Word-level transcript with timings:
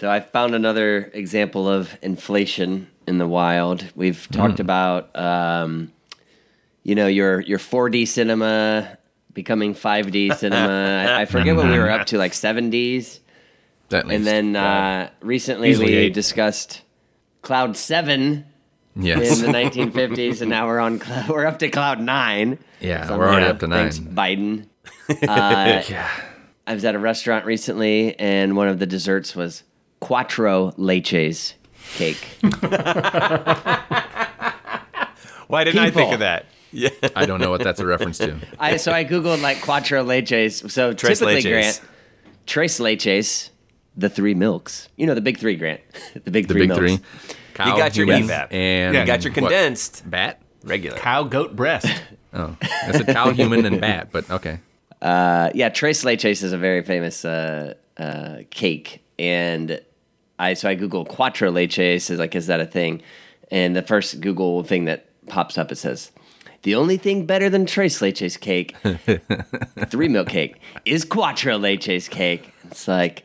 So 0.00 0.10
I 0.10 0.20
found 0.20 0.54
another 0.54 1.10
example 1.12 1.68
of 1.68 1.94
inflation 2.00 2.88
in 3.06 3.18
the 3.18 3.28
wild. 3.28 3.84
We've 3.94 4.26
talked 4.32 4.58
about, 4.58 5.14
um, 5.14 5.92
you 6.82 6.94
know, 6.94 7.06
your 7.06 7.40
your 7.40 7.58
4D 7.58 8.08
cinema 8.08 8.96
becoming 9.34 9.74
5D 9.74 10.34
cinema. 10.38 11.04
I, 11.06 11.20
I 11.20 11.24
forget 11.26 11.54
what 11.54 11.66
we 11.68 11.78
were 11.78 11.90
up 11.90 12.06
to, 12.06 12.16
like 12.18 12.32
7Ds. 12.32 13.18
At 13.92 14.00
And 14.04 14.08
least. 14.08 14.24
then 14.24 14.56
uh, 14.56 15.10
recently 15.20 15.68
Easily 15.68 15.90
we 15.92 15.96
eight. 15.98 16.14
discussed 16.14 16.80
Cloud 17.42 17.76
Seven 17.76 18.46
yes. 18.96 19.38
in 19.42 19.52
the 19.52 19.58
1950s, 19.58 20.40
and 20.40 20.48
now 20.48 20.66
we're 20.66 20.78
on 20.80 20.98
cloud, 20.98 21.28
we're 21.28 21.44
up 21.44 21.58
to 21.58 21.68
Cloud 21.68 22.00
Nine. 22.00 22.58
Yeah, 22.80 23.02
Somehow. 23.02 23.18
we're 23.18 23.28
already 23.28 23.46
up 23.46 23.58
to 23.58 23.66
Thanks, 23.68 23.98
nine. 24.00 24.14
Biden. 24.14 24.66
Uh, 25.28 25.82
yeah. 25.90 26.08
I 26.66 26.72
was 26.72 26.84
at 26.86 26.94
a 26.94 26.98
restaurant 26.98 27.44
recently, 27.44 28.18
and 28.18 28.56
one 28.56 28.68
of 28.68 28.78
the 28.78 28.86
desserts 28.86 29.36
was 29.36 29.62
cuatro 30.00 30.74
leches 30.76 31.54
cake. 31.96 32.16
Why 35.48 35.64
didn't 35.64 35.80
I 35.80 35.90
think 35.90 35.94
People. 35.96 36.12
of 36.14 36.20
that? 36.20 36.46
Yeah. 36.72 36.90
I 37.16 37.26
don't 37.26 37.40
know 37.40 37.50
what 37.50 37.62
that's 37.64 37.80
a 37.80 37.86
reference 37.86 38.18
to. 38.18 38.36
I 38.60 38.76
so 38.76 38.92
I 38.92 39.04
googled 39.04 39.42
like 39.42 39.58
cuatro 39.58 40.04
leches. 40.04 40.70
So 40.70 40.92
Tres 40.92 41.18
typically, 41.18 41.42
leches. 41.42 41.50
Grant, 41.50 41.80
tres 42.46 42.78
leches, 42.78 43.50
the 43.96 44.08
three 44.08 44.34
milks. 44.34 44.88
You 44.96 45.06
know 45.06 45.14
the 45.14 45.20
big 45.20 45.38
three, 45.38 45.56
Grant. 45.56 45.80
the 46.24 46.30
big 46.30 46.46
The 46.46 46.54
three 46.54 46.62
big 46.62 46.68
milks. 46.78 46.80
three. 46.80 47.34
Cow, 47.54 47.76
got 47.76 47.96
your 47.96 48.06
human, 48.06 48.28
EVAP. 48.28 48.52
and 48.52 48.94
You 48.94 49.04
got 49.04 49.24
your 49.24 49.32
what? 49.32 49.40
condensed 49.40 50.08
bat. 50.08 50.40
regular. 50.62 50.96
Cow, 50.96 51.24
goat, 51.24 51.56
breast. 51.56 51.88
Oh, 52.32 52.56
I 52.62 52.92
said 52.92 53.08
cow, 53.08 53.30
human, 53.32 53.66
and 53.66 53.80
bat, 53.80 54.08
but 54.12 54.30
okay. 54.30 54.60
Uh, 55.02 55.50
yeah, 55.54 55.68
tres 55.68 56.04
leches 56.04 56.44
is 56.44 56.52
a 56.52 56.58
very 56.58 56.82
famous 56.82 57.24
uh, 57.24 57.74
uh, 57.98 58.36
cake, 58.50 59.02
and 59.18 59.80
I 60.40 60.54
so 60.54 60.68
I 60.68 60.74
Google 60.74 61.04
cuatro 61.04 61.52
leches. 61.52 62.10
Is 62.10 62.18
like, 62.18 62.34
is 62.34 62.46
that 62.46 62.60
a 62.60 62.66
thing? 62.66 63.02
And 63.50 63.76
the 63.76 63.82
first 63.82 64.20
Google 64.20 64.62
thing 64.62 64.86
that 64.86 65.06
pops 65.26 65.58
up 65.58 65.70
it 65.70 65.76
says. 65.76 66.10
The 66.62 66.74
only 66.74 66.98
thing 66.98 67.24
better 67.24 67.48
than 67.48 67.64
tres 67.64 68.00
leches 68.00 68.38
cake, 68.38 68.76
three 69.88 70.08
milk 70.08 70.28
cake, 70.28 70.60
is 70.84 71.04
cuatro 71.06 71.58
leches 71.58 72.08
cake. 72.08 72.52
It's 72.64 72.86
like 72.86 73.24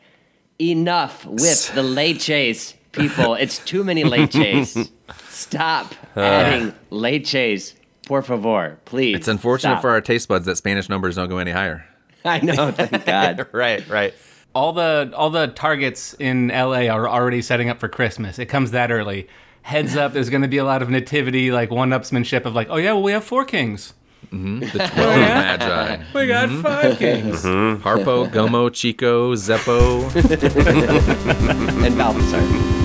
enough 0.58 1.26
with 1.26 1.74
the 1.74 1.82
leches, 1.82 2.74
people. 2.92 3.34
It's 3.34 3.58
too 3.58 3.84
many 3.84 4.04
leches. 4.04 4.90
Stop 5.28 5.94
uh. 6.16 6.20
adding 6.20 6.74
leches, 6.90 7.74
por 8.06 8.22
favor, 8.22 8.78
please. 8.86 9.16
It's 9.16 9.28
unfortunate 9.28 9.74
Stop. 9.74 9.82
for 9.82 9.90
our 9.90 10.00
taste 10.00 10.28
buds 10.28 10.46
that 10.46 10.56
Spanish 10.56 10.88
numbers 10.88 11.16
don't 11.16 11.28
go 11.28 11.38
any 11.38 11.50
higher. 11.50 11.86
I 12.24 12.40
know, 12.40 12.72
thank 12.72 13.04
God. 13.04 13.46
Right, 13.52 13.86
right. 13.88 14.14
All 14.56 14.72
the 14.72 15.12
all 15.14 15.28
the 15.28 15.48
targets 15.48 16.14
in 16.14 16.48
LA 16.48 16.86
are 16.88 17.06
already 17.06 17.42
setting 17.42 17.68
up 17.68 17.78
for 17.78 17.88
Christmas. 17.88 18.38
It 18.38 18.46
comes 18.46 18.70
that 18.70 18.90
early. 18.90 19.28
Heads 19.60 19.96
up, 19.96 20.14
there's 20.14 20.30
going 20.30 20.40
to 20.40 20.48
be 20.48 20.56
a 20.56 20.64
lot 20.64 20.80
of 20.80 20.88
nativity, 20.88 21.50
like 21.52 21.70
one-upsmanship 21.70 22.46
of 22.46 22.54
like, 22.54 22.68
oh 22.70 22.76
yeah, 22.76 22.92
well 22.92 23.02
we 23.02 23.12
have 23.12 23.22
four 23.22 23.44
kings. 23.44 23.92
Mm-hmm. 24.32 24.60
The 24.60 24.68
12 24.94 24.94
magi. 24.94 26.04
We 26.14 26.26
got 26.26 26.48
mm-hmm. 26.48 26.62
five 26.62 26.98
kings. 26.98 27.42
Mm-hmm. 27.42 27.86
Harpo, 27.86 28.30
Gummo, 28.30 28.72
Chico, 28.72 29.34
Zeppo. 29.34 30.04
and 31.84 31.98
Balthazar. 31.98 32.75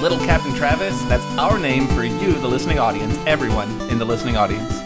Little 0.00 0.18
Captain 0.18 0.54
Travis. 0.54 1.00
That's 1.04 1.24
our 1.38 1.58
name 1.58 1.86
for 1.88 2.04
you, 2.04 2.32
the 2.34 2.46
listening 2.46 2.78
audience, 2.78 3.16
everyone 3.26 3.70
in 3.90 3.98
the 3.98 4.04
listening 4.04 4.36
audience. 4.36 4.78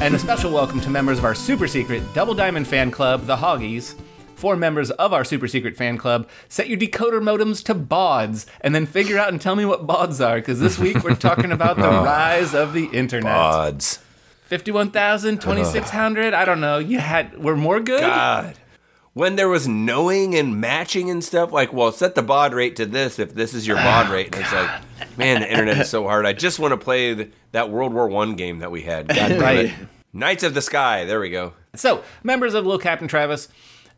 And 0.00 0.14
a 0.14 0.18
special 0.18 0.52
welcome 0.52 0.80
to 0.82 0.90
members 0.90 1.16
of 1.16 1.24
our 1.24 1.34
super 1.34 1.66
secret 1.66 2.02
Double 2.12 2.34
Diamond 2.34 2.68
fan 2.68 2.90
club, 2.90 3.24
the 3.26 3.36
Hoggies. 3.36 3.98
Four 4.34 4.56
members 4.56 4.90
of 4.90 5.14
our 5.14 5.24
super 5.24 5.48
secret 5.48 5.76
fan 5.76 5.96
club, 5.96 6.28
set 6.48 6.68
your 6.68 6.78
decoder 6.78 7.22
modems 7.22 7.64
to 7.64 7.74
BODs 7.74 8.44
and 8.60 8.74
then 8.74 8.84
figure 8.84 9.18
out 9.18 9.30
and 9.30 9.40
tell 9.40 9.56
me 9.56 9.64
what 9.64 9.86
BODs 9.86 10.20
are, 10.20 10.36
because 10.36 10.60
this 10.60 10.78
week 10.78 11.02
we're 11.02 11.14
talking 11.14 11.50
about 11.50 11.76
the 11.76 11.88
oh. 12.00 12.04
rise 12.04 12.54
of 12.54 12.74
the 12.74 12.86
internet. 12.86 13.32
Odds. 13.32 14.00
51,000, 14.42 15.40
2,600, 15.40 16.34
I 16.34 16.44
don't 16.44 16.60
know. 16.60 16.78
You 16.78 16.98
had, 16.98 17.42
we're 17.42 17.56
more 17.56 17.80
good? 17.80 18.02
God. 18.02 18.58
When 19.14 19.36
there 19.36 19.48
was 19.48 19.66
knowing 19.68 20.34
and 20.34 20.60
matching 20.60 21.08
and 21.08 21.22
stuff, 21.22 21.52
like, 21.52 21.72
well, 21.72 21.92
set 21.92 22.16
the 22.16 22.22
baud 22.22 22.52
rate 22.52 22.76
to 22.76 22.86
this 22.86 23.18
if 23.18 23.32
this 23.32 23.54
is 23.54 23.66
your 23.66 23.76
baud 23.76 24.08
oh, 24.08 24.12
rate. 24.12 24.34
And 24.34 24.42
it's 24.42 24.52
like, 24.52 25.16
man, 25.16 25.40
the 25.40 25.50
internet 25.50 25.78
is 25.78 25.88
so 25.88 26.02
hard. 26.02 26.26
I 26.26 26.32
just 26.32 26.58
want 26.58 26.72
to 26.72 26.76
play 26.76 27.14
the, 27.14 27.30
that 27.52 27.70
World 27.70 27.94
War 27.94 28.08
One 28.08 28.34
game 28.34 28.58
that 28.58 28.72
we 28.72 28.82
had. 28.82 29.06
God 29.08 29.40
Right. 29.40 29.66
it. 29.66 29.74
Knights 30.12 30.42
of 30.42 30.54
the 30.54 30.62
Sky. 30.62 31.04
There 31.04 31.20
we 31.20 31.30
go. 31.30 31.52
So, 31.74 32.02
members 32.22 32.54
of 32.54 32.64
Little 32.64 32.78
Captain 32.78 33.08
Travis, 33.08 33.48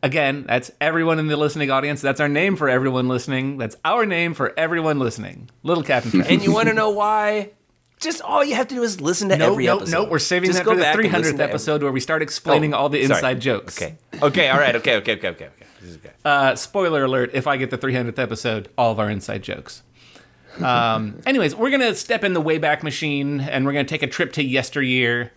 again, 0.01 0.45
that's 0.47 0.71
everyone 0.81 1.19
in 1.19 1.27
the 1.27 1.37
listening 1.37 1.71
audience. 1.71 2.01
That's 2.01 2.19
our 2.19 2.29
name 2.29 2.55
for 2.55 2.69
everyone 2.69 3.07
listening. 3.07 3.57
That's 3.57 3.75
our 3.85 4.05
name 4.05 4.33
for 4.33 4.53
everyone 4.57 4.99
listening. 4.99 5.49
Little 5.63 5.83
Captain 5.83 6.11
Travis. 6.11 6.31
And 6.31 6.43
you 6.43 6.53
want 6.53 6.67
to 6.69 6.73
know 6.73 6.89
why? 6.89 7.51
Just 7.99 8.21
all 8.21 8.43
you 8.43 8.53
have 8.55 8.67
to 8.67 8.75
do 8.75 8.83
is 8.83 9.01
listen 9.01 9.29
to 9.29 9.37
no, 9.37 9.51
every 9.51 9.65
no, 9.65 9.77
episode. 9.77 9.91
no, 9.91 10.09
we're 10.09 10.19
saving 10.19 10.51
Just 10.51 10.59
that 10.59 10.65
for 10.65 10.75
the 10.75 10.83
300th 10.83 11.11
listen 11.13 11.33
every- 11.35 11.43
episode 11.45 11.81
where 11.83 11.91
we 11.91 11.99
start 11.99 12.21
explaining 12.21 12.73
Oh, 12.73 12.77
all 12.77 12.89
the 12.89 13.03
sorry. 13.05 13.17
inside 13.17 13.39
jokes. 13.39 13.81
Okay. 13.81 13.95
Okay. 14.21 14.49
All 14.49 14.59
right. 14.59 14.75
Okay. 14.75 14.97
Okay. 14.97 15.13
Okay. 15.13 15.29
Okay. 15.29 15.45
Okay. 15.45 15.65
This. 15.81 15.97
Uh, 16.25 16.55
spoiler 16.55 17.05
alert, 17.05 17.31
if 17.33 17.47
I 17.47 17.55
get 17.57 17.69
the 17.69 17.77
300th 17.77 18.19
episode, 18.19 18.69
all 18.77 18.91
of 18.91 18.99
our 18.99 19.09
inside 19.09 19.41
jokes. 19.43 19.81
Um, 20.61 21.21
anyways, 21.25 21.55
we're 21.55 21.69
going 21.69 21.81
to 21.81 21.95
step 21.95 22.23
in 22.23 22.33
the 22.33 22.41
Wayback 22.41 22.83
Machine 22.83 23.39
and 23.39 23.65
we're 23.65 23.71
going 23.73 23.85
to 23.85 23.89
take 23.89 24.03
a 24.03 24.07
trip 24.07 24.33
to 24.33 24.43
yesteryear. 24.43 25.31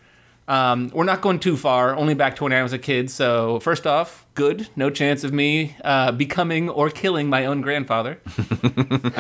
Um, 0.51 0.91
we're 0.93 1.05
not 1.05 1.21
going 1.21 1.39
too 1.39 1.57
far, 1.57 1.95
only 1.95 2.15
back 2.15 2.35
to 2.37 2.43
when 2.43 2.53
I 2.53 2.65
was 2.65 2.73
a 2.73 2.79
kid. 2.79 3.09
So, 3.09 3.61
first 3.61 3.87
off, 3.87 4.27
good. 4.35 4.67
No 4.75 4.91
chance 4.91 5.23
of 5.23 5.33
me 5.33 5.77
uh, 5.85 6.11
becoming 6.11 6.69
or 6.69 6.91
killing 6.91 7.29
my 7.29 7.47
own 7.47 7.61
grandfather. 7.61 8.19
Um, 8.65 9.13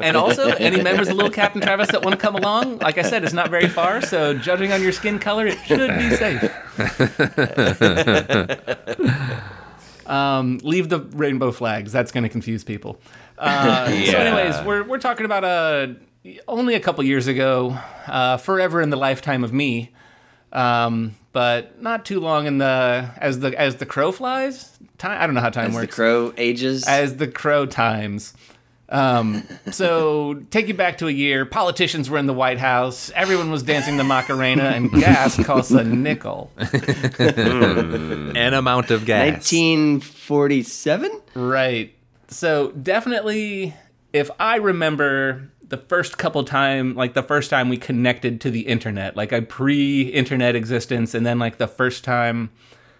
and 0.00 0.16
also, 0.16 0.48
any 0.52 0.82
members 0.82 1.08
of 1.08 1.16
Little 1.16 1.30
Captain 1.30 1.60
Travis 1.60 1.90
that 1.90 2.02
want 2.02 2.18
to 2.18 2.20
come 2.20 2.36
along, 2.36 2.78
like 2.78 2.96
I 2.96 3.02
said, 3.02 3.22
it's 3.22 3.34
not 3.34 3.50
very 3.50 3.68
far. 3.68 4.00
So, 4.00 4.32
judging 4.32 4.72
on 4.72 4.82
your 4.82 4.92
skin 4.92 5.18
color, 5.18 5.46
it 5.46 5.58
should 5.66 5.90
be 5.98 6.08
safe. 6.16 6.50
Um, 10.06 10.58
leave 10.62 10.88
the 10.88 11.00
rainbow 11.00 11.52
flags. 11.52 11.92
That's 11.92 12.10
going 12.12 12.24
to 12.24 12.28
confuse 12.30 12.64
people. 12.64 12.98
Uh, 13.38 13.86
So, 14.06 14.18
anyways, 14.18 14.64
we're 14.66 14.82
we're 14.84 14.98
talking 14.98 15.24
about 15.26 15.44
uh, 15.44 15.88
only 16.46 16.74
a 16.74 16.80
couple 16.80 17.02
years 17.04 17.26
ago, 17.26 17.78
uh, 18.06 18.36
forever 18.36 18.80
in 18.80 18.90
the 18.90 18.96
lifetime 18.96 19.44
of 19.44 19.52
me, 19.52 19.92
um, 20.52 21.14
but 21.32 21.80
not 21.80 22.04
too 22.04 22.20
long 22.20 22.46
in 22.46 22.58
the 22.58 23.10
as 23.16 23.40
the 23.40 23.58
as 23.58 23.76
the 23.76 23.86
crow 23.86 24.12
flies. 24.12 24.78
Time 24.98 25.20
I 25.20 25.26
don't 25.26 25.34
know 25.34 25.40
how 25.40 25.50
time 25.50 25.72
works. 25.72 25.84
As 25.84 25.88
the 25.88 25.94
crow 25.94 26.32
ages. 26.36 26.86
as 26.86 27.16
the 27.16 27.28
crow 27.28 27.66
times. 27.66 28.34
Um, 28.90 29.44
so 29.70 30.42
take 30.50 30.66
you 30.68 30.74
back 30.74 30.98
to 30.98 31.06
a 31.06 31.12
year. 31.12 31.46
Politicians 31.46 32.10
were 32.10 32.18
in 32.18 32.26
the 32.26 32.34
White 32.34 32.58
House. 32.58 33.10
Everyone 33.14 33.50
was 33.50 33.62
dancing 33.62 33.96
the 33.96 34.04
Macarena, 34.04 34.64
and 34.64 34.90
gas 35.00 35.42
costs 35.44 35.70
a 35.70 35.84
nickel. 35.84 36.50
An 36.58 38.52
amount 38.52 38.90
of 38.90 39.06
gas. 39.06 39.32
1947? 39.32 41.20
Right. 41.34 41.94
So 42.28 42.72
definitely, 42.72 43.74
if 44.12 44.28
I 44.40 44.56
remember 44.56 45.50
the 45.70 45.76
first 45.78 46.18
couple 46.18 46.44
time, 46.44 46.94
like 46.94 47.14
the 47.14 47.22
first 47.22 47.48
time 47.50 47.68
we 47.68 47.76
connected 47.78 48.40
to 48.42 48.50
the 48.50 48.60
internet, 48.62 49.16
like 49.16 49.32
a 49.32 49.40
pre-internet 49.42 50.54
existence, 50.54 51.14
and 51.14 51.24
then 51.24 51.38
like 51.38 51.58
the 51.58 51.66
first 51.68 52.04
time 52.04 52.50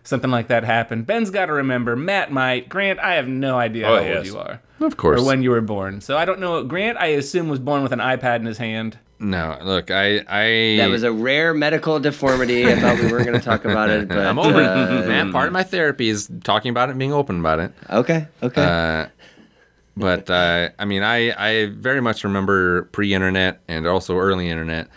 something 0.03 0.31
like 0.31 0.49
that 0.49 0.65
happened. 0.65 1.07
Ben's 1.07 1.31
got 1.31 1.47
to 1.47 1.53
remember. 1.53 1.95
Matt 1.95 2.33
might. 2.33 2.69
Grant, 2.71 2.99
I 3.01 3.15
have 3.15 3.29
no 3.29 3.59
idea 3.59 3.87
Oh, 3.87 3.97
how 3.97 4.03
yes. 4.03 4.17
old 4.19 4.27
you 4.27 4.39
are 4.39 4.63
Of 4.81 4.97
course. 4.97 5.21
or 5.21 5.25
when 5.27 5.43
you 5.43 5.51
were 5.51 5.61
born. 5.61 6.01
So 6.01 6.17
I 6.17 6.25
don't 6.25 6.41
know. 6.41 6.65
Grant, 6.65 6.97
I 6.99 7.07
assume 7.09 7.49
was 7.49 7.59
born 7.59 7.83
with 7.83 7.93
an 7.93 7.99
iPad 7.99 8.37
in 8.37 8.47
his 8.47 8.57
hand. 8.59 8.99
no, 9.19 9.59
look, 9.63 9.91
I, 9.91 10.21
I, 10.27 10.77
That 10.79 10.89
was 10.89 11.03
a 11.03 11.13
rare 11.13 11.53
medical 11.53 12.01
deformity. 12.01 12.67
I 12.67 12.81
thought 12.81 12.99
we 12.99 13.13
weren't 13.13 13.27
going 13.27 13.39
to 13.39 13.45
talk 13.45 13.67
about 13.67 13.91
it, 13.91 14.09
but 14.09 14.19
I'm 14.19 14.39
over 14.39 14.63
uh, 14.63 15.03
it. 15.03 15.09
Man, 15.09 15.33
part 15.33 15.49
of 15.49 15.53
my 15.53 15.65
therapy 15.65 16.09
is 16.09 16.31
talking 16.45 16.71
about 16.71 16.89
it 16.89 16.93
and 16.93 16.99
being 16.99 17.13
open 17.13 17.39
about 17.41 17.59
it. 17.59 17.73
Okay, 17.91 18.27
okay. 18.43 18.63
Uh, 18.65 19.09
but 19.97 20.31
uh, 20.31 20.71
I 20.79 20.85
mean, 20.85 21.03
I, 21.03 21.33
I 21.37 21.67
very 21.67 22.01
much 22.01 22.25
remember 22.25 22.85
pre-internet 22.85 23.61
and 23.69 23.87
also 23.87 24.17
early 24.19 24.49
internet. 24.49 24.89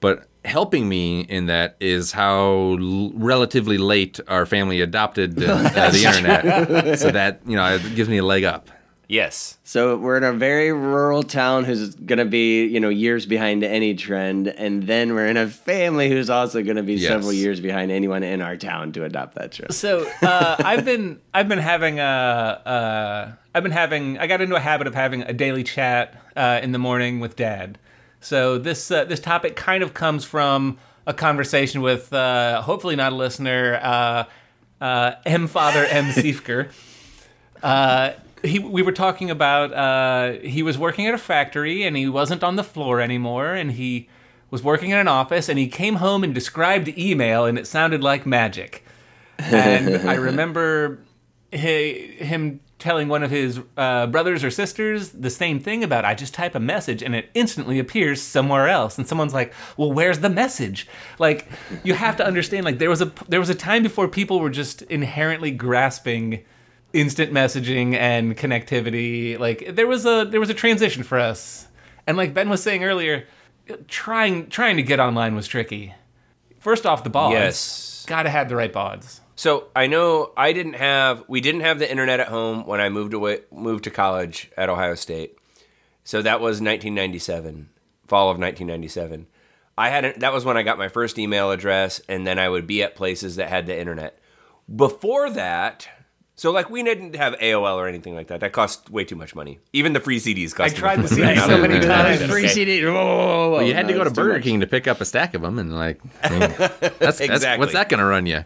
But 0.00 0.26
helping 0.44 0.88
me 0.88 1.20
in 1.22 1.46
that 1.46 1.76
is 1.80 2.12
how 2.12 2.76
l- 2.80 3.10
relatively 3.14 3.78
late 3.78 4.20
our 4.28 4.46
family 4.46 4.80
adopted 4.80 5.42
uh, 5.42 5.46
uh, 5.46 5.90
the 5.90 6.04
internet, 6.06 6.98
so 6.98 7.10
that 7.10 7.40
you 7.46 7.56
know 7.56 7.74
it 7.74 7.94
gives 7.94 8.08
me 8.08 8.18
a 8.18 8.24
leg 8.24 8.44
up. 8.44 8.68
Yes. 9.08 9.56
So 9.62 9.96
we're 9.96 10.16
in 10.16 10.24
a 10.24 10.32
very 10.32 10.72
rural 10.72 11.22
town 11.22 11.62
who's 11.64 11.94
going 11.94 12.18
to 12.18 12.24
be, 12.24 12.64
you 12.66 12.80
know, 12.80 12.88
years 12.88 13.24
behind 13.24 13.62
any 13.62 13.94
trend, 13.94 14.48
and 14.48 14.82
then 14.82 15.14
we're 15.14 15.26
in 15.28 15.36
a 15.36 15.46
family 15.46 16.08
who's 16.10 16.28
also 16.28 16.60
going 16.62 16.76
to 16.76 16.82
be 16.82 16.94
Yes. 16.94 17.10
several 17.12 17.32
years 17.32 17.60
behind 17.60 17.92
anyone 17.92 18.24
in 18.24 18.42
our 18.42 18.56
town 18.56 18.90
to 18.92 19.04
adopt 19.04 19.36
that 19.36 19.52
trend. 19.52 19.72
So 19.74 20.10
uh, 20.22 20.56
I've 20.64 20.84
been 20.84 21.20
I've 21.32 21.46
been 21.48 21.60
having 21.60 22.00
a 22.00 22.02
uh, 22.02 23.32
I've 23.54 23.62
been 23.62 23.70
having 23.72 24.18
I 24.18 24.26
got 24.26 24.40
into 24.40 24.56
a 24.56 24.60
habit 24.60 24.88
of 24.88 24.94
having 24.96 25.22
a 25.22 25.32
daily 25.32 25.62
chat 25.62 26.20
uh, 26.34 26.58
in 26.60 26.72
the 26.72 26.78
morning 26.78 27.20
with 27.20 27.36
Dad. 27.36 27.78
So 28.20 28.58
this 28.58 28.90
uh, 28.90 29.04
this 29.04 29.20
topic 29.20 29.54
kind 29.54 29.84
of 29.84 29.94
comes 29.94 30.24
from 30.24 30.78
a 31.06 31.14
conversation 31.14 31.80
with 31.80 32.12
uh, 32.12 32.60
hopefully 32.62 32.96
not 32.96 33.12
a 33.12 33.14
listener, 33.16 33.78
uh, 33.80 34.24
uh, 34.80 35.12
M 35.24 35.46
Father 35.46 35.84
M 35.88 36.06
Siefker. 36.06 36.70
He, 38.42 38.58
we 38.58 38.82
were 38.82 38.92
talking 38.92 39.30
about 39.30 39.72
uh, 39.72 40.38
he 40.40 40.62
was 40.62 40.76
working 40.76 41.06
at 41.06 41.14
a 41.14 41.18
factory 41.18 41.84
and 41.84 41.96
he 41.96 42.08
wasn't 42.08 42.44
on 42.44 42.56
the 42.56 42.64
floor 42.64 43.00
anymore 43.00 43.54
and 43.54 43.72
he 43.72 44.08
was 44.50 44.62
working 44.62 44.90
in 44.90 44.98
an 44.98 45.08
office 45.08 45.48
and 45.48 45.58
he 45.58 45.68
came 45.68 45.96
home 45.96 46.22
and 46.22 46.34
described 46.34 46.88
email 46.98 47.44
and 47.44 47.58
it 47.58 47.66
sounded 47.66 48.02
like 48.02 48.26
magic. 48.26 48.84
And 49.38 50.08
I 50.08 50.14
remember 50.28 51.00
he, 51.50 52.16
him 52.18 52.60
telling 52.78 53.08
one 53.08 53.22
of 53.22 53.30
his 53.30 53.60
uh, 53.76 54.06
brothers 54.06 54.44
or 54.44 54.50
sisters 54.50 55.10
the 55.12 55.30
same 55.30 55.58
thing 55.58 55.82
about 55.82 56.04
I 56.04 56.14
just 56.14 56.34
type 56.34 56.54
a 56.54 56.60
message 56.60 57.02
and 57.02 57.14
it 57.14 57.30
instantly 57.34 57.78
appears 57.78 58.20
somewhere 58.20 58.68
else. 58.68 58.98
And 58.98 59.06
someone's 59.06 59.34
like 59.34 59.52
well 59.76 59.92
where's 59.92 60.20
the 60.20 60.30
message? 60.30 60.86
Like 61.18 61.48
you 61.82 61.94
have 61.94 62.16
to 62.16 62.26
understand 62.26 62.64
like 62.64 62.78
there 62.78 62.90
was 62.90 63.00
a 63.00 63.12
there 63.28 63.40
was 63.40 63.48
a 63.48 63.54
time 63.54 63.82
before 63.82 64.08
people 64.08 64.40
were 64.40 64.50
just 64.50 64.82
inherently 64.82 65.50
grasping 65.50 66.44
instant 66.96 67.32
messaging 67.32 67.94
and 67.94 68.36
connectivity 68.36 69.38
like 69.38 69.74
there 69.74 69.86
was 69.86 70.06
a 70.06 70.24
there 70.30 70.40
was 70.40 70.50
a 70.50 70.54
transition 70.54 71.02
for 71.02 71.18
us 71.18 71.66
and 72.06 72.16
like 72.16 72.32
Ben 72.34 72.48
was 72.48 72.62
saying 72.62 72.82
earlier 72.84 73.26
trying 73.88 74.48
trying 74.48 74.76
to 74.76 74.82
get 74.82 74.98
online 75.00 75.34
was 75.34 75.46
tricky 75.46 75.94
first 76.58 76.86
off 76.86 77.04
the 77.04 77.10
bods 77.10 77.32
Yes. 77.32 78.04
gotta 78.08 78.30
have 78.30 78.48
the 78.48 78.56
right 78.56 78.72
bods 78.72 79.20
So 79.34 79.68
I 79.76 79.86
know 79.86 80.32
I 80.36 80.52
didn't 80.52 80.74
have 80.74 81.24
we 81.28 81.40
didn't 81.40 81.60
have 81.62 81.78
the 81.78 81.90
internet 81.90 82.20
at 82.20 82.28
home 82.28 82.66
when 82.66 82.80
I 82.80 82.88
moved 82.88 83.12
away 83.14 83.40
moved 83.52 83.84
to 83.84 83.90
college 83.90 84.50
at 84.56 84.68
Ohio 84.70 84.94
State. 84.94 85.36
So 86.04 86.22
that 86.22 86.40
was 86.40 86.60
1997, 86.62 87.68
fall 88.06 88.30
of 88.30 88.38
1997. 88.38 89.26
I 89.76 89.90
hadn't 89.90 90.20
that 90.20 90.32
was 90.32 90.44
when 90.46 90.56
I 90.56 90.62
got 90.62 90.78
my 90.78 90.88
first 90.88 91.18
email 91.18 91.50
address 91.50 92.00
and 92.08 92.26
then 92.26 92.38
I 92.38 92.48
would 92.48 92.66
be 92.66 92.82
at 92.82 92.94
places 92.94 93.36
that 93.36 93.50
had 93.50 93.66
the 93.66 93.78
internet. 93.78 94.18
Before 94.74 95.28
that, 95.30 95.86
so 96.36 96.52
like 96.52 96.70
we 96.70 96.82
didn't 96.82 97.16
have 97.16 97.34
AOL 97.38 97.76
or 97.76 97.88
anything 97.88 98.14
like 98.14 98.28
that. 98.28 98.40
That 98.40 98.52
cost 98.52 98.90
way 98.90 99.04
too 99.04 99.16
much 99.16 99.34
money. 99.34 99.58
Even 99.72 99.92
the 99.94 100.00
free 100.00 100.18
CDs 100.20 100.54
cost. 100.54 100.74
I 100.74 100.78
tried 100.78 101.02
the 101.02 101.08
too 101.08 101.14
CD 101.16 101.36
so 101.36 101.58
many 101.58 101.80
times. 101.80 102.22
Free 102.24 102.44
Okay. 102.44 102.48
CD. 102.48 102.84
Whoa, 102.84 102.92
whoa, 102.92 103.04
whoa, 103.06 103.50
whoa. 103.52 103.60
you 103.60 103.74
had 103.74 103.88
to 103.88 103.94
go 103.94 104.04
to 104.04 104.10
Burger. 104.10 104.40
King 104.40 104.60
to 104.60 104.66
pick 104.66 104.86
up 104.86 105.00
a 105.00 105.04
stack 105.04 105.34
of 105.34 105.42
them, 105.42 105.58
and 105.58 105.74
like, 105.74 106.00
I 106.22 106.30
mean, 106.30 106.40
that's, 106.58 106.98
that's 106.98 107.20
Exactly. 107.20 107.58
what's 107.58 107.72
that 107.72 107.88
going 107.88 108.00
to 108.00 108.06
run 108.06 108.26
you? 108.26 108.44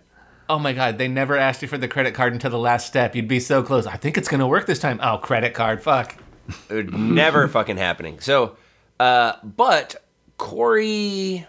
Oh 0.48 0.58
my 0.58 0.72
god, 0.72 0.98
they 0.98 1.06
never 1.06 1.36
asked 1.36 1.62
you 1.62 1.68
for 1.68 1.78
the 1.78 1.86
credit 1.86 2.12
card 2.14 2.32
until 2.32 2.50
the 2.50 2.58
last 2.58 2.86
step. 2.88 3.14
You'd 3.14 3.28
be 3.28 3.38
so 3.38 3.62
close. 3.62 3.86
I 3.86 3.96
think 3.96 4.18
it's 4.18 4.26
gonna 4.28 4.48
work 4.48 4.66
this 4.66 4.80
time. 4.80 4.98
Oh, 5.00 5.16
credit 5.18 5.54
card. 5.54 5.80
Fuck. 5.80 6.16
Never 6.68 7.46
fucking 7.46 7.76
happening. 7.76 8.18
So, 8.18 8.56
uh, 8.98 9.34
but 9.44 9.94
Corey 10.38 11.46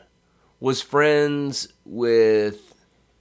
was 0.60 0.84
friends 0.84 1.70
with 1.84 2.76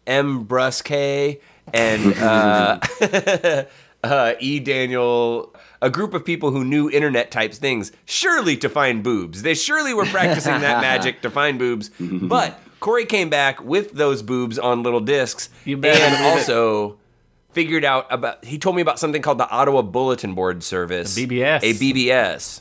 M. 0.06 0.44
Brusque 0.44 1.40
and 1.74 2.14
uh, 2.18 2.78
uh, 4.02 4.34
E. 4.40 4.60
Daniel, 4.60 5.54
a 5.82 5.90
group 5.90 6.14
of 6.14 6.24
people 6.24 6.50
who 6.50 6.64
knew 6.64 6.90
internet 6.90 7.30
types 7.30 7.58
things, 7.58 7.92
surely 8.04 8.56
to 8.58 8.68
find 8.68 9.02
boobs. 9.02 9.42
They 9.42 9.54
surely 9.54 9.94
were 9.94 10.06
practicing 10.06 10.60
that 10.60 10.80
magic 10.82 11.22
to 11.22 11.30
find 11.30 11.58
boobs. 11.58 11.90
But 11.98 12.58
Corey 12.80 13.04
came 13.06 13.28
back 13.28 13.62
with 13.62 13.92
those 13.92 14.22
boobs 14.22 14.58
on 14.58 14.82
little 14.82 15.00
discs 15.00 15.50
and 15.64 15.84
it. 15.84 16.20
also 16.20 16.98
figured 17.52 17.84
out 17.84 18.06
about 18.10 18.44
he 18.44 18.58
told 18.58 18.76
me 18.76 18.82
about 18.82 18.98
something 18.98 19.22
called 19.22 19.38
the 19.38 19.48
Ottawa 19.48 19.82
Bulletin 19.82 20.34
Board 20.34 20.62
Service. 20.62 21.16
A 21.16 21.26
BBS. 21.26 21.60
A 21.62 21.74
BBS. 21.74 22.60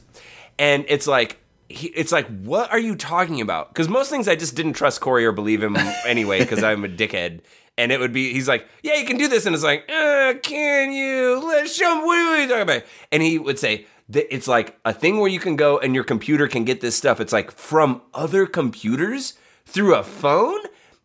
And 0.58 0.86
it's 0.88 1.08
like 1.08 1.40
he, 1.70 1.88
it's 1.90 2.12
like 2.12 2.28
what 2.42 2.72
are 2.72 2.80
you 2.80 2.96
talking 2.96 3.40
about? 3.42 3.74
Cuz 3.74 3.88
most 3.88 4.10
things 4.10 4.28
I 4.28 4.36
just 4.36 4.56
didn't 4.56 4.74
trust 4.74 5.00
Corey 5.02 5.26
or 5.26 5.32
believe 5.32 5.64
him 5.64 5.78
anyway 6.06 6.44
cuz 6.46 6.64
I'm 6.64 6.84
a 6.84 6.90
dickhead. 6.90 7.42
And 7.80 7.94
it 7.94 8.00
would 8.00 8.12
be 8.12 8.34
he's 8.34 8.48
like, 8.48 8.68
"Yeah, 8.84 8.96
you 8.96 9.06
can 9.06 9.18
do 9.18 9.30
this." 9.30 9.46
And 9.46 9.56
it's 9.56 9.64
like, 9.64 9.90
uh, 9.90 10.34
"Can 10.44 10.92
you? 10.92 11.42
Let's 11.48 11.74
show 11.74 11.96
me 11.96 12.06
what 12.06 12.18
are 12.18 12.42
you 12.42 12.48
talking 12.48 12.64
about?" 12.64 12.84
And 13.10 13.24
he 13.24 13.40
would 13.40 13.58
say 13.58 13.86
it's 14.12 14.48
like 14.48 14.78
a 14.84 14.94
thing 14.94 15.20
where 15.20 15.30
you 15.30 15.40
can 15.40 15.56
go 15.56 15.78
and 15.78 15.96
your 15.96 16.04
computer 16.04 16.48
can 16.48 16.66
get 16.66 16.82
this 16.82 16.96
stuff. 16.96 17.22
It's 17.22 17.32
like 17.32 17.52
from 17.52 18.02
other 18.14 18.46
computers 18.46 19.34
through 19.66 19.96
a 19.96 20.04
phone 20.04 20.60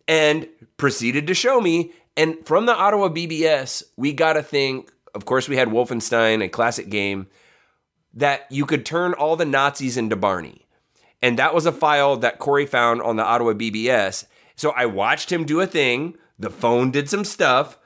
and 0.08 0.48
proceeded 0.76 1.26
to 1.28 1.34
show 1.34 1.60
me. 1.60 1.92
And 2.16 2.36
from 2.44 2.66
the 2.66 2.74
Ottawa 2.74 3.08
BBS, 3.08 3.84
we 3.96 4.12
got 4.12 4.36
a 4.36 4.42
thing. 4.42 4.88
Of 5.14 5.26
course, 5.26 5.48
we 5.48 5.56
had 5.56 5.68
Wolfenstein, 5.68 6.42
a 6.42 6.48
classic 6.48 6.88
game, 6.88 7.28
that 8.14 8.50
you 8.50 8.66
could 8.66 8.84
turn 8.84 9.12
all 9.12 9.36
the 9.36 9.44
Nazis 9.44 9.96
into 9.96 10.16
Barney. 10.16 10.66
And 11.22 11.38
that 11.38 11.54
was 11.54 11.66
a 11.66 11.72
file 11.72 12.16
that 12.16 12.38
Corey 12.38 12.66
found 12.66 13.00
on 13.02 13.16
the 13.16 13.24
Ottawa 13.24 13.52
BBS. 13.52 14.26
So 14.56 14.70
I 14.70 14.86
watched 14.86 15.32
him 15.32 15.44
do 15.44 15.60
a 15.60 15.66
thing. 15.66 16.16
The 16.38 16.50
phone 16.50 16.90
did 16.90 17.08
some 17.08 17.24
stuff. 17.24 17.78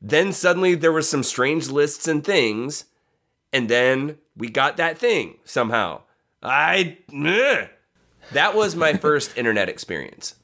Then 0.00 0.32
suddenly 0.32 0.74
there 0.74 0.92
was 0.92 1.08
some 1.08 1.22
strange 1.22 1.68
lists 1.68 2.06
and 2.08 2.24
things. 2.24 2.84
And 3.52 3.68
then 3.68 4.18
we 4.36 4.48
got 4.48 4.76
that 4.76 4.98
thing 4.98 5.38
somehow. 5.44 6.02
I. 6.42 6.98
Meh. 7.10 7.68
That 8.32 8.54
was 8.54 8.76
my 8.76 8.94
first 8.94 9.36
internet 9.38 9.68
experience. 9.68 10.34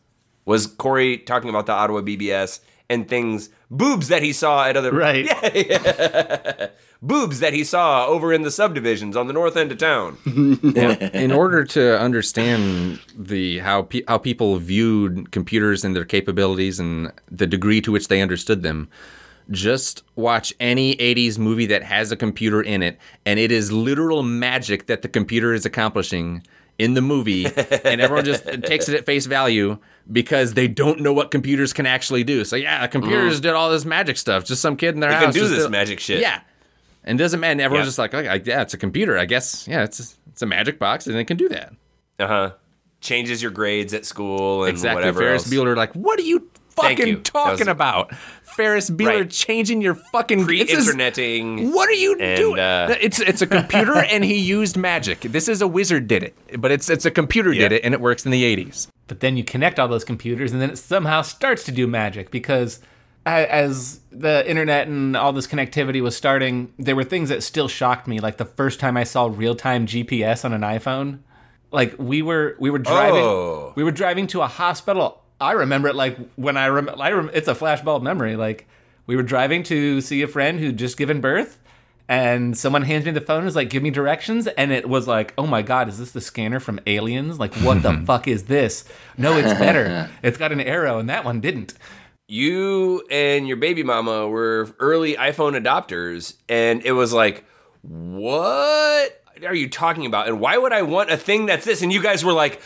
Was 0.44 0.66
Corey 0.66 1.18
talking 1.18 1.50
about 1.50 1.66
the 1.66 1.72
Ottawa 1.72 2.00
BBS 2.00 2.60
and 2.92 3.08
things, 3.08 3.48
boobs 3.70 4.08
that 4.08 4.22
he 4.22 4.32
saw 4.32 4.64
at 4.66 4.76
other 4.76 4.92
Right. 4.92 5.26
yeah 5.54 6.68
boobs 7.02 7.40
that 7.40 7.52
he 7.52 7.64
saw 7.64 8.06
over 8.06 8.32
in 8.32 8.42
the 8.42 8.50
subdivisions 8.50 9.16
on 9.16 9.26
the 9.26 9.32
north 9.32 9.56
end 9.56 9.72
of 9.72 9.78
town. 9.78 10.16
in 11.14 11.32
order 11.32 11.64
to 11.64 11.98
understand 11.98 13.00
the 13.18 13.58
how 13.58 13.82
pe- 13.82 14.04
how 14.06 14.18
people 14.18 14.56
viewed 14.58 15.32
computers 15.32 15.84
and 15.84 15.96
their 15.96 16.04
capabilities 16.04 16.78
and 16.78 17.10
the 17.30 17.46
degree 17.46 17.80
to 17.80 17.90
which 17.90 18.06
they 18.08 18.20
understood 18.22 18.62
them 18.62 18.88
just 19.50 20.04
watch 20.14 20.54
any 20.60 20.94
80s 20.96 21.36
movie 21.38 21.66
that 21.66 21.82
has 21.82 22.12
a 22.12 22.16
computer 22.16 22.62
in 22.62 22.80
it 22.82 22.96
and 23.26 23.40
it 23.40 23.50
is 23.50 23.72
literal 23.72 24.22
magic 24.22 24.86
that 24.86 25.02
the 25.02 25.08
computer 25.08 25.52
is 25.52 25.66
accomplishing 25.66 26.46
in 26.78 26.94
the 26.94 27.02
movie 27.02 27.46
and 27.46 28.00
everyone 28.00 28.24
just 28.24 28.44
takes 28.64 28.88
it 28.88 28.94
at 28.96 29.06
face 29.06 29.26
value 29.26 29.78
because 30.10 30.54
they 30.54 30.66
don't 30.66 31.00
know 31.00 31.12
what 31.12 31.30
computers 31.30 31.72
can 31.72 31.86
actually 31.86 32.24
do 32.24 32.44
so 32.44 32.56
yeah 32.56 32.86
computers 32.86 33.40
did 33.40 33.52
all 33.52 33.70
this 33.70 33.84
magic 33.84 34.16
stuff 34.16 34.44
just 34.44 34.60
some 34.62 34.76
kid 34.76 34.94
in 34.94 35.00
their 35.00 35.10
They 35.10 35.19
can 35.24 35.32
do 35.32 35.46
this 35.48 35.62
did- 35.64 35.70
magic 35.70 36.00
shit. 36.00 36.20
yeah 36.20 36.40
and 37.04 37.19
doesn't 37.19 37.40
matter. 37.40 37.60
Everyone's 37.60 37.86
Yeah. 37.86 37.88
just 37.88 37.98
like, 37.98 38.14
okay, 38.14 38.42
yeah, 38.44 38.62
it's 38.62 38.74
a 38.74 38.78
computer. 38.78 39.19
I 39.19 39.24
guess, 39.24 39.66
yeah, 39.66 39.82
it's 39.82 40.16
it's 40.28 40.40
a 40.42 40.46
magic 40.46 40.78
box, 40.78 41.08
and 41.08 41.16
it 41.16 41.24
can 41.24 41.36
do 41.36 41.48
that. 41.48 41.72
Uh 42.20 42.26
huh. 42.29 42.50
Changes 43.00 43.43
your 43.43 43.50
grades 43.50 43.93
at 43.93 44.06
school 44.06 44.62
and 44.62 44.70
Exactly. 44.70 44.94
whatever 45.00 45.19
Ferris 45.19 45.43
else. 45.44 45.52
Bueller, 45.52 45.76
like, 45.76 45.93
what 45.94 46.20
are 46.20 46.22
you 46.22 46.48
fucking 46.76 47.08
you. 47.08 47.17
Talking 47.19 47.58
was- 47.58 47.67
about? 47.67 48.12
Ferris 48.56 48.90
Bueller 48.90 49.20
Right. 49.20 49.30
changing 49.30 49.80
your 49.82 49.94
fucking 49.94 50.40
it's 50.40 50.44
a- 50.44 50.46
Pre-interneting. 50.46 51.72
What 51.72 51.88
are 51.88 51.92
you 51.94 52.16
And, 52.18 52.36
doing? 52.36 52.58
uh, 52.60 52.94
it's 53.00 53.20
it's 53.20 53.42
a 53.42 53.46
computer, 53.46 53.96
and 54.10 54.24
he 54.24 54.36
used 54.36 54.76
magic. 54.76 55.20
This 55.20 55.48
is 55.48 55.62
a 55.62 55.66
wizard 55.68 56.06
did 56.08 56.22
it, 56.22 56.34
but 56.58 56.70
it's 56.70 56.88
it's 56.90 57.04
a 57.04 57.10
computer 57.10 57.52
did 57.52 57.72
it, 57.72 57.82
and 57.84 57.94
it 57.94 58.00
works 58.00 58.24
in 58.24 58.30
the 58.30 58.42
'80s. 58.44 58.88
But 59.08 59.20
then 59.20 59.36
you 59.36 59.44
connect 59.44 59.78
all 59.78 59.88
those 59.88 60.04
computers, 60.04 60.52
and 60.52 60.60
then 60.62 60.70
it 60.70 60.78
somehow 60.78 61.22
starts 61.22 61.64
to 61.64 61.72
do 61.72 61.86
magic 61.86 62.30
because 62.30 62.80
as 63.24 64.00
the 64.10 64.48
internet 64.50 64.88
and 64.88 65.16
all 65.16 65.32
this 65.32 65.46
connectivity 65.46 66.02
was 66.02 66.16
starting, 66.16 66.72
there 66.78 66.96
were 66.96 67.04
things 67.04 67.28
that 67.28 67.42
still 67.42 67.68
shocked 67.68 68.08
me. 68.08 68.18
Like 68.20 68.36
the 68.36 68.44
first 68.44 68.80
time 68.80 68.96
I 68.96 69.04
saw 69.04 69.26
real 69.32 69.54
time 69.54 69.86
GPS 69.86 70.44
on 70.44 70.52
an 70.52 70.62
iPhone. 70.62 71.20
Like 71.70 71.94
we 71.98 72.20
were 72.20 72.56
we 72.58 72.68
were 72.70 72.78
driving 72.80 73.22
Oh. 73.22 73.72
we 73.76 73.84
were 73.84 73.92
driving 73.92 74.26
to 74.28 74.42
a 74.42 74.46
hospital. 74.46 75.21
I 75.43 75.53
remember 75.53 75.89
it 75.89 75.94
like 75.96 76.17
when 76.37 76.56
I 76.56 76.69
rem- 76.69 76.91
I 76.99 77.13
rem- 77.13 77.31
it's 77.32 77.49
a 77.49 77.55
flashbulb 77.55 78.03
memory. 78.03 78.37
Like 78.37 78.67
we 79.06 79.17
were 79.17 79.22
driving 79.22 79.63
to 79.65 80.01
see 80.01 80.22
a 80.22 80.29
friend 80.29 80.58
who'd 80.58 80.79
just 80.79 80.96
given 80.96 81.20
birth, 81.20 81.58
and 82.08 82.56
someone 82.56 82.82
hands 82.82 83.05
me 83.05 83.11
the 83.11 83.20
phone 83.20 83.39
and 83.39 83.44
was 83.46 83.56
like, 83.56 83.70
"Give 83.70 83.82
me 83.82 83.91
directions," 83.91 84.46
and 84.46 84.72
it 84.72 84.89
was 84.89 85.08
like, 85.08 85.34
"Oh 85.37 85.46
my 85.46 85.63
god, 85.63 85.89
is 85.89 85.99
this 85.99 86.13
the 86.13 86.20
scanner 86.20 86.61
from 86.61 86.81
Aliens? 86.87 87.39
Like, 87.39 87.55
what 87.56 87.82
the 87.82 88.01
fuck 88.06 88.29
is 88.29 88.44
this? 88.44 88.84
No, 89.19 89.37
it's 89.37 89.53
better. 89.55 90.08
it's 90.22 90.39
got 90.39 90.53
an 90.53 90.61
arrow, 90.61 90.99
and 90.99 91.11
that 91.11 91.25
one 91.25 91.41
didn't." 91.41 91.75
you 92.29 93.05
and 93.11 93.46
your 93.46 93.58
baby 93.58 93.82
mama 93.82 94.27
were 94.27 94.67
early 94.79 95.17
iPhone 95.17 95.61
adopters, 95.61 96.34
and 96.49 96.82
it 96.82 96.93
was 96.93 97.13
like, 97.13 97.44
what 97.82 99.22
are 99.46 99.55
you 99.55 99.69
talking 99.69 100.06
about? 100.06 100.29
And 100.29 100.41
why 100.41 100.56
would 100.56 100.72
I 100.72 100.82
want 100.82 101.11
a 101.11 101.17
thing 101.17 101.46
that's 101.46 101.65
this? 101.67 101.82
And 101.82 101.93
you 101.93 102.03
guys 102.03 102.25
were 102.25 102.32
like, 102.32 102.63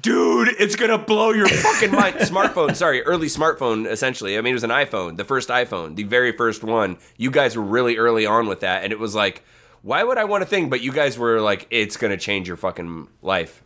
dude, 0.00 0.48
it's 0.58 0.76
gonna 0.76 0.98
blow 0.98 1.32
your 1.32 1.48
fucking 1.48 1.92
mind. 1.92 2.16
smartphone, 2.16 2.74
sorry, 2.74 3.02
early 3.02 3.26
smartphone, 3.28 3.86
essentially. 3.88 4.36
I 4.38 4.40
mean, 4.40 4.52
it 4.52 4.54
was 4.54 4.64
an 4.64 4.70
iPhone, 4.70 5.16
the 5.16 5.24
first 5.24 5.48
iPhone, 5.48 5.96
the 5.96 6.04
very 6.04 6.32
first 6.32 6.64
one. 6.64 6.98
You 7.16 7.30
guys 7.30 7.56
were 7.56 7.62
really 7.62 7.96
early 7.96 8.26
on 8.26 8.46
with 8.46 8.60
that, 8.60 8.84
and 8.84 8.92
it 8.92 8.98
was 8.98 9.14
like, 9.14 9.42
why 9.82 10.02
would 10.04 10.18
I 10.18 10.24
want 10.24 10.42
a 10.42 10.46
thing? 10.46 10.70
But 10.70 10.80
you 10.80 10.92
guys 10.92 11.18
were 11.18 11.40
like, 11.40 11.66
it's 11.70 11.96
gonna 11.96 12.16
change 12.16 12.48
your 12.48 12.56
fucking 12.56 13.08
life. 13.20 13.62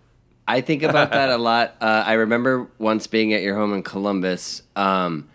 I 0.48 0.60
think 0.60 0.82
about 0.82 1.10
that 1.10 1.28
a 1.30 1.36
lot. 1.38 1.74
Uh, 1.80 2.04
I 2.06 2.14
remember 2.14 2.68
once 2.78 3.06
being 3.06 3.32
at 3.32 3.42
your 3.42 3.56
home 3.56 3.72
in 3.74 3.82
Columbus, 3.82 4.62
um, 4.76 5.28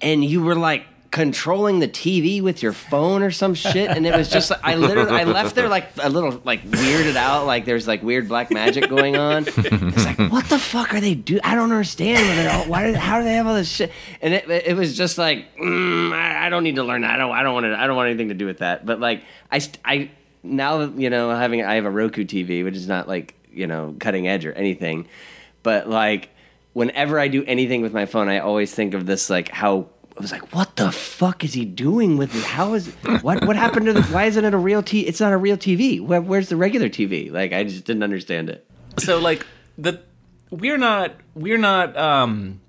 and 0.00 0.24
you 0.24 0.42
were 0.42 0.54
like 0.54 0.86
controlling 1.12 1.78
the 1.78 1.86
TV 1.86 2.42
with 2.42 2.62
your 2.62 2.72
phone 2.72 3.22
or 3.22 3.30
some 3.30 3.54
shit, 3.54 3.90
and 3.90 4.06
it 4.06 4.16
was 4.16 4.30
just 4.30 4.50
I 4.64 4.76
literally 4.76 5.10
I 5.10 5.24
left 5.24 5.54
there 5.54 5.68
like 5.68 5.90
a 6.02 6.08
little 6.08 6.40
like 6.42 6.64
weirded 6.64 7.16
out, 7.16 7.46
like 7.46 7.66
there's 7.66 7.86
like 7.86 8.02
weird 8.02 8.28
black 8.28 8.50
magic 8.50 8.88
going 8.88 9.16
on. 9.16 9.44
It's 9.46 10.04
like 10.04 10.18
what 10.32 10.48
the 10.48 10.58
fuck 10.58 10.94
are 10.94 11.00
they 11.00 11.14
do? 11.14 11.38
I 11.44 11.54
don't 11.54 11.70
understand. 11.70 12.68
Why? 12.68 12.94
How 12.94 13.18
do 13.18 13.24
they 13.24 13.34
have 13.34 13.46
all 13.46 13.54
this 13.54 13.70
shit? 13.70 13.92
And 14.20 14.34
it 14.34 14.48
it 14.48 14.74
was 14.74 14.96
just 14.96 15.18
like 15.18 15.54
mm, 15.56 16.12
I, 16.12 16.46
I 16.46 16.48
don't 16.48 16.64
need 16.64 16.76
to 16.76 16.82
learn 16.82 17.02
that. 17.02 17.10
I 17.10 17.16
don't 17.18 17.30
I 17.30 17.42
don't 17.42 17.54
want 17.54 17.66
to 17.66 17.78
I 17.78 17.86
don't 17.86 17.94
want 17.96 18.08
anything 18.08 18.28
to 18.30 18.34
do 18.34 18.46
with 18.46 18.58
that. 18.58 18.84
But 18.84 18.98
like 18.98 19.22
I 19.52 19.60
I 19.84 20.10
now 20.42 20.80
you 20.82 21.10
know 21.10 21.30
having 21.30 21.62
I 21.62 21.74
have 21.74 21.84
a 21.84 21.90
Roku 21.90 22.24
TV, 22.24 22.64
which 22.64 22.74
is 22.74 22.88
not 22.88 23.06
like 23.06 23.34
you 23.52 23.66
know 23.66 23.94
cutting 24.00 24.26
edge 24.26 24.46
or 24.46 24.52
anything, 24.54 25.06
but 25.62 25.88
like 25.88 26.30
whenever 26.72 27.20
I 27.20 27.28
do 27.28 27.44
anything 27.44 27.82
with 27.82 27.92
my 27.92 28.06
phone, 28.06 28.30
I 28.30 28.38
always 28.38 28.74
think 28.74 28.94
of 28.94 29.04
this 29.04 29.28
like 29.28 29.50
how 29.50 29.88
I 30.16 30.20
was 30.20 30.30
like, 30.32 30.54
what 30.54 30.76
the 30.76 30.92
fuck 30.92 31.42
is 31.42 31.54
he 31.54 31.64
doing 31.64 32.16
with 32.16 32.34
it? 32.36 32.44
How 32.44 32.74
is 32.74 32.88
what 33.22 33.44
what 33.46 33.56
happened 33.56 33.86
to 33.86 33.92
the? 33.94 34.02
Why 34.04 34.24
isn't 34.24 34.44
it 34.44 34.52
a 34.54 34.58
real 34.58 34.82
T? 34.82 35.00
It's 35.00 35.20
not 35.20 35.32
a 35.32 35.36
real 35.36 35.56
TV. 35.56 36.00
Where, 36.00 36.20
where's 36.20 36.48
the 36.48 36.56
regular 36.56 36.88
TV? 36.88 37.30
Like 37.32 37.52
I 37.52 37.64
just 37.64 37.84
didn't 37.84 38.02
understand 38.02 38.50
it. 38.50 38.66
so 38.98 39.18
like 39.18 39.46
the 39.78 40.00
we're 40.50 40.76
not 40.78 41.14
we're 41.34 41.56
not 41.58 41.96
um 41.96 42.60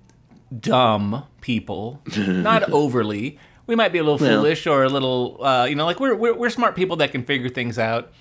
dumb 0.58 1.24
people 1.40 2.00
not 2.16 2.70
overly 2.70 3.38
we 3.66 3.74
might 3.74 3.92
be 3.92 3.98
a 3.98 4.02
little 4.02 4.18
Well. 4.18 4.36
foolish 4.40 4.66
or 4.66 4.84
a 4.84 4.88
little 4.88 5.44
uh 5.44 5.64
you 5.66 5.74
know 5.74 5.84
like 5.84 6.00
we're, 6.00 6.14
we're 6.14 6.34
we're 6.34 6.50
smart 6.50 6.76
people 6.76 6.96
that 6.96 7.12
can 7.12 7.24
figure 7.24 7.48
things 7.48 7.78
out 7.78 8.12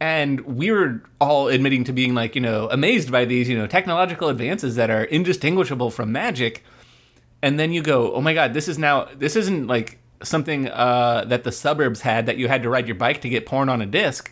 and 0.00 0.40
we're 0.42 1.02
all 1.20 1.48
admitting 1.48 1.84
to 1.84 1.92
being 1.92 2.14
like 2.14 2.34
you 2.34 2.40
know 2.40 2.68
amazed 2.70 3.10
by 3.12 3.24
these 3.24 3.48
you 3.48 3.58
know 3.58 3.66
technological 3.66 4.28
advances 4.28 4.76
that 4.76 4.88
are 4.90 5.04
indistinguishable 5.04 5.90
from 5.90 6.12
magic 6.12 6.64
and 7.44 7.52
then 7.60 7.72
you 7.72 7.82
go 7.82 7.98
oh 8.16 8.20
my 8.20 8.34
god 8.34 8.54
this 8.54 8.66
is 8.68 8.78
now 8.78 9.06
this 9.24 9.34
isn't 9.36 9.66
like 9.66 9.98
something 10.22 10.60
uh 10.68 11.24
that 11.26 11.42
the 11.44 11.52
suburbs 11.52 12.00
had 12.00 12.26
that 12.26 12.36
you 12.38 12.46
had 12.48 12.62
to 12.62 12.68
ride 12.74 12.86
your 12.88 12.98
bike 13.04 13.20
to 13.20 13.28
get 13.28 13.44
porn 13.46 13.68
on 13.68 13.80
a 13.82 13.86
disc 13.86 14.30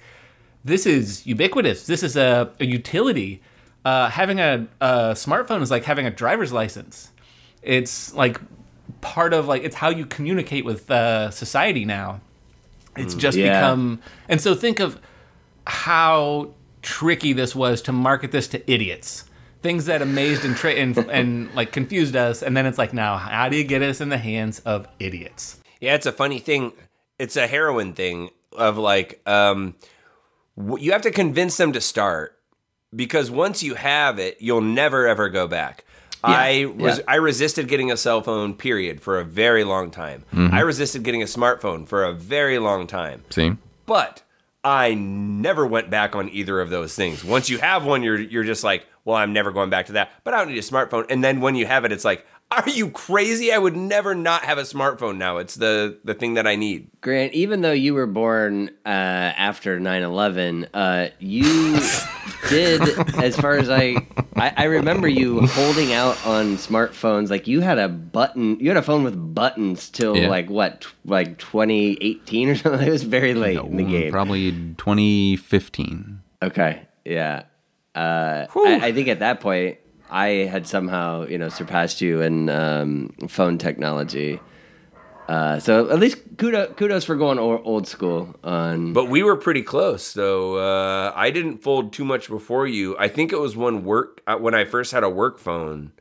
this 0.65 0.87
is 0.87 1.27
ubiquitous. 1.27 1.87
This 1.87 2.03
is 2.05 2.17
a, 2.17 2.53
a 2.61 2.65
utility. 2.65 3.43
Uh, 3.85 4.09
having 4.09 4.39
a, 4.39 4.69
a 4.81 4.91
smartphone 5.15 5.61
is 5.61 5.71
like 5.73 5.83
having 5.85 6.07
a 6.07 6.11
driver's 6.11 6.53
license. 6.53 7.11
It's 7.63 8.15
like 8.15 8.41
part 9.01 9.33
of 9.35 9.49
like 9.49 9.65
it's 9.65 9.75
how 9.75 9.91
you 9.91 10.07
communicate 10.07 10.65
with 10.65 10.89
uh, 10.89 11.31
society 11.33 11.85
now. 11.85 12.21
It's 12.97 13.15
just 13.17 13.37
Yeah. 13.37 13.59
become 13.59 14.01
and 14.29 14.41
so 14.41 14.55
think 14.55 14.79
of 14.79 15.01
how 15.67 16.53
tricky 16.81 17.33
this 17.33 17.57
was 17.57 17.83
to 17.83 17.93
market 17.93 18.31
this 18.31 18.47
to 18.49 18.59
idiots. 18.71 19.25
Things 19.63 19.87
that 19.87 20.03
amazed 20.03 20.45
and 20.45 20.57
tra- 20.57 20.73
and, 20.75 20.97
and 20.99 21.55
like 21.55 21.71
confused 21.73 22.17
us, 22.17 22.43
and 22.43 22.57
then 22.57 22.67
it's 22.67 22.79
like 22.79 22.93
now, 22.93 23.17
how 23.17 23.49
do 23.49 23.57
you 23.57 23.65
get 23.65 23.81
us 23.83 24.01
in 24.01 24.09
the 24.09 24.19
hands 24.19 24.59
of 24.61 24.89
idiots? 24.99 25.61
Yeah, 25.81 25.95
it's 25.95 26.07
a 26.07 26.13
funny 26.13 26.39
thing. 26.41 26.73
It's 27.19 27.37
a 27.37 27.47
heroin 27.47 27.93
thing 27.93 28.31
of 28.57 28.77
like, 28.77 29.21
um, 29.27 29.75
w- 30.59 30.85
you 30.85 30.93
have 30.93 31.03
to 31.03 31.11
convince 31.13 31.57
them 31.57 31.73
to 31.73 31.81
start 31.81 32.39
because 32.95 33.31
once 33.31 33.63
you 33.63 33.75
have 33.77 34.19
it, 34.19 34.37
you'll 34.41 34.61
never 34.61 35.07
ever 35.07 35.29
go 35.29 35.47
back. 35.47 35.85
I 36.25 36.67
was 36.77 36.99
yeah. 36.99 37.05
I 37.09 37.17
resisted 37.17 37.67
getting 37.69 37.91
a 37.91 37.97
cell 37.97 38.21
phone. 38.23 38.55
Period 38.55 39.01
for 39.01 39.19
a 39.19 39.25
very 39.25 39.65
long 39.65 39.91
time. 39.91 40.25
I 40.33 40.61
resisted 40.61 41.03
getting 41.03 41.23
a 41.23 41.27
smartphone 41.27 41.87
for 41.87 42.05
a 42.05 42.13
very 42.13 42.59
long 42.61 42.87
time. 42.87 43.25
See? 43.31 43.53
But 43.87 44.23
I 44.63 44.95
never 44.95 45.67
went 45.67 45.91
back 45.91 46.15
on 46.15 46.29
either 46.29 46.61
of 46.61 46.71
those 46.71 46.95
things. 46.95 47.25
Once 47.25 47.51
you 47.51 47.59
have 47.59 47.85
one, 47.85 48.05
you're 48.05 48.21
you're 48.21 48.45
just 48.45 48.63
like, 48.63 48.87
well, 49.05 49.17
I'm 49.17 49.33
never 49.33 49.51
going 49.51 49.71
back 49.71 49.87
to 49.87 49.93
that. 49.93 50.11
But 50.25 50.35
I 50.35 50.39
don't 50.39 50.49
need 50.49 50.59
a 50.59 50.63
smartphone. 50.63 51.07
And 51.11 51.23
then 51.25 51.41
when 51.41 51.55
you 51.55 51.67
have 51.67 51.85
it, 51.85 51.93
it's 51.93 52.05
like, 52.05 52.27
are 52.51 52.69
you 52.69 52.91
crazy? 52.91 53.51
I 53.51 53.57
would 53.57 53.75
never 53.77 54.15
not 54.15 54.43
have 54.45 54.59
a 54.59 54.63
smartphone 54.63 55.17
now. 55.17 55.39
It's 55.39 55.55
the 55.55 55.99
the 56.05 56.13
thing 56.13 56.35
that 56.35 56.47
I 56.47 56.55
need. 56.55 56.91
Grant, 57.01 57.33
even 57.33 57.63
though 57.63 57.73
you 57.73 57.95
were 57.95 58.07
born 58.07 58.69
uh, 58.85 58.89
after 58.91 59.81
9-11, 59.81 60.69
uh, 60.75 61.09
you 61.19 61.43
did, 62.51 62.83
as 63.17 63.37
far 63.39 63.55
as 63.57 63.71
I, 63.71 63.97
I, 64.37 64.53
I 64.55 64.65
remember 64.65 65.09
you 65.09 65.47
holding 65.47 65.95
out 65.95 66.25
on 66.27 66.57
smartphones. 66.59 67.31
Like 67.31 67.47
you 67.47 67.61
had 67.63 67.79
a 67.79 67.89
button, 67.89 68.61
you 68.61 68.69
had 68.69 68.77
a 68.77 68.83
phone 68.83 69.03
with 69.03 69.35
buttons 69.35 69.89
till 69.89 70.15
Yeah. 70.15 70.29
like 70.29 70.51
what, 70.51 70.83
tw- 70.83 70.95
like 71.07 71.39
2018 71.39 72.49
or 72.51 72.55
something. 72.57 72.87
It 72.87 72.91
was 72.91 73.03
very 73.05 73.33
late 73.33 73.59
in 73.59 73.77
the 73.79 73.85
game. 73.85 74.13
Probably 74.13 74.53
2015. 74.77 76.21
Okay, 76.43 76.83
yeah. 77.07 77.45
Uh, 77.95 78.47
I, 78.55 78.81
I 78.89 78.93
think 78.93 79.09
at 79.09 79.19
that 79.21 79.41
point, 79.41 79.79
I 80.11 80.29
had 80.29 80.67
somehow, 80.67 81.27
you 81.27 81.39
know, 81.39 81.49
surpassed 81.49 82.01
you 82.01 82.21
in 82.21 82.49
um, 82.49 83.15
phone 83.29 83.59
technology. 83.59 84.41
Uh, 85.29 85.59
so 85.59 85.89
at 85.91 85.99
least 85.99 86.19
kudos, 86.37 86.75
kudos 86.77 87.05
for 87.05 87.17
going 87.17 87.39
old 87.39 87.87
school 87.87 88.35
on. 88.45 88.93
But 88.93 89.09
we 89.09 89.23
were 89.23 89.37
pretty 89.37 89.63
close, 89.63 90.13
though. 90.13 90.57
Uh, 90.57 91.13
I 91.15 91.31
didn't 91.31 91.59
fold 91.59 91.93
too 91.93 92.05
much 92.05 92.29
before 92.29 92.67
you. 92.67 92.97
I 92.99 93.09
think 93.09 93.33
it 93.33 93.39
was 93.39 93.57
when 93.57 93.85
work 93.85 94.21
uh, 94.27 94.37
when 94.37 94.55
I 94.55 94.65
first 94.65 94.93
had 94.93 95.05
a 95.05 95.09
work 95.09 95.39
phone. 95.39 95.93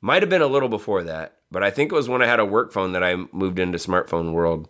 Might 0.00 0.22
have 0.22 0.30
been 0.30 0.42
a 0.42 0.46
little 0.46 0.68
before 0.68 1.02
that, 1.04 1.36
but 1.50 1.62
I 1.62 1.70
think 1.70 1.92
it 1.92 1.94
was 1.94 2.08
when 2.08 2.22
I 2.22 2.26
had 2.26 2.40
a 2.40 2.44
work 2.44 2.72
phone 2.72 2.92
that 2.92 3.04
I 3.04 3.16
moved 3.32 3.58
into 3.58 3.78
smartphone 3.78 4.32
world. 4.32 4.68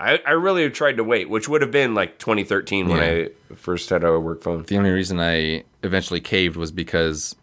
I, 0.00 0.18
I 0.26 0.30
really 0.32 0.68
tried 0.70 0.96
to 0.96 1.04
wait, 1.04 1.28
which 1.28 1.48
would 1.48 1.60
have 1.62 1.70
been 1.70 1.94
like 1.94 2.18
2013 2.18 2.88
when 2.88 2.98
Yeah. 2.98 3.28
I 3.50 3.54
first 3.54 3.90
had 3.90 4.02
a 4.02 4.18
work 4.18 4.42
phone. 4.42 4.62
The 4.64 4.78
only 4.78 4.90
reason 4.90 5.20
I 5.20 5.64
eventually 5.82 6.20
caved 6.20 6.56
was 6.56 6.72
because 6.72 7.36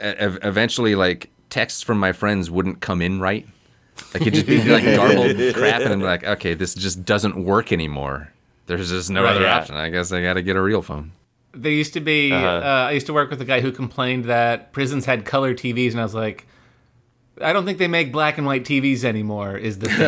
eventually, 0.00 0.94
like, 0.94 1.30
texts 1.50 1.82
from 1.82 1.98
my 1.98 2.12
friends 2.12 2.50
wouldn't 2.50 2.80
come 2.80 3.00
in 3.02 3.20
right. 3.20 3.46
Like, 4.12 4.22
it'd 4.22 4.34
just 4.34 4.46
be 4.46 4.62
like 4.64 4.84
garbled 4.84 5.36
crap, 5.54 5.82
and 5.82 5.92
I'm 5.92 6.00
like, 6.00 6.24
okay, 6.24 6.54
this 6.54 6.74
just 6.74 7.04
doesn't 7.04 7.36
work 7.44 7.72
anymore. 7.72 8.30
There's 8.66 8.90
just 8.90 9.10
no 9.10 9.22
Right, 9.22 9.36
other 9.36 9.44
yeah. 9.44 9.56
option. 9.58 9.76
I 9.76 9.90
guess 9.90 10.10
I 10.10 10.22
got 10.22 10.34
to 10.34 10.42
get 10.42 10.56
a 10.56 10.62
real 10.62 10.82
phone. 10.82 11.12
There 11.52 11.70
used 11.70 11.92
to 11.92 12.00
be. 12.00 12.32
uh 12.32 12.38
I 12.60 12.90
used 12.92 13.06
to 13.06 13.12
work 13.12 13.30
with 13.30 13.40
a 13.40 13.44
guy 13.44 13.60
who 13.60 13.70
complained 13.70 14.24
that 14.24 14.72
prisons 14.72 15.04
had 15.04 15.24
color 15.24 15.54
TVs, 15.54 15.92
and 15.92 16.00
I 16.00 16.02
was 16.02 16.14
like, 16.14 16.46
I 17.40 17.52
don't 17.52 17.64
think 17.64 17.78
they 17.78 17.88
make 17.88 18.12
black 18.12 18.38
and 18.38 18.46
white 18.46 18.64
TVs 18.64 19.04
anymore. 19.04 19.56
Is 19.56 19.78
the 19.78 19.88
thing? 19.88 19.98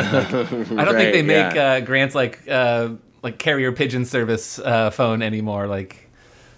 Like, 0.70 0.78
I 0.80 0.84
don't 0.84 0.94
think 0.94 1.12
they 1.18 1.22
make 1.22 1.54
yeah. 1.54 1.64
uh, 1.64 1.80
grants 1.80 2.14
like 2.14 2.48
uh, 2.48 2.90
like 3.22 3.38
carrier 3.38 3.72
pigeon 3.72 4.04
service 4.04 4.58
uh, 4.58 4.90
phone 4.90 5.22
anymore. 5.22 5.66
Like 5.66 6.08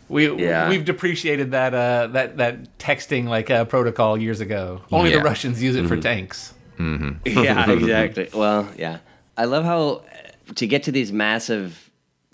we 0.08 0.30
Yeah. 0.30 0.68
we've 0.68 0.84
depreciated 0.84 1.52
that 1.52 1.74
uh, 1.74 2.08
that 2.08 2.36
that 2.36 2.78
texting 2.78 3.26
like 3.26 3.50
uh, 3.50 3.64
protocol 3.64 4.18
years 4.18 4.40
ago. 4.40 4.82
Only 4.92 5.12
the 5.12 5.20
Russians 5.20 5.62
use 5.62 5.76
it 5.76 5.86
for 5.86 5.96
tanks. 5.96 6.52
yeah, 6.78 7.18
exactly. 7.70 8.28
Well, 8.34 8.68
yeah. 8.76 8.98
I 9.36 9.44
love 9.44 9.64
how 9.64 10.02
uh, 10.48 10.52
to 10.56 10.66
get 10.66 10.82
to 10.84 10.92
these 10.92 11.12
massive 11.12 11.90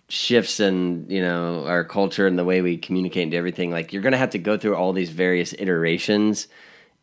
shifts 0.08 0.60
in 0.60 1.06
you 1.08 1.20
know 1.20 1.66
our 1.66 1.82
culture 1.84 2.26
and 2.26 2.38
the 2.38 2.44
way 2.44 2.60
we 2.62 2.76
communicate 2.76 3.24
and 3.24 3.34
everything. 3.34 3.70
Like 3.70 3.92
you're 3.92 4.02
gonna 4.02 4.18
have 4.18 4.30
to 4.30 4.38
go 4.38 4.56
through 4.58 4.74
all 4.76 4.92
these 4.92 5.10
various 5.10 5.52
iterations, 5.54 6.48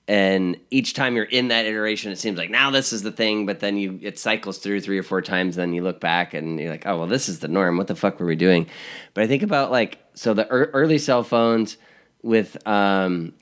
and 0.08 0.58
each 0.72 0.94
time 0.94 1.16
you're 1.16 1.26
in 1.26 1.50
that 1.50 1.66
iteration, 1.66 2.12
it 2.12 2.18
seems 2.18 2.38
like 2.38 2.50
now 2.50 2.72
this 2.72 2.92
is 2.92 3.04
the 3.04 3.12
thing. 3.12 3.46
But 3.46 3.60
then 3.60 3.78
you 3.78 4.00
it 4.02 4.20
cycles 4.20 4.58
through 4.58 4.82
three 4.82 4.98
or 4.98 5.04
four 5.04 5.22
times. 5.22 5.56
Then 5.56 5.74
you 5.74 5.84
look 5.84 6.00
back 6.00 6.34
and 6.34 6.60
you're 6.60 6.72
like, 6.72 6.86
oh 6.86 6.98
well, 7.00 7.08
this 7.08 7.30
is 7.30 7.40
the 7.40 7.48
norm. 7.48 7.78
What 7.78 7.88
the 7.88 7.96
fuck 7.96 8.20
were 8.20 8.26
we 8.26 8.36
doing? 8.36 8.68
But 9.14 9.24
I 9.24 9.28
think 9.28 9.44
about 9.44 9.72
like 9.72 10.00
so 10.14 10.34
the 10.34 10.48
ear 10.52 10.70
early 10.74 10.98
cell 10.98 11.24
phones 11.24 11.78
with 12.24 12.66
um 12.68 13.34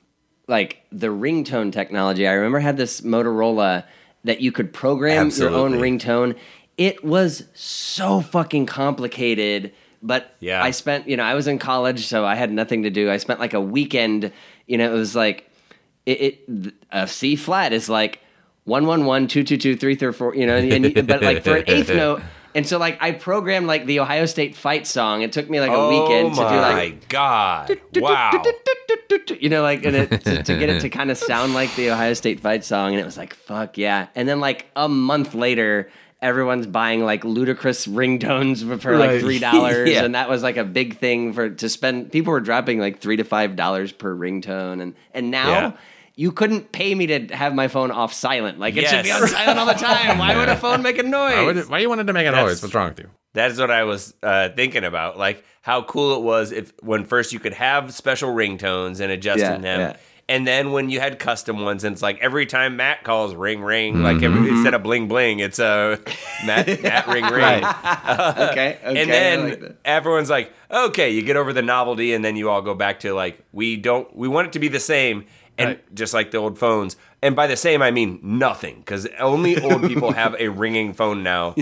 like 0.48 0.82
the 0.92 1.08
ringtone 1.08 1.72
technology. 1.72 2.26
I 2.26 2.32
remember 2.32 2.58
I 2.58 2.62
had 2.62 2.76
this 2.76 3.00
Motorola 3.02 3.84
that 4.24 4.40
you 4.40 4.52
could 4.52 4.72
program 4.72 5.30
your 5.30 5.50
own 5.50 5.72
Absolutely. 5.74 5.90
ringtone. 5.90 6.36
It 6.76 7.02
was 7.04 7.44
so 7.54 8.20
fucking 8.20 8.66
complicated, 8.66 9.72
but 10.02 10.34
Yeah. 10.40 10.62
I 10.62 10.70
spent, 10.72 11.08
you 11.08 11.16
know, 11.16 11.22
I 11.24 11.34
was 11.34 11.46
in 11.46 11.58
college, 11.58 12.06
so 12.06 12.24
I 12.24 12.34
had 12.34 12.50
nothing 12.52 12.82
to 12.84 12.90
do. 12.90 13.10
I 13.10 13.16
spent 13.18 13.38
like 13.40 13.54
a 13.54 13.60
weekend, 13.60 14.32
you 14.66 14.78
know, 14.78 14.90
it 14.90 14.94
was 14.94 15.14
like 15.16 15.49
it, 16.06 16.20
it 16.48 16.74
a 16.90 17.06
C 17.06 17.36
flat 17.36 17.72
is 17.72 17.88
like 17.88 18.20
one 18.64 18.86
one 18.86 19.04
one 19.04 19.26
two 19.26 19.44
two 19.44 19.56
two 19.56 19.76
three 19.76 19.94
three 19.94 20.12
four, 20.12 20.34
you 20.34 20.46
know, 20.46 20.56
and, 20.56 21.06
but 21.06 21.22
like 21.22 21.42
for 21.44 21.56
an 21.56 21.64
eighth 21.66 21.88
note. 21.88 22.22
And 22.54 22.66
so 22.66 22.78
like 22.78 22.98
I 23.00 23.12
programmed 23.12 23.68
like 23.68 23.86
the 23.86 24.00
Ohio 24.00 24.26
State 24.26 24.56
fight 24.56 24.86
song. 24.86 25.22
It 25.22 25.32
took 25.32 25.48
me 25.48 25.60
like 25.60 25.70
a 25.70 25.74
oh 25.74 25.88
weekend 25.88 26.34
to 26.34 26.40
do 26.40 26.42
my 26.42 26.72
like 26.72 27.08
god! 27.08 27.80
Wow. 27.94 28.42
you 29.38 29.48
know, 29.48 29.62
like 29.62 29.84
and 29.84 29.94
it, 29.94 30.08
to, 30.24 30.42
to 30.42 30.58
get 30.58 30.68
it 30.68 30.80
to 30.80 30.88
kind 30.88 31.12
of 31.12 31.18
sound 31.18 31.54
like 31.54 31.74
the 31.76 31.90
Ohio 31.90 32.12
State 32.14 32.40
fight 32.40 32.64
song, 32.64 32.90
and 32.92 33.00
it 33.00 33.04
was 33.04 33.16
like, 33.16 33.34
fuck 33.34 33.78
yeah. 33.78 34.08
And 34.16 34.28
then 34.28 34.40
like 34.40 34.66
a 34.74 34.88
month 34.88 35.34
later, 35.34 35.90
everyone's 36.22 36.66
buying 36.66 37.02
like 37.04 37.24
ludicrous 37.24 37.86
ringtones 37.86 38.80
for 38.80 38.96
like 38.98 39.20
three 39.20 39.38
dollars, 39.50 39.88
Yeah. 39.90 40.04
and 40.04 40.14
that 40.14 40.28
was 40.28 40.42
like 40.42 40.56
a 40.56 40.64
big 40.64 40.98
thing 40.98 41.32
for 41.32 41.50
to 41.50 41.68
spend. 41.68 42.12
People 42.12 42.32
were 42.32 42.40
dropping 42.40 42.78
like 42.78 43.00
three 43.00 43.16
to 43.16 43.24
five 43.24 43.56
dollars 43.56 43.92
per 43.92 44.14
ringtone, 44.14 44.80
and 44.82 44.94
and 45.14 45.30
now. 45.30 45.48
Yeah. 45.48 45.72
You 46.16 46.32
couldn't 46.32 46.70
pay 46.70 46.94
me 46.94 47.06
to 47.06 47.34
have 47.34 47.54
my 47.54 47.68
phone 47.68 47.90
off 47.90 48.12
silent. 48.12 48.58
Like 48.58 48.76
it 48.76 48.86
should 48.88 49.04
be 49.04 49.10
on 49.10 49.26
silent 49.26 49.58
all 49.58 49.64
the 49.64 49.72
time. 49.72 50.18
Why 50.18 50.36
would 50.36 50.50
a 50.50 50.56
phone 50.58 50.82
make 50.82 50.98
a 50.98 51.02
noise? 51.02 51.12
Why, 51.34 51.42
would 51.44 51.56
it, 51.56 51.70
why 51.70 51.78
you 51.78 51.88
wanted 51.88 52.08
to 52.08 52.12
make 52.12 52.26
a 52.26 52.30
That's- 52.30 52.46
noise? 52.46 52.62
What's 52.62 52.74
wrong 52.74 52.90
with 52.90 52.98
you? 52.98 53.08
That 53.32 53.52
is 53.52 53.58
what 53.58 53.70
I 53.70 53.84
was 53.84 54.12
uh, 54.22 54.50
thinking 54.50 54.84
about. 54.84 55.16
Like 55.16 55.42
how 55.62 55.82
cool 55.84 56.16
it 56.16 56.22
was 56.22 56.52
if 56.52 56.74
when 56.82 57.06
first 57.06 57.32
you 57.32 57.38
could 57.40 57.54
have 57.54 57.94
special 57.94 58.34
ringtones 58.34 59.00
and 59.00 59.10
adjusting 59.10 59.62
Yeah, 59.62 59.78
them. 59.78 59.96
And 60.30 60.46
then 60.46 60.70
when 60.70 60.88
you 60.90 61.00
had 61.00 61.18
custom 61.18 61.60
ones, 61.60 61.82
and 61.82 61.92
it's 61.92 62.02
like 62.02 62.18
every 62.20 62.46
time 62.46 62.76
Matt 62.76 63.02
calls 63.02 63.34
ring 63.34 63.60
ring, 63.62 64.02
like 64.02 64.22
every, 64.22 64.38
Mm-hmm. 64.40 64.54
instead 64.56 64.74
of 64.74 64.82
bling 64.82 65.08
bling, 65.08 65.40
it's 65.40 65.58
a 65.58 65.98
Matt, 66.46 66.82
Matt 66.82 67.06
ring 67.08 67.24
ring. 67.24 67.64
okay, 67.64 68.78
okay. 68.78 68.78
and 68.84 69.10
then 69.10 69.50
like 69.60 69.76
everyone's 69.84 70.30
like, 70.30 70.52
okay, 70.70 71.10
you 71.10 71.22
get 71.22 71.36
over 71.36 71.52
the 71.52 71.62
novelty, 71.62 72.14
and 72.14 72.24
then 72.24 72.36
you 72.36 72.48
all 72.48 72.62
go 72.62 72.74
back 72.74 73.00
to 73.00 73.12
like, 73.12 73.42
we 73.52 73.76
don't, 73.76 74.14
we 74.16 74.28
want 74.28 74.46
it 74.46 74.52
to 74.52 74.58
be 74.60 74.68
the 74.68 74.78
same, 74.80 75.26
and 75.58 75.70
Right. 75.70 75.94
just 75.94 76.14
like 76.14 76.30
the 76.30 76.38
old 76.38 76.58
phones. 76.58 76.96
And 77.22 77.34
by 77.36 77.46
the 77.48 77.56
same, 77.56 77.82
I 77.82 77.90
mean 77.90 78.20
nothing, 78.22 78.76
because 78.78 79.06
only 79.18 79.60
old 79.60 79.82
people 79.82 80.12
have 80.22 80.34
a 80.38 80.48
ringing 80.48 80.94
phone 80.94 81.22
now. 81.24 81.54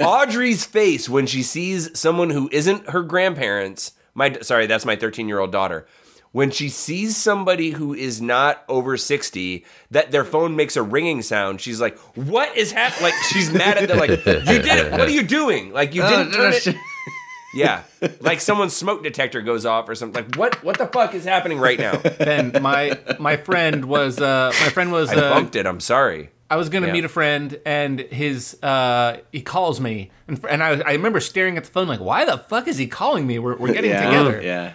Audrey's 0.00 0.64
face 0.64 1.08
when 1.08 1.26
she 1.26 1.42
sees 1.42 1.96
someone 1.98 2.30
who 2.30 2.48
isn't 2.52 2.88
her 2.90 3.02
grandparents. 3.02 3.92
My 4.14 4.32
sorry, 4.42 4.66
that's 4.66 4.84
my 4.84 4.96
13 4.96 5.28
year 5.28 5.38
old 5.40 5.52
daughter. 5.52 5.86
When 6.34 6.50
she 6.50 6.68
sees 6.68 7.16
somebody 7.16 7.70
who 7.70 7.94
is 7.94 8.20
not 8.20 8.64
over 8.68 8.96
60, 8.96 9.64
that 9.92 10.10
their 10.10 10.24
phone 10.24 10.56
makes 10.56 10.74
a 10.76 10.82
ringing 10.82 11.22
sound, 11.22 11.60
she's 11.60 11.80
like, 11.80 11.96
"What 12.16 12.56
is 12.56 12.72
happening?" 12.72 13.04
Like 13.04 13.14
she's 13.30 13.52
mad 13.52 13.78
at 13.78 13.86
them. 13.88 13.98
Like 13.98 14.10
you 14.10 14.16
did 14.58 14.66
it. 14.66 14.90
What 14.90 15.02
are 15.02 15.10
you 15.10 15.22
doing? 15.22 15.72
Like 15.72 15.94
you 15.94 16.02
Oh, 16.02 16.08
didn't 16.10 16.32
turn 16.32 16.50
no, 16.50 16.56
it. 16.56 16.76
Yeah, 17.54 17.84
like 18.20 18.40
someone's 18.40 18.74
smoke 18.74 19.04
detector 19.04 19.40
goes 19.40 19.64
off 19.64 19.88
or 19.88 19.94
something. 19.94 20.24
Like 20.24 20.34
what? 20.34 20.64
What 20.64 20.76
the 20.76 20.88
fuck 20.88 21.14
is 21.14 21.24
happening 21.24 21.58
right 21.60 21.78
now? 21.78 21.98
Ben, 21.98 22.50
my 22.60 22.98
my 23.20 23.36
friend 23.36 23.84
was 23.84 24.20
uh, 24.20 24.50
my 24.60 24.70
friend 24.70 24.90
was 24.90 25.10
I 25.10 25.14
uh, 25.14 25.34
bumped 25.34 25.54
it. 25.54 25.64
I'm 25.66 25.78
sorry. 25.78 26.30
I 26.50 26.56
was 26.56 26.68
gonna 26.68 26.88
Yeah. 26.88 26.92
meet 26.94 27.04
a 27.04 27.08
friend, 27.08 27.60
and 27.64 28.00
his 28.00 28.60
uh, 28.60 29.18
he 29.30 29.40
calls 29.40 29.80
me, 29.80 30.10
and, 30.26 30.44
and 30.50 30.64
I, 30.64 30.80
I 30.80 30.92
remember 30.94 31.20
staring 31.20 31.56
at 31.56 31.62
the 31.62 31.70
phone 31.70 31.86
like, 31.86 32.00
why 32.00 32.24
the 32.24 32.38
fuck 32.38 32.66
is 32.66 32.76
he 32.76 32.88
calling 32.88 33.24
me? 33.24 33.38
We're, 33.38 33.56
we're 33.56 33.72
getting 33.72 33.92
yeah, 33.92 34.04
together, 34.04 34.42
Yeah. 34.42 34.72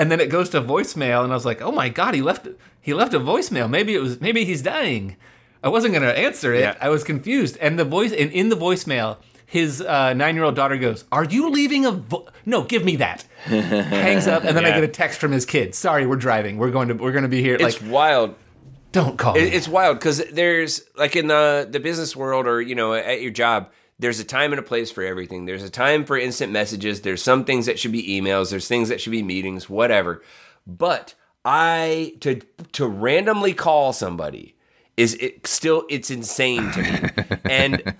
And 0.00 0.10
then 0.10 0.18
it 0.18 0.30
goes 0.30 0.48
to 0.50 0.62
voicemail, 0.62 1.22
and 1.22 1.30
I 1.30 1.36
was 1.36 1.44
like, 1.44 1.60
oh 1.60 1.70
my 1.70 1.90
god, 1.90 2.14
he 2.14 2.22
left 2.22 2.48
he 2.80 2.94
left 2.94 3.12
a 3.12 3.20
voicemail. 3.20 3.68
Maybe 3.68 3.94
it 3.94 4.00
was 4.00 4.18
maybe 4.18 4.46
he's 4.46 4.62
dying. 4.62 5.16
I 5.62 5.68
wasn't 5.68 5.92
gonna 5.92 6.06
answer 6.06 6.54
it. 6.54 6.60
Yeah. 6.60 6.74
I 6.80 6.88
was 6.88 7.04
confused, 7.04 7.58
and 7.60 7.78
the 7.78 7.84
voice 7.84 8.10
and 8.10 8.32
in 8.32 8.48
the 8.48 8.56
voicemail. 8.56 9.18
His 9.44 9.82
uh, 9.82 10.14
nine-year-old 10.14 10.54
daughter 10.54 10.76
goes, 10.76 11.04
"Are 11.10 11.24
you 11.24 11.50
leaving 11.50 11.84
a 11.84 11.90
vo- 11.90 12.28
no? 12.46 12.62
Give 12.62 12.84
me 12.84 12.94
that." 12.96 13.24
Hangs 13.46 14.28
up, 14.28 14.44
and 14.44 14.56
then 14.56 14.64
I 14.64 14.70
get 14.70 14.84
a 14.84 14.88
text 14.88 15.18
from 15.18 15.32
his 15.32 15.44
kid. 15.44 15.74
Sorry, 15.74 16.06
we're 16.06 16.14
driving. 16.14 16.56
We're 16.56 16.70
going 16.70 16.86
to 16.86 16.94
we're 16.94 17.10
going 17.10 17.24
to 17.24 17.28
be 17.28 17.42
here. 17.42 17.56
It's 17.58 17.82
like, 17.82 17.90
wild. 17.90 18.36
don't 18.92 19.18
call 19.18 19.34
me. 19.34 19.40
It, 19.40 19.52
it's 19.54 19.66
wild 19.66 19.98
because 19.98 20.22
there's 20.30 20.82
like 20.94 21.16
in 21.16 21.26
the 21.26 21.66
the 21.68 21.80
business 21.80 22.14
world 22.14 22.46
or 22.46 22.62
you 22.62 22.76
know 22.76 22.94
at 22.94 23.22
your 23.22 23.32
job, 23.32 23.72
there's 24.00 24.18
a 24.18 24.24
time 24.24 24.52
and 24.52 24.58
a 24.58 24.62
place 24.62 24.90
for 24.90 25.02
everything. 25.02 25.44
There's 25.44 25.62
a 25.62 25.70
time 25.70 26.04
for 26.04 26.18
instant 26.18 26.52
messages. 26.52 27.02
There's 27.02 27.22
some 27.22 27.44
things 27.44 27.66
that 27.66 27.78
should 27.78 27.92
be 27.92 28.20
emails. 28.20 28.50
There's 28.50 28.66
things 28.66 28.88
that 28.88 29.00
should 29.00 29.10
be 29.12 29.22
meetings. 29.22 29.68
Whatever. 29.68 30.22
But 30.66 31.14
I 31.44 32.14
to 32.20 32.40
to 32.72 32.86
randomly 32.86 33.54
call 33.54 33.92
somebody 33.92 34.56
is 34.96 35.14
it 35.14 35.46
still 35.46 35.84
it's 35.88 36.10
insane 36.10 36.70
to 36.72 36.82
me, 36.82 37.38
and 37.44 37.94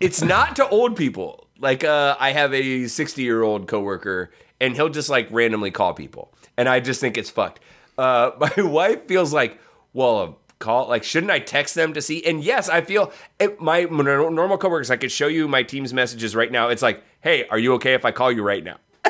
it's 0.00 0.20
not 0.20 0.56
to 0.56 0.68
old 0.68 0.96
people. 0.96 1.46
Like 1.60 1.84
uh, 1.84 2.16
I 2.18 2.32
have 2.32 2.52
a 2.52 2.88
60 2.88 3.22
year 3.22 3.42
old 3.42 3.68
coworker, 3.68 4.32
and 4.60 4.74
he'll 4.74 4.88
just 4.88 5.08
like 5.08 5.28
randomly 5.30 5.70
call 5.70 5.94
people, 5.94 6.32
and 6.56 6.68
I 6.68 6.80
just 6.80 7.00
think 7.00 7.16
it's 7.16 7.30
fucked. 7.30 7.60
Uh, 7.96 8.32
my 8.40 8.62
wife 8.64 9.06
feels 9.06 9.32
like, 9.32 9.60
well, 9.92 10.39
call 10.60 10.88
like 10.88 11.02
shouldn't 11.02 11.32
I 11.32 11.40
text 11.40 11.74
them 11.74 11.92
to 11.94 12.00
see? 12.00 12.24
And 12.24 12.44
yes, 12.44 12.68
I 12.68 12.80
feel 12.82 13.12
it, 13.40 13.60
my 13.60 13.82
nor- 13.90 14.30
normal 14.30 14.56
coworkers. 14.58 14.90
I 14.92 14.96
could 14.96 15.10
show 15.10 15.26
you 15.26 15.48
my 15.48 15.64
team's 15.64 15.92
messages 15.92 16.36
right 16.36 16.52
now. 16.52 16.68
It's 16.68 16.82
like, 16.82 17.02
hey, 17.22 17.48
are 17.48 17.58
you 17.58 17.74
okay 17.74 17.94
if 17.94 18.04
I 18.04 18.12
call 18.12 18.30
you 18.30 18.42
right 18.44 18.62
now? 18.62 18.76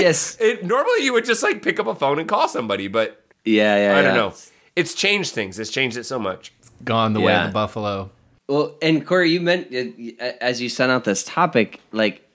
Yes. 0.00 0.38
It, 0.40 0.64
normally 0.64 1.04
you 1.04 1.12
would 1.12 1.24
just 1.26 1.42
like 1.42 1.62
pick 1.62 1.78
up 1.78 1.86
a 1.86 1.94
phone 1.94 2.18
and 2.18 2.26
call 2.28 2.48
somebody, 2.48 2.88
but 2.88 3.22
Yeah, 3.44 3.76
yeah. 3.76 3.98
I 3.98 4.02
don't 4.02 4.14
yeah. 4.14 4.20
know. 4.20 4.34
It's 4.74 4.94
changed 4.94 5.32
things. 5.34 5.58
It's 5.58 5.70
changed 5.70 5.96
it 5.98 6.04
so 6.04 6.18
much. 6.18 6.52
It's 6.60 6.70
Gone 6.84 7.12
the 7.12 7.20
way 7.20 7.34
of 7.34 7.48
the 7.48 7.52
buffalo. 7.52 8.10
Well, 8.48 8.74
and 8.80 9.06
Corey, 9.06 9.30
you 9.30 9.40
meant 9.40 9.72
uh, 9.74 10.24
as 10.40 10.60
you 10.62 10.68
sent 10.70 10.90
out 10.90 11.04
this 11.04 11.22
topic, 11.22 11.80
like 11.92 12.26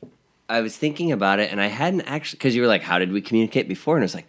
I 0.47 0.61
was 0.61 0.77
thinking 0.77 1.11
about 1.11 1.39
it, 1.39 1.51
and 1.51 1.59
I 1.59 1.67
hadn't 1.67 2.01
actually 2.01 2.37
because 2.37 2.55
you 2.55 2.61
were 2.61 2.67
like, 2.67 2.83
"How 2.83 2.99
did 2.99 3.11
we 3.11 3.19
communicate 3.19 3.67
before?" 3.67 3.95
And 3.95 4.03
I 4.03 4.05
was 4.05 4.15
like, 4.15 4.27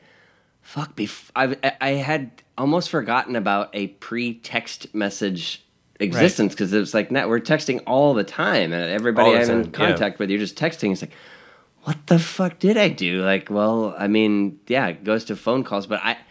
"Fuck!" 0.62 0.97
Bef- 0.97 1.31
I 1.37 1.57
I 1.81 1.90
had 1.90 2.31
almost 2.58 2.90
forgotten 2.90 3.37
about 3.37 3.70
a 3.74 3.88
pre-text 3.88 4.94
message 4.94 5.62
existence 6.00 6.52
because 6.52 6.72
it 6.72 6.78
was 6.78 6.94
like, 6.94 7.11
"Now 7.11 7.28
we're 7.28 7.40
texting 7.40 7.83
all 7.87 8.14
the 8.14 8.24
time, 8.24 8.72
and 8.72 8.90
everybody 8.90 9.31
I'm 9.31 9.40
in 9.42 9.46
time, 9.46 9.64
yeah. 9.64 9.70
contact 9.70 10.18
with, 10.18 10.31
you're 10.31 10.38
just 10.38 10.57
texting." 10.59 10.92
It's 10.92 11.02
like, 11.02 11.12
what 11.85 12.07
the 12.07 12.18
fuck 12.18 12.59
did 12.59 12.76
I 12.76 12.88
do? 12.88 13.22
Like, 13.22 13.48
well, 13.50 13.94
I 13.98 14.09
mean, 14.09 14.59
yeah, 14.66 14.88
it 14.88 15.04
goes 15.04 15.24
to 15.26 15.37
phone 15.37 15.64
calls, 15.64 15.87
but 15.87 16.00
I. 16.02 16.16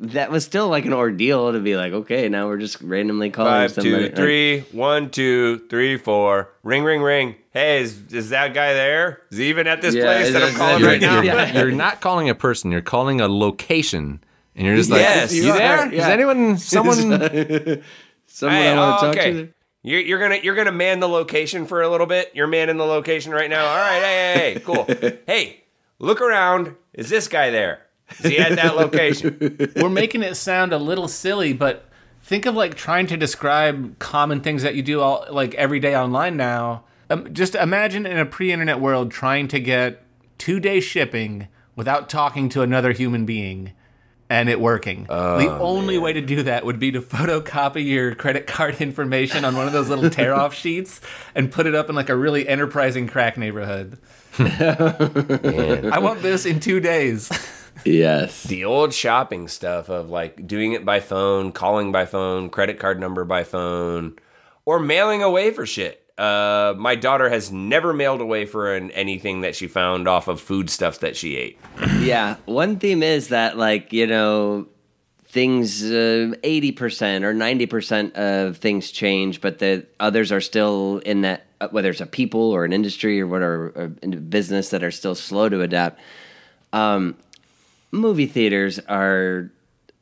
That 0.00 0.30
was 0.30 0.44
still 0.44 0.68
like 0.68 0.84
an 0.86 0.92
ordeal 0.92 1.52
to 1.52 1.58
be 1.58 1.76
like, 1.76 1.92
okay, 1.92 2.28
now 2.28 2.46
we're 2.46 2.58
just 2.58 2.80
randomly 2.82 3.30
calling 3.30 3.50
Five, 3.50 3.72
somebody. 3.72 3.96
two, 3.96 4.02
Like, 4.04 4.14
three, 4.14 4.60
one, 4.70 5.10
two, 5.10 5.66
three, 5.68 5.96
four. 5.96 6.50
Ring, 6.62 6.84
ring, 6.84 7.02
ring. 7.02 7.34
Hey, 7.50 7.80
is, 7.80 8.00
is 8.12 8.30
that 8.30 8.54
guy 8.54 8.74
there? 8.74 9.22
Is 9.32 9.38
he 9.38 9.48
even 9.48 9.66
at 9.66 9.82
this 9.82 9.96
Yeah, 9.96 10.04
place 10.04 10.32
that 10.32 10.38
that- 10.38 10.50
I'm 10.50 10.54
calling 10.54 10.84
right 10.84 11.00
now? 11.00 11.20
yeah. 11.22 11.52
You're 11.58 11.72
not 11.72 12.00
calling 12.00 12.28
a 12.30 12.36
person. 12.36 12.70
You're 12.70 12.80
calling 12.80 13.20
a 13.20 13.26
location, 13.26 14.22
and 14.58 14.66
you're 14.66 14.76
just 14.76 14.90
like, 14.90 15.00
Yes, 15.00 15.32
you 15.32 15.44
you 15.44 15.52
there? 15.52 15.78
are, 15.78 15.92
Is 15.92 16.04
anyone? 16.04 16.58
Someone? 16.58 16.96
Someone 18.26 18.56
Hey, 18.56 18.68
I 18.68 18.76
want 18.76 19.02
oh, 19.02 19.12
to 19.12 19.16
talk 19.16 19.16
okay. 19.16 19.32
to. 19.32 19.48
You're, 19.82 20.00
you're 20.00 20.18
gonna 20.18 20.40
you're 20.42 20.56
gonna 20.56 20.72
man 20.72 20.98
the 20.98 21.08
location 21.08 21.64
for 21.64 21.80
a 21.80 21.88
little 21.88 22.08
bit. 22.08 22.32
You're 22.34 22.48
manning 22.48 22.76
the 22.76 22.84
location 22.84 23.30
right 23.30 23.48
now. 23.48 23.64
All 23.64 23.76
right, 23.76 24.02
hey, 24.02 24.32
hey, 24.34 24.54
hey, 24.54 24.60
cool. 24.60 24.84
hey, 25.26 25.62
look 26.00 26.20
around. 26.20 26.74
Is 26.92 27.08
this 27.08 27.28
guy 27.28 27.50
there? 27.50 27.86
Is 28.18 28.26
he 28.26 28.38
at 28.38 28.56
that 28.56 28.74
location? 28.74 29.70
We're 29.76 29.88
making 29.88 30.24
it 30.24 30.34
sound 30.34 30.72
a 30.72 30.78
little 30.78 31.06
silly, 31.06 31.52
but 31.52 31.88
think 32.22 32.44
of 32.44 32.56
like 32.56 32.74
trying 32.74 33.06
to 33.06 33.16
describe 33.16 33.98
common 34.00 34.40
things 34.40 34.62
that 34.62 34.74
you 34.74 34.82
do 34.82 35.00
all 35.00 35.24
like 35.30 35.54
every 35.54 35.78
day 35.78 35.96
online 35.96 36.36
now. 36.36 36.82
Um, 37.08 37.32
just 37.32 37.54
imagine 37.54 38.04
in 38.06 38.18
a 38.18 38.26
pre-internet 38.26 38.80
world 38.80 39.12
trying 39.12 39.46
to 39.48 39.60
get 39.60 40.02
two-day 40.36 40.80
shipping 40.80 41.48
without 41.76 42.10
talking 42.10 42.48
to 42.50 42.62
another 42.62 42.92
human 42.92 43.24
being 43.24 43.72
and 44.30 44.48
it 44.48 44.60
working. 44.60 45.06
Oh, 45.08 45.38
the 45.38 45.50
only 45.58 45.98
way 45.98 46.12
to 46.12 46.20
do 46.20 46.42
that 46.42 46.64
would 46.64 46.78
be 46.78 46.92
to 46.92 47.00
photocopy 47.00 47.84
your 47.84 48.14
credit 48.14 48.46
card 48.46 48.76
information 48.80 49.44
on 49.44 49.56
one 49.56 49.66
of 49.66 49.72
those 49.72 49.88
little 49.88 50.10
tear-off 50.10 50.54
sheets 50.54 51.00
and 51.34 51.50
put 51.50 51.66
it 51.66 51.74
up 51.74 51.88
in 51.88 51.94
like 51.94 52.08
a 52.08 52.16
really 52.16 52.46
enterprising 52.46 53.06
crack 53.08 53.36
neighborhood. 53.36 53.98
I 54.38 55.98
want 56.00 56.22
this 56.22 56.46
in 56.46 56.60
two 56.60 56.80
days. 56.80 57.30
Yes. 57.84 58.42
the 58.42 58.64
old 58.64 58.92
shopping 58.92 59.46
stuff 59.46 59.88
of 59.88 60.10
like 60.10 60.46
doing 60.46 60.72
it 60.72 60.84
by 60.84 61.00
phone, 61.00 61.52
calling 61.52 61.92
by 61.92 62.06
phone, 62.06 62.50
credit 62.50 62.78
card 62.78 62.98
number 62.98 63.24
by 63.24 63.44
phone, 63.44 64.16
or 64.64 64.78
mailing 64.80 65.22
away 65.22 65.52
for 65.52 65.64
shit. 65.64 65.97
Uh, 66.18 66.74
my 66.76 66.96
daughter 66.96 67.28
has 67.28 67.52
never 67.52 67.94
mailed 67.94 68.20
away 68.20 68.44
for 68.44 68.74
an, 68.74 68.90
anything 68.90 69.42
that 69.42 69.54
she 69.54 69.68
found 69.68 70.08
off 70.08 70.26
of 70.26 70.40
foodstuffs 70.40 70.98
that 70.98 71.16
she 71.16 71.36
ate. 71.36 71.58
Yeah. 72.00 72.36
One 72.44 72.78
theme 72.78 73.04
is 73.04 73.28
that, 73.28 73.56
like, 73.56 73.92
you 73.92 74.08
know, 74.08 74.66
things, 75.26 75.84
uh, 75.84 76.34
80% 76.42 77.22
or 77.22 77.32
90% 77.32 78.14
of 78.14 78.56
things 78.56 78.90
change, 78.90 79.40
but 79.40 79.60
the 79.60 79.86
others 80.00 80.32
are 80.32 80.40
still 80.40 80.98
in 81.06 81.20
that, 81.20 81.46
uh, 81.60 81.68
whether 81.68 81.90
it's 81.90 82.00
a 82.00 82.06
people 82.06 82.50
or 82.50 82.64
an 82.64 82.72
industry 82.72 83.20
or 83.20 83.28
whatever, 83.28 83.72
or 83.76 83.88
business 83.88 84.70
that 84.70 84.82
are 84.82 84.90
still 84.90 85.14
slow 85.14 85.48
to 85.48 85.60
adapt. 85.60 86.00
Um, 86.72 87.16
movie 87.92 88.26
theaters 88.26 88.80
are 88.88 89.50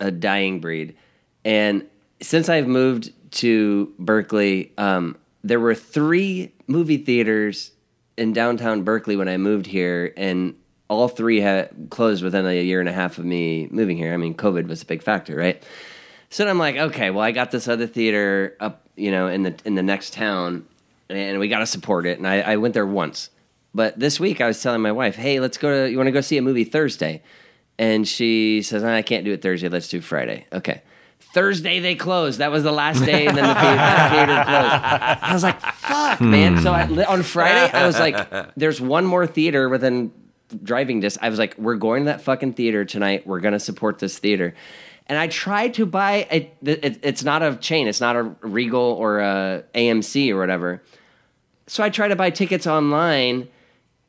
a 0.00 0.10
dying 0.10 0.60
breed. 0.60 0.96
And 1.44 1.86
since 2.22 2.48
I've 2.48 2.66
moved 2.66 3.12
to 3.32 3.92
Berkeley, 3.98 4.72
um, 4.78 5.18
there 5.48 5.60
were 5.60 5.74
three 5.74 6.52
movie 6.66 6.96
theaters 6.96 7.72
in 8.16 8.32
downtown 8.32 8.82
Berkeley 8.82 9.16
when 9.16 9.28
I 9.28 9.36
moved 9.36 9.66
here, 9.66 10.12
and 10.16 10.56
all 10.88 11.08
three 11.08 11.40
had 11.40 11.88
closed 11.90 12.22
within 12.22 12.46
a 12.46 12.62
year 12.62 12.80
and 12.80 12.88
a 12.88 12.92
half 12.92 13.18
of 13.18 13.24
me 13.24 13.68
moving 13.70 13.96
here. 13.96 14.12
I 14.12 14.16
mean, 14.16 14.34
COVID 14.34 14.66
was 14.66 14.82
a 14.82 14.86
big 14.86 15.02
factor, 15.02 15.36
right? 15.36 15.62
So 16.30 16.46
I'm 16.46 16.58
like, 16.58 16.76
okay, 16.76 17.10
well, 17.10 17.22
I 17.22 17.30
got 17.30 17.50
this 17.50 17.68
other 17.68 17.86
theater 17.86 18.56
up, 18.58 18.88
you 18.96 19.10
know, 19.10 19.28
in 19.28 19.44
the 19.44 19.54
in 19.64 19.76
the 19.76 19.82
next 19.82 20.12
town, 20.12 20.66
and 21.08 21.38
we 21.38 21.48
got 21.48 21.60
to 21.60 21.66
support 21.66 22.06
it. 22.06 22.18
And 22.18 22.26
I, 22.26 22.40
I 22.40 22.56
went 22.56 22.74
there 22.74 22.86
once, 22.86 23.30
but 23.74 23.98
this 23.98 24.18
week 24.18 24.40
I 24.40 24.46
was 24.46 24.60
telling 24.60 24.82
my 24.82 24.92
wife, 24.92 25.14
hey, 25.14 25.38
let's 25.38 25.58
go 25.58 25.70
to. 25.70 25.90
You 25.90 25.96
want 25.96 26.08
to 26.08 26.12
go 26.12 26.20
see 26.20 26.38
a 26.38 26.42
movie 26.42 26.64
Thursday? 26.64 27.22
And 27.78 28.08
she 28.08 28.62
says, 28.62 28.82
I 28.82 29.02
can't 29.02 29.24
do 29.24 29.32
it 29.32 29.42
Thursday. 29.42 29.68
Let's 29.68 29.88
do 29.88 30.00
Friday. 30.00 30.46
Okay. 30.52 30.82
Thursday 31.32 31.80
they 31.80 31.94
closed. 31.94 32.38
That 32.38 32.50
was 32.50 32.62
the 32.62 32.72
last 32.72 33.04
day, 33.04 33.26
and 33.26 33.36
then 33.36 33.46
the 33.46 33.54
theater, 34.14 34.44
closed. 34.44 35.22
I 35.22 35.30
was 35.32 35.42
like, 35.42 35.60
"Fuck, 35.60 36.18
hmm. 36.18 36.30
man!" 36.30 36.62
So 36.62 36.72
I, 36.72 37.04
on 37.04 37.22
Friday, 37.22 37.70
I 37.72 37.86
was 37.86 37.98
like, 37.98 38.54
"There's 38.56 38.80
one 38.80 39.04
more 39.04 39.26
theater 39.26 39.68
within 39.68 40.12
driving 40.62 41.00
distance." 41.00 41.22
I 41.22 41.28
was 41.28 41.38
like, 41.38 41.56
"We're 41.58 41.76
going 41.76 42.04
to 42.04 42.12
that 42.12 42.22
fucking 42.22 42.54
theater 42.54 42.84
tonight. 42.84 43.26
We're 43.26 43.40
gonna 43.40 43.60
support 43.60 43.98
this 43.98 44.18
theater." 44.18 44.54
And 45.08 45.18
I 45.18 45.28
tried 45.28 45.74
to 45.74 45.86
buy 45.86 46.26
a. 46.30 46.52
It, 46.64 46.98
it's 47.02 47.22
not 47.22 47.42
a 47.42 47.56
chain. 47.56 47.86
It's 47.86 48.00
not 48.00 48.16
a 48.16 48.22
Regal 48.40 48.80
or 48.80 49.20
a 49.20 49.64
AMC 49.74 50.30
or 50.32 50.38
whatever. 50.38 50.82
so 51.66 51.84
I 51.84 51.90
tried 51.90 52.08
to 52.08 52.16
buy 52.16 52.30
tickets 52.30 52.66
online. 52.66 53.48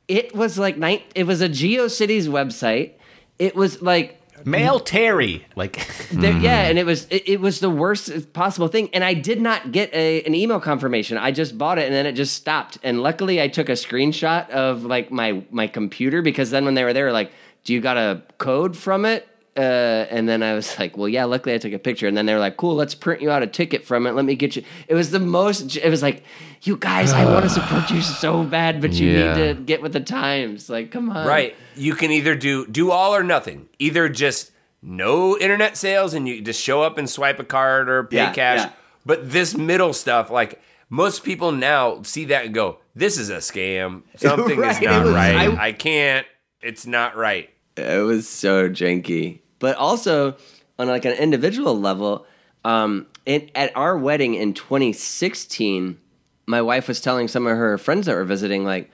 It 0.08 0.34
was 0.34 0.58
like 0.58 0.78
night. 0.78 1.04
It 1.14 1.26
was 1.26 1.42
a 1.42 1.50
GeoCities 1.50 2.28
website. 2.28 2.94
It 3.38 3.56
was 3.56 3.82
like 3.82 4.22
Mail 4.46 4.80
Terry. 4.80 5.46
Like, 5.56 5.88
there, 6.12 6.38
yeah, 6.38 6.66
mm. 6.66 6.70
and 6.70 6.80
it 6.80 6.86
was 6.86 7.06
it, 7.10 7.28
it 7.28 7.42
was 7.42 7.60
the 7.60 7.70
worst 7.70 8.34
possible 8.34 8.68
thing. 8.68 8.90
And 8.94 9.04
I 9.04 9.14
did 9.14 9.42
not 9.42 9.72
get 9.72 9.94
a, 9.94 10.24
an 10.24 10.36
email 10.36 10.60
confirmation. 10.60 11.18
I 11.18 11.32
just 11.32 11.58
bought 11.58 11.78
it 11.78 11.86
and 11.86 11.94
then 11.94 12.06
it 12.06 12.14
just 12.14 12.34
stopped. 12.34 12.78
And 12.84 13.02
luckily, 13.02 13.42
I 13.42 13.48
took 13.48 13.70
a 13.70 13.74
screenshot 13.74 14.50
of 14.50 14.84
like 14.84 15.12
my 15.12 15.44
my 15.52 15.68
computer 15.68 16.22
because 16.22 16.52
then 16.52 16.66
when 16.66 16.74
they 16.74 16.84
were 16.84 16.94
there, 16.94 17.12
like, 17.12 17.32
do 17.64 17.74
you 17.74 17.82
got 17.82 17.98
a 17.98 18.24
code 18.38 18.78
from 18.78 19.06
it? 19.06 19.28
Uh, 19.58 20.06
and 20.12 20.30
then 20.30 20.44
I 20.44 20.54
was 20.54 20.78
like, 20.78 20.96
well, 20.98 21.10
yeah. 21.10 21.26
Luckily, 21.26 21.56
I 21.56 21.58
took 21.58 21.74
a 21.74 21.80
picture. 21.80 22.08
And 22.08 22.16
then 22.16 22.26
they 22.28 22.34
were 22.34 22.40
like, 22.40 22.58
cool, 22.58 22.76
let's 22.76 22.94
print 22.94 23.22
you 23.22 23.32
out 23.32 23.42
a 23.42 23.48
ticket 23.48 23.84
from 23.86 24.06
it. 24.06 24.12
Let 24.14 24.24
me 24.26 24.36
get 24.36 24.56
you. 24.56 24.64
It 24.88 24.94
was 24.94 25.10
the 25.12 25.20
most. 25.20 25.76
It 25.76 25.90
was 25.90 26.04
like, 26.04 26.24
you 26.62 26.78
guys, 26.78 27.12
I 27.12 27.26
want 27.26 27.44
to 27.44 27.50
support 27.50 27.90
you 27.90 28.02
so 28.24 28.44
bad, 28.44 28.82
but 28.82 28.94
you 28.94 29.10
Yeah. 29.10 29.34
need 29.36 29.56
to 29.58 29.62
get 29.64 29.82
with 29.82 29.94
the 29.94 30.00
times. 30.00 30.70
Like, 30.70 30.92
come 30.92 31.10
on, 31.10 31.26
Right. 31.26 31.56
You 31.76 31.96
can 31.96 32.12
either 32.12 32.36
do 32.36 32.68
do 32.68 32.92
all 32.92 33.16
or 33.16 33.24
nothing. 33.24 33.68
Either 33.80 34.08
just 34.10 34.52
no 34.82 35.38
internet 35.38 35.76
sales 35.76 36.14
and 36.14 36.28
you 36.28 36.42
just 36.42 36.62
show 36.62 36.84
up 36.84 36.98
and 37.00 37.10
swipe 37.10 37.40
a 37.40 37.44
card 37.44 37.90
or 37.90 38.04
pay 38.04 38.18
Yeah, 38.18 38.34
cash. 38.34 38.60
yeah. 38.60 38.72
But 39.06 39.32
this 39.32 39.58
middle 39.58 39.94
stuff, 39.94 40.30
like 40.30 40.62
most 40.90 41.24
people 41.24 41.52
now 41.52 42.02
see 42.04 42.26
that 42.26 42.46
and 42.46 42.54
go, 42.54 42.78
"This 42.96 43.18
is 43.18 43.30
a 43.30 43.38
scam. 43.38 44.04
Something 44.18 44.60
Right, 44.60 44.76
is 44.76 44.82
not 44.82 45.06
was- 45.06 45.14
right. 45.16 45.36
I- 45.50 45.68
I 45.68 45.72
can't. 45.72 46.28
It's 46.62 46.86
not 46.86 47.16
right." 47.18 47.50
It 47.76 48.04
was 48.06 48.28
so 48.28 48.70
janky. 48.70 49.40
But 49.60 49.76
also 49.78 50.36
on 50.80 50.88
like 50.88 51.06
an 51.06 51.14
individual 51.14 51.80
level, 51.80 52.26
um, 52.64 53.08
it, 53.26 53.52
at 53.56 53.76
our 53.76 53.98
wedding 53.98 54.36
in 54.36 54.54
2016, 54.54 56.00
my 56.46 56.62
wife 56.62 56.88
was 56.88 57.02
telling 57.02 57.28
some 57.28 57.48
of 57.48 57.58
her 57.58 57.78
friends 57.78 58.06
that 58.06 58.16
were 58.16 58.24
visiting, 58.24 58.64
like, 58.64 58.92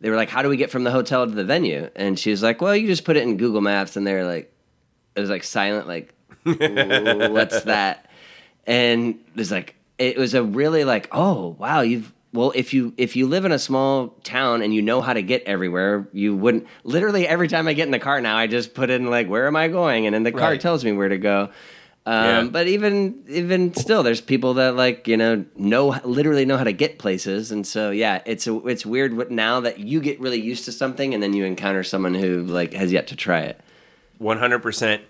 they 0.00 0.10
were 0.10 0.16
like, 0.16 0.28
"How 0.28 0.42
do 0.42 0.48
we 0.48 0.56
get 0.56 0.70
from 0.70 0.84
the 0.84 0.90
hotel 0.90 1.26
to 1.26 1.32
the 1.32 1.44
venue?" 1.44 1.88
And 1.94 2.18
she 2.18 2.30
was 2.30 2.42
like, 2.42 2.60
"Well, 2.60 2.74
you 2.74 2.88
just 2.88 3.04
put 3.04 3.16
it 3.16 3.22
in 3.22 3.36
Google 3.36 3.60
Maps." 3.60 3.96
And 3.96 4.04
they're 4.06 4.24
like, 4.24 4.52
it 5.14 5.20
was 5.20 5.30
like 5.30 5.44
silent, 5.44 5.86
like, 5.86 6.12
"What's 6.42 7.62
that?" 7.64 8.10
And 8.66 9.10
it 9.14 9.36
was 9.36 9.52
like, 9.52 9.76
it 9.98 10.16
was 10.16 10.34
a 10.34 10.42
really 10.42 10.84
like, 10.84 11.08
"Oh, 11.12 11.56
wow, 11.58 11.82
you've." 11.82 12.12
Well, 12.32 12.52
if 12.54 12.72
you 12.72 12.94
if 12.96 13.14
you 13.14 13.26
live 13.26 13.44
in 13.44 13.52
a 13.52 13.58
small 13.58 14.08
town 14.24 14.62
and 14.62 14.74
you 14.74 14.80
know 14.80 15.02
how 15.02 15.12
to 15.12 15.22
get 15.22 15.42
everywhere, 15.44 16.08
you 16.12 16.34
wouldn't. 16.34 16.66
Literally, 16.82 17.28
every 17.28 17.46
time 17.48 17.68
I 17.68 17.74
get 17.74 17.84
in 17.86 17.90
the 17.92 17.98
car 17.98 18.20
now, 18.22 18.36
I 18.38 18.46
just 18.46 18.72
put 18.72 18.88
in 18.88 19.06
like, 19.10 19.28
"Where 19.28 19.46
am 19.46 19.54
I 19.56 19.68
going?" 19.68 20.06
and 20.06 20.14
then 20.14 20.22
the 20.22 20.32
car 20.32 20.50
Right. 20.52 20.60
tells 20.60 20.82
me 20.84 20.92
where 20.92 21.08
to 21.10 21.18
go. 21.18 21.50
Um, 22.06 22.24
Yeah. 22.24 22.42
But 22.50 22.66
even 22.68 23.22
even 23.28 23.74
still, 23.74 24.02
there's 24.02 24.22
people 24.22 24.54
that 24.54 24.74
like 24.76 25.06
you 25.06 25.16
know 25.18 25.44
know 25.56 25.94
literally 26.04 26.46
know 26.46 26.56
how 26.56 26.64
to 26.64 26.72
get 26.72 26.98
places, 26.98 27.52
and 27.52 27.66
so 27.66 27.90
yeah, 27.90 28.22
it's 28.24 28.46
a, 28.46 28.66
it's 28.66 28.86
weird 28.86 29.14
what, 29.16 29.30
now 29.30 29.60
that 29.60 29.78
you 29.78 30.00
get 30.00 30.18
really 30.18 30.40
used 30.40 30.64
to 30.64 30.72
something, 30.72 31.12
and 31.14 31.22
then 31.22 31.34
you 31.34 31.44
encounter 31.44 31.82
someone 31.84 32.14
who 32.14 32.44
like 32.44 32.72
has 32.72 32.90
yet 32.92 33.08
to 33.08 33.16
try 33.16 33.40
it. 33.40 33.60
One 34.18 34.38
hundred 34.38 34.60
percent. 34.62 35.02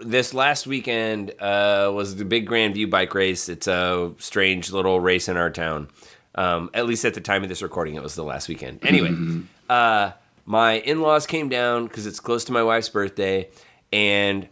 This 0.00 0.34
last 0.34 0.66
weekend 0.66 1.30
uh, 1.40 1.92
was 1.94 2.16
the 2.16 2.24
big 2.24 2.46
Grand 2.48 2.74
View 2.74 2.88
bike 2.88 3.14
race. 3.14 3.48
It's 3.48 3.68
a 3.68 4.12
strange 4.18 4.72
little 4.72 4.98
race 4.98 5.28
in 5.28 5.36
our 5.36 5.50
town. 5.50 5.88
Um, 6.34 6.70
at 6.74 6.86
least 6.86 7.04
at 7.04 7.14
the 7.14 7.20
time 7.20 7.42
of 7.42 7.48
this 7.48 7.62
recording, 7.62 7.94
it 7.94 8.02
was 8.02 8.14
the 8.14 8.24
last 8.24 8.48
weekend. 8.48 8.84
Anyway, 8.84 9.14
uh, 9.68 10.12
my 10.46 10.74
in-laws 10.74 11.26
came 11.26 11.48
down 11.48 11.86
because 11.86 12.06
it's 12.06 12.20
close 12.20 12.44
to 12.46 12.52
my 12.52 12.62
wife's 12.62 12.88
birthday, 12.88 13.48
and 13.92 14.48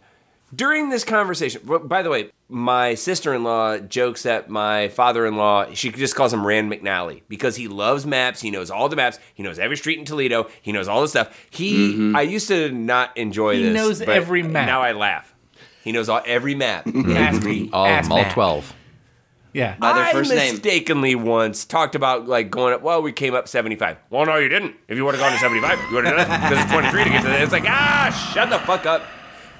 during 0.55 0.89
this 0.89 1.03
conversation, 1.03 1.61
by 1.85 2.01
the 2.01 2.09
way, 2.09 2.31
my 2.47 2.93
sister-in-law 2.93 3.79
jokes 3.79 4.23
that 4.23 4.49
my 4.49 4.87
father-in-law, 4.89 5.73
she 5.73 5.91
just 5.91 6.15
calls 6.15 6.31
him 6.31 6.45
Rand 6.45 6.71
McNally 6.71 7.21
because 7.27 7.55
he 7.55 7.67
loves 7.67 8.05
maps. 8.05 8.41
He 8.41 8.51
knows 8.51 8.69
all 8.69 8.89
the 8.89 8.95
maps. 8.95 9.19
He 9.33 9.41
knows 9.43 9.57
every 9.57 9.77
street 9.77 9.97
in 9.99 10.05
Toledo. 10.05 10.47
He 10.61 10.71
knows 10.71 10.87
all 10.87 11.01
the 11.01 11.07
stuff. 11.07 11.35
He, 11.49 12.13
I 12.15 12.21
used 12.21 12.47
to 12.49 12.71
not 12.71 13.17
enjoy 13.17 13.55
He 13.55 13.63
this. 13.63 13.69
He 13.69 13.73
knows 13.73 13.99
but 13.99 14.09
every 14.09 14.43
map. 14.43 14.67
Now 14.67 14.81
I 14.81 14.91
laugh. 14.91 15.33
He 15.83 15.91
knows 15.91 16.07
all, 16.09 16.21
every 16.25 16.55
map. 16.55 16.87
ask 16.87 16.95
every 17.37 17.69
All 17.73 17.85
ask 17.85 18.09
all 18.11 18.17
Matt. 18.17 18.33
12. 18.33 18.73
Yeah. 19.53 19.75
By 19.77 19.93
their 19.93 20.05
I 20.05 20.11
first 20.11 20.31
name. 20.31 20.53
mistakenly 20.53 21.15
once 21.15 21.65
talked 21.65 21.95
about 21.95 22.27
like 22.27 22.49
going 22.49 22.73
up. 22.73 22.81
Well, 22.81 23.01
we 23.01 23.11
came 23.11 23.35
up 23.35 23.47
75. 23.47 23.97
Well, 24.09 24.25
no, 24.25 24.37
you 24.37 24.49
didn't. 24.49 24.75
If 24.87 24.97
you 24.97 25.05
would 25.05 25.15
have 25.15 25.21
gone 25.21 25.31
to 25.31 25.37
75, 25.37 25.79
you 25.89 25.95
would 25.95 26.05
have 26.05 26.17
done 26.17 26.41
it 26.41 26.43
because 26.43 26.63
it's 26.63 26.71
23 26.71 27.03
to 27.03 27.09
get 27.09 27.21
to 27.21 27.27
that. 27.27 27.41
It's 27.41 27.51
like 27.51 27.65
ah, 27.67 28.31
shut 28.33 28.49
the 28.49 28.59
fuck 28.59 28.85
up. 28.85 29.03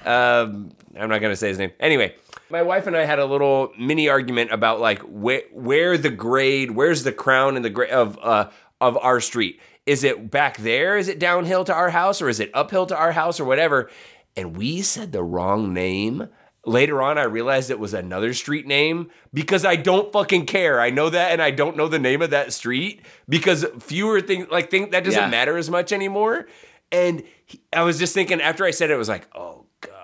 Um, 0.06 0.72
I'm 1.00 1.10
not 1.10 1.22
gonna 1.22 1.36
say 1.36 1.48
his 1.48 1.58
name. 1.58 1.72
Anyway, 1.80 2.16
my 2.50 2.62
wife 2.62 2.88
and 2.88 2.96
I 2.96 3.06
had 3.06 3.20
a 3.20 3.26
little 3.26 3.72
mini 3.80 4.10
argument 4.10 4.52
about 4.52 4.80
like 4.80 5.00
where 5.02 5.44
where 5.52 5.98
the 5.98 6.10
grade, 6.10 6.72
where's 6.72 7.04
the 7.04 7.12
crown 7.12 7.56
and 7.56 7.64
the 7.64 7.70
grade 7.70 7.92
of 7.92 8.18
uh 8.22 8.50
of 8.82 8.98
our 8.98 9.20
street. 9.22 9.60
Is 9.86 10.04
it 10.04 10.32
back 10.32 10.58
there? 10.58 10.98
Is 10.98 11.08
it 11.08 11.20
downhill 11.20 11.66
to 11.66 11.74
our 11.74 11.90
house, 11.90 12.22
or 12.22 12.30
is 12.30 12.40
it 12.40 12.52
uphill 12.54 12.86
to 12.88 12.98
our 12.98 13.12
house, 13.12 13.40
or 13.40 13.46
whatever? 13.46 13.90
And 14.36 14.56
we 14.58 14.82
said 14.82 15.12
the 15.12 15.24
wrong 15.24 15.74
name. 15.74 16.30
Later 16.66 17.02
on, 17.02 17.18
I 17.18 17.24
realized 17.24 17.70
it 17.72 17.80
was 17.80 17.94
another 17.94 18.34
street 18.34 18.66
name 18.66 19.10
because 19.34 19.66
I 19.66 19.76
don't 19.76 20.14
fucking 20.14 20.46
care. 20.46 20.80
I 20.80 20.92
know 20.92 21.10
that, 21.10 21.32
and 21.34 21.42
I 21.42 21.52
don't 21.52 21.76
know 21.76 21.90
the 21.90 22.00
name 22.00 22.22
of 22.22 22.30
that 22.30 22.54
street 22.54 23.02
because 23.28 23.66
fewer 23.82 24.22
things 24.22 24.48
like 24.50 24.72
think 24.72 24.92
that 24.92 25.04
doesn't 25.04 25.20
Yeah. 25.24 25.30
matter 25.30 25.58
as 25.58 25.70
much 25.70 25.92
anymore. 25.92 26.48
And 26.92 27.24
he, 27.46 27.60
I 27.74 27.84
was 27.84 28.00
just 28.00 28.14
thinking 28.14 28.40
after 28.40 28.64
I 28.64 28.72
said 28.72 28.90
it, 28.92 28.94
it 28.94 28.98
was 28.98 29.10
like, 29.10 29.28
oh 29.36 29.63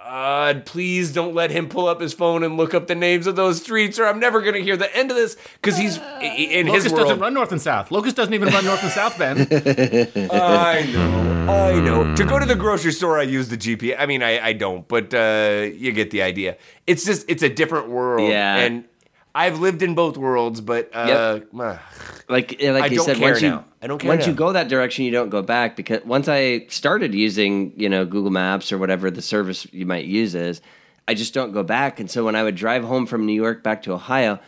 God, 0.10 0.66
please 0.66 1.14
don't 1.14 1.36
let 1.36 1.52
him 1.52 1.70
pull 1.70 1.88
up 1.88 2.02
his 2.02 2.14
phone 2.14 2.42
and 2.44 2.58
look 2.58 2.74
up 2.74 2.88
the 2.88 2.96
names 2.96 3.28
of 3.28 3.36
those 3.36 3.62
streets, 3.62 4.00
or 4.00 4.06
I'm 4.08 4.20
never 4.20 4.42
gonna 4.42 4.58
hear 4.58 4.76
the 4.76 4.94
end 4.98 5.12
of 5.12 5.18
this 5.18 5.38
because 5.62 5.78
he's 5.78 6.00
i- 6.00 6.24
in 6.24 6.66
his 6.66 6.78
Locust 6.78 6.96
world. 6.96 7.06
doesn't 7.10 7.20
run 7.20 7.34
north 7.36 7.52
and 7.52 7.62
south. 7.62 7.92
Locust 7.92 8.16
doesn't 8.16 8.34
even 8.34 8.50
run 8.52 8.66
north 8.66 8.82
and 8.82 8.92
south, 8.92 9.20
Ben. 9.20 9.38
I 10.32 10.90
know, 10.92 11.52
I 11.54 11.80
know. 11.80 12.16
To 12.16 12.26
go 12.26 12.40
to 12.40 12.46
the 12.48 12.56
grocery 12.56 12.92
store, 12.92 13.20
I 13.20 13.24
use 13.24 13.50
the 13.50 13.58
GPS. 13.58 13.98
I 14.00 14.08
mean, 14.08 14.24
I, 14.24 14.40
I 14.48 14.54
don't, 14.54 14.88
but 14.88 15.14
uh, 15.14 15.68
you 15.76 15.92
get 15.92 16.10
the 16.10 16.24
idea. 16.24 16.58
It's 16.88 17.06
just 17.06 17.30
it's 17.30 17.44
a 17.44 17.50
different 17.50 17.90
world, 17.90 18.32
Yeah. 18.32 18.58
And 18.58 18.86
I've 19.34 19.60
lived 19.60 19.84
in 19.84 19.94
both 19.94 20.18
worlds, 20.18 20.60
but 20.60 20.90
uh, 20.94 21.40
ugh. 21.60 21.80
like 22.28 22.62
like 22.62 22.64
I 22.64 22.86
you 22.88 23.04
said, 23.04 23.20
once 23.20 23.42
you. 23.42 23.64
I 23.82 23.88
don't 23.88 24.00
care 24.00 24.10
once 24.10 24.26
you 24.26 24.34
go 24.34 24.52
that 24.52 24.68
direction, 24.68 25.06
you 25.06 25.12
don't 25.12 25.30
go 25.30 25.42
back 25.42 25.76
because 25.76 26.04
once 26.04 26.28
I 26.28 26.66
started 26.68 27.14
using 27.14 27.74
you 27.78 27.90
know 27.90 28.06
Google 28.06 28.32
Maps 28.32 28.72
or 28.72 28.78
whatever 28.78 29.12
the 29.12 29.22
service 29.22 29.68
you 29.72 29.86
might 29.86 30.06
use 30.06 30.34
is, 30.34 30.62
I 31.08 31.14
just 31.14 31.34
don't 31.34 31.52
go 31.52 31.64
back. 31.64 32.00
And 32.00 32.10
so 32.10 32.26
when 32.26 32.36
I 32.36 32.44
would 32.44 32.56
drive 32.56 32.84
home 32.84 33.06
from 33.06 33.26
New 33.26 33.34
York 33.34 33.64
back 33.64 33.84
to 33.84 33.94
Ohio, 33.94 34.40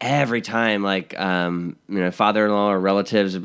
every 0.00 0.40
time 0.40 0.82
like 0.82 1.18
um, 1.20 1.76
you 1.88 2.00
know 2.00 2.10
father-in-law 2.10 2.70
or 2.72 2.80
relatives, 2.80 3.36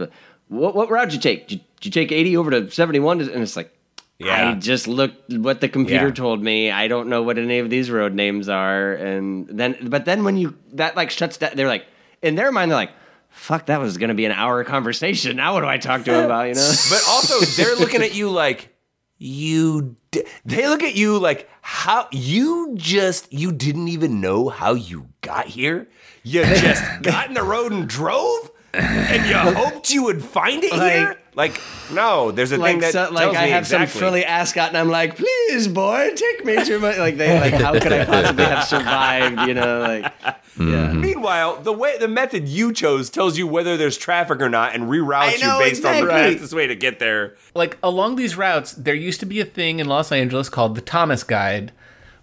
what 0.47 0.75
what 0.75 0.89
route 0.89 1.09
did 1.09 1.15
you 1.15 1.21
take? 1.21 1.47
Did 1.49 1.59
you, 1.59 1.63
did 1.81 1.85
you 1.85 1.91
take 1.91 2.11
eighty 2.13 2.37
over 2.37 2.51
to 2.51 2.71
seventy 2.71 2.99
one? 2.99 3.19
And 3.21 3.43
it's 3.43 3.55
like. 3.55 3.75
Yeah. 4.19 4.49
I 4.49 4.53
just 4.55 4.87
looked 4.87 5.33
what 5.33 5.61
the 5.61 5.69
computer 5.69 6.07
Yeah. 6.07 6.13
told 6.13 6.43
me. 6.43 6.69
I 6.71 6.87
don't 6.89 7.07
know 7.07 7.23
what 7.23 7.37
any 7.37 7.59
of 7.59 7.69
these 7.69 7.89
road 7.89 8.13
names 8.13 8.49
are, 8.49 8.93
and 8.93 9.47
then 9.49 9.77
but 9.89 10.03
then 10.05 10.23
when 10.25 10.35
you 10.37 10.55
that 10.73 10.95
like 10.97 11.09
shuts 11.09 11.37
down, 11.37 11.51
they're 11.55 11.67
like 11.67 11.85
in 12.21 12.35
their 12.35 12.51
mind 12.51 12.69
they're 12.69 12.77
like, 12.77 12.91
"Fuck, 13.29 13.67
that 13.67 13.79
was 13.79 13.97
going 13.97 14.09
to 14.09 14.15
be 14.15 14.25
an 14.25 14.33
hour 14.33 14.61
conversation. 14.65 15.37
Now 15.37 15.53
what 15.53 15.61
do 15.61 15.67
I 15.67 15.77
talk 15.77 16.03
to 16.03 16.13
him 16.13 16.25
about?" 16.25 16.47
You 16.49 16.55
know? 16.55 16.71
But 16.89 17.01
also, 17.07 17.39
they're 17.61 17.75
looking 17.77 18.01
at 18.01 18.13
you 18.13 18.29
like 18.29 18.75
you. 19.17 19.95
D-. 20.11 20.23
They 20.45 20.67
look 20.67 20.83
at 20.83 20.95
you 20.95 21.17
like 21.17 21.49
how 21.61 22.07
you 22.11 22.73
just 22.75 23.31
you 23.31 23.51
didn't 23.53 23.87
even 23.87 24.19
know 24.19 24.49
how 24.49 24.73
you 24.73 25.07
got 25.21 25.45
here. 25.47 25.87
You 26.23 26.43
just 26.43 26.83
got 27.03 27.27
in 27.29 27.35
the 27.35 27.43
road 27.43 27.71
and 27.71 27.87
drove, 27.87 28.51
and 28.73 29.25
you 29.27 29.35
hoped 29.55 29.91
you 29.91 30.03
would 30.03 30.23
find 30.23 30.63
it 30.63 30.71
Like- 30.71 30.93
here. 30.93 31.15
Like 31.35 31.61
no, 31.93 32.31
there's 32.31 32.51
a 32.51 32.55
thing 32.55 32.81
like 32.81 32.91
that 32.91 32.91
so, 32.91 33.09
like 33.13 33.23
tells 33.25 33.37
I 33.37 33.45
me 33.45 33.51
have 33.51 33.61
exactly. 33.63 33.87
some 33.87 33.99
frilly 33.99 34.25
ascot, 34.25 34.69
and 34.69 34.77
I'm 34.77 34.89
like, 34.89 35.15
"Please, 35.15 35.69
boy, 35.69 36.09
take 36.13 36.43
me 36.43 36.61
to 36.65 36.79
my 36.79 36.97
like." 36.97 37.15
They 37.15 37.39
like, 37.39 37.53
how 37.53 37.79
could 37.79 37.93
I 37.93 38.03
possibly 38.13 38.43
have 38.43 38.65
survived? 38.65 39.47
You 39.47 39.53
know, 39.53 39.79
like 39.79 40.11
yeah. 40.25 40.33
Mhm. 40.57 40.99
Meanwhile, 40.99 41.61
the 41.61 41.71
way 41.71 41.97
the 41.97 42.09
method 42.09 42.49
you 42.49 42.73
chose 42.73 43.09
tells 43.09 43.37
you 43.37 43.47
whether 43.47 43.77
there's 43.77 43.95
traffic 43.95 44.41
or 44.41 44.49
not, 44.49 44.73
and 44.75 44.85
reroutes 44.85 45.39
know, 45.39 45.59
you 45.59 45.65
based 45.65 45.85
on 45.85 46.03
the 46.03 46.09
fastest 46.11 46.53
way 46.53 46.67
to 46.67 46.75
get 46.75 46.99
there. 46.99 47.35
like 47.55 47.77
along 47.81 48.17
these 48.17 48.35
routes, 48.35 48.73
there 48.73 48.95
used 48.95 49.21
to 49.21 49.25
be 49.25 49.39
a 49.39 49.45
thing 49.45 49.79
in 49.79 49.87
Los 49.87 50.11
Angeles 50.11 50.49
called 50.49 50.75
the 50.75 50.81
Thomas 50.81 51.23
Guide, 51.23 51.71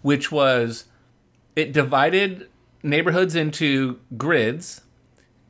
which 0.03 0.31
was 0.31 0.85
it 1.55 1.73
divided 1.73 2.49
neighborhoods 2.83 3.35
into 3.35 3.99
grids, 4.19 4.83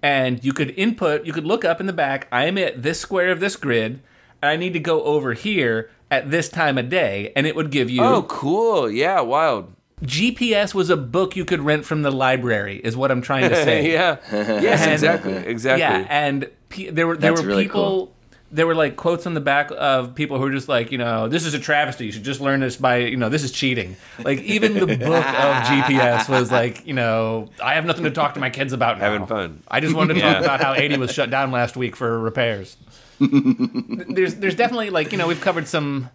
and 0.07 0.45
you 0.45 0.53
could 0.53 0.71
input, 0.79 1.27
you 1.27 1.33
could 1.33 1.45
look 1.47 1.65
up 1.65 1.81
in 1.81 1.87
the 1.87 1.93
back. 1.93 2.29
I 2.31 2.45
am 2.47 2.57
at 2.59 2.83
this 2.85 3.01
square 3.01 3.31
of 3.33 3.41
this 3.41 3.57
grid, 3.57 4.01
and 4.41 4.49
I 4.51 4.57
need 4.57 4.73
to 4.75 4.79
go 4.79 5.03
over 5.03 5.33
here 5.33 5.91
at 6.13 6.31
this 6.31 6.49
time 6.49 6.79
of 6.79 6.89
day, 6.89 7.33
and 7.35 7.45
it 7.45 7.57
would 7.57 7.71
give 7.73 7.91
you 7.91 8.03
Oh, 8.05 8.23
cool! 8.23 8.89
Yeah, 8.89 9.21
wild. 9.21 9.73
GPS 10.03 10.75
was 10.75 10.91
a 10.91 10.97
book 10.97 11.35
you 11.37 11.45
could 11.45 11.61
rent 11.61 11.85
from 11.85 12.03
the 12.03 12.13
library. 12.13 12.81
Is 12.85 12.97
what 12.97 13.11
I'm 13.11 13.21
trying 13.23 13.49
to 13.51 13.57
say. 13.57 13.91
yeah. 13.97 14.19
Yes, 14.31 14.83
And- 14.83 14.93
exactly. 14.93 15.33
Exactly. 15.33 15.81
Yeah, 15.81 16.07
and 16.09 16.51
pe- 16.69 16.91
there 16.91 17.07
were 17.09 17.17
there 17.17 17.33
That's 17.33 17.43
were 17.43 17.49
really 17.49 17.65
people 17.65 18.15
there 18.53 18.67
were 18.67 18.75
like 18.75 18.97
quotes 18.97 19.27
on 19.27 19.35
the 19.35 19.41
back 19.41 19.71
of 19.77 20.15
people 20.15 20.37
who 20.39 20.45
were 20.45 20.53
just 20.53 20.69
like, 20.69 20.93
you 20.93 20.99
know, 20.99 21.29
this 21.29 21.45
is 21.45 21.53
a 21.55 21.59
travesty. 21.59 22.07
You 22.07 22.13
should 22.13 22.23
just 22.23 22.41
learn 22.41 22.61
this 22.61 22.77
by, 22.77 22.99
you 22.99 23.17
know, 23.17 23.29
this 23.29 23.43
is 23.43 23.51
cheating. 23.51 23.97
Like 24.23 24.41
even 24.43 24.75
the 24.75 24.87
book 24.87 25.01
of 25.01 25.03
GPS 25.65 26.29
was 26.29 26.53
like, 26.53 26.87
you 26.87 26.95
know, 26.95 27.49
I 27.63 27.75
have 27.75 27.85
nothing 27.85 28.05
to 28.05 28.11
talk 28.11 28.35
to 28.35 28.41
my 28.41 28.51
kids 28.51 28.73
about. 28.73 28.99
Now. 28.99 29.11
Having 29.11 29.27
fun. 29.27 29.63
I 29.69 29.81
just 29.81 29.95
wanted 29.95 30.15
to 30.15 30.21
Yeah. 30.27 30.35
talk 30.35 30.45
about 30.45 30.61
how 30.63 30.75
80 30.75 30.97
was 30.99 31.13
shut 31.13 31.29
down 31.31 31.51
last 31.51 31.77
week 31.77 31.97
for 31.97 32.19
repairs. 32.21 32.77
there's 33.21 34.35
there's 34.37 34.55
definitely 34.55 34.91
like 34.91 35.11
you 35.13 35.19
know 35.19 35.27
we've 35.27 35.41
covered 35.41 35.67
some 35.67 36.11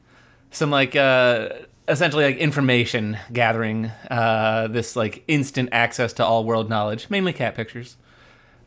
some 0.51 0.69
like 0.69 0.95
uh 0.95 1.49
essentially 1.87 2.23
like 2.25 2.37
information 2.37 3.17
gathering 3.33 3.85
uh 4.11 4.67
this 4.67 4.95
like 4.95 5.23
instant 5.27 5.69
access 5.71 6.13
to 6.13 6.23
all 6.23 6.43
world 6.45 6.69
knowledge 6.69 7.09
mainly 7.09 7.33
cat 7.33 7.55
pictures 7.55 7.97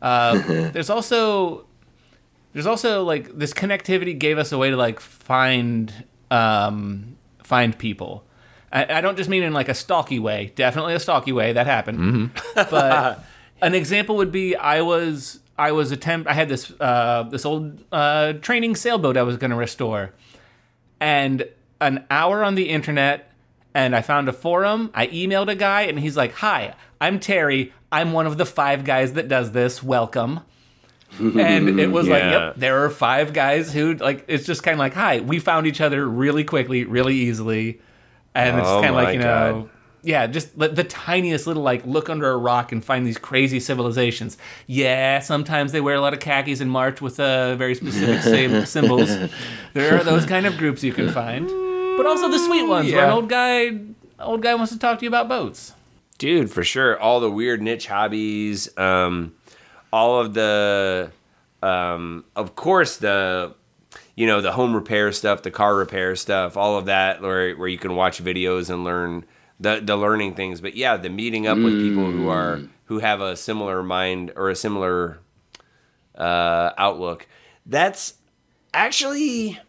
uh 0.02 0.36
there's 0.72 0.90
also 0.90 1.64
there's 2.54 2.66
also 2.66 3.04
like 3.04 3.36
this 3.36 3.52
connectivity 3.52 4.18
gave 4.18 4.38
us 4.38 4.50
a 4.52 4.58
way 4.58 4.70
to 4.70 4.76
like 4.76 5.00
find 5.00 6.06
um 6.30 7.16
find 7.42 7.78
people 7.78 8.24
I, 8.72 8.94
I 8.98 9.00
don't 9.02 9.16
just 9.16 9.28
mean 9.28 9.42
in 9.42 9.52
like 9.52 9.68
a 9.68 9.74
stalky 9.74 10.18
way 10.18 10.52
definitely 10.56 10.94
a 10.94 11.00
stalky 11.00 11.32
way 11.32 11.52
that 11.52 11.66
happened 11.66 12.30
but 12.54 13.22
an 13.60 13.74
example 13.74 14.16
would 14.16 14.32
be 14.32 14.56
I 14.56 14.80
was 14.80 15.40
I 15.58 15.72
was 15.72 15.92
attempt 15.92 16.28
I 16.28 16.34
had 16.34 16.48
this 16.48 16.72
uh, 16.80 17.24
this 17.24 17.44
old 17.44 17.82
uh, 17.92 18.34
training 18.34 18.76
sailboat 18.76 19.16
I 19.16 19.22
was 19.22 19.36
going 19.36 19.50
to 19.50 19.56
restore, 19.56 20.12
and 21.00 21.48
an 21.80 22.04
hour 22.10 22.42
on 22.42 22.54
the 22.56 22.70
internet, 22.70 23.30
and 23.72 23.94
I 23.94 24.02
found 24.02 24.28
a 24.28 24.32
forum. 24.32 24.90
I 24.94 25.06
emailed 25.08 25.48
a 25.48 25.54
guy, 25.54 25.82
and 25.82 25.98
he's 26.00 26.16
like, 26.16 26.32
"Hi, 26.34 26.74
I'm 27.00 27.20
Terry. 27.20 27.72
I'm 27.92 28.12
one 28.12 28.26
of 28.26 28.36
the 28.36 28.46
five 28.46 28.84
guys 28.84 29.12
that 29.12 29.28
does 29.28 29.52
this. 29.52 29.82
Welcome." 29.82 30.40
And 31.20 31.78
it 31.80 31.90
was 31.90 32.08
like, 32.08 32.22
yep, 32.22 32.54
there 32.56 32.84
are 32.84 32.90
five 32.90 33.32
guys 33.32 33.72
who 33.72 33.94
like. 33.94 34.24
It's 34.28 34.44
just 34.46 34.62
kind 34.62 34.74
of 34.74 34.78
like, 34.78 34.94
"Hi, 34.94 35.20
we 35.20 35.38
found 35.38 35.66
each 35.66 35.80
other 35.80 36.06
really 36.08 36.44
quickly, 36.44 36.84
really 36.84 37.14
easily," 37.14 37.80
and 38.34 38.58
it's 38.58 38.68
Oh 38.68 38.80
kind 38.80 38.94
of 38.94 39.02
like 39.02 39.14
you 39.14 39.20
know 39.20 39.62
God. 39.62 39.70
yeah, 40.02 40.26
just 40.26 40.58
the, 40.58 40.68
the 40.68 40.84
tiniest 40.84 41.46
little 41.46 41.62
like 41.62 41.84
look 41.86 42.08
under 42.10 42.30
a 42.30 42.36
rock 42.36 42.72
and 42.72 42.84
find 42.84 43.06
these 43.06 43.18
crazy 43.18 43.60
civilizations. 43.60 44.36
Yeah, 44.66 45.20
sometimes 45.20 45.72
they 45.72 45.80
wear 45.80 45.94
a 45.94 46.00
lot 46.00 46.12
of 46.14 46.20
khakis 46.20 46.60
and 46.60 46.70
march 46.70 47.00
with 47.00 47.18
uh, 47.20 47.54
very 47.56 47.74
specific 47.74 48.66
symbols. 48.66 49.16
There 49.72 49.98
are 49.98 50.04
those 50.04 50.26
kind 50.26 50.46
of 50.46 50.56
groups 50.58 50.82
you 50.82 50.92
can 50.92 51.10
find, 51.10 51.46
but 51.96 52.06
also 52.06 52.28
the 52.28 52.38
sweet 52.38 52.66
ones 52.68 52.92
where 52.92 53.04
an 53.04 53.10
old 53.12 53.28
guy 53.28 53.78
old 54.20 54.42
guy 54.42 54.54
wants 54.54 54.72
to 54.72 54.78
talk 54.78 54.98
to 54.98 55.04
you 55.04 55.08
about 55.08 55.28
boats. 55.28 55.72
dude 56.18 56.48
for 56.50 56.62
sure 56.62 56.98
all 57.00 57.18
the 57.20 57.30
weird 57.30 57.60
niche 57.60 57.86
hobbies 57.88 58.70
um 58.78 59.34
all 59.94 60.18
of 60.18 60.34
the 60.34 61.12
um 61.62 62.24
of 62.34 62.56
course 62.56 62.96
the 62.96 63.54
you 64.16 64.26
know 64.26 64.40
the 64.40 64.50
home 64.50 64.74
repair 64.74 65.12
stuff 65.12 65.42
the 65.42 65.52
car 65.52 65.76
repair 65.76 66.16
stuff 66.16 66.56
all 66.56 66.76
of 66.76 66.86
that 66.86 67.22
where, 67.22 67.54
where 67.54 67.68
you 67.68 67.78
can 67.78 67.94
watch 67.94 68.22
videos 68.22 68.70
and 68.70 68.82
learn 68.82 69.24
the 69.60 69.80
the 69.80 69.96
learning 69.96 70.34
things. 70.34 70.60
But 70.60 70.74
yeah 70.74 70.96
the 70.96 71.10
meeting 71.10 71.46
up 71.46 71.56
with 71.56 71.74
people 71.74 72.10
who 72.10 72.28
are 72.28 72.60
who 72.86 72.98
have 72.98 73.20
a 73.20 73.36
similar 73.36 73.84
mind 73.84 74.32
or 74.34 74.50
a 74.50 74.56
similar 74.56 75.20
uh 76.18 76.70
outlook. 76.76 77.28
That's 77.64 78.14
actually 78.74 79.60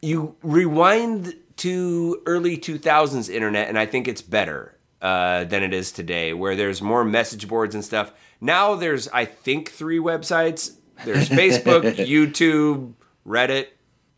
you 0.00 0.36
rewind 0.44 1.34
to 1.56 2.22
early 2.26 2.56
2000s 2.56 3.28
internet 3.28 3.68
and 3.68 3.76
i 3.76 3.84
think 3.84 4.08
it's 4.08 4.22
better 4.22 4.76
uh, 5.02 5.44
than 5.44 5.62
it 5.62 5.72
is 5.74 5.92
today 5.92 6.32
where 6.32 6.54
there's 6.54 6.80
more 6.82 7.04
message 7.04 7.48
boards 7.48 7.74
and 7.74 7.84
stuff 7.84 8.12
now 8.40 8.74
there's 8.74 9.08
i 9.08 9.24
think 9.24 9.70
three 9.70 9.98
websites 9.98 10.72
there's 11.04 11.28
facebook 11.28 11.82
youtube 11.96 12.92
reddit 13.26 13.66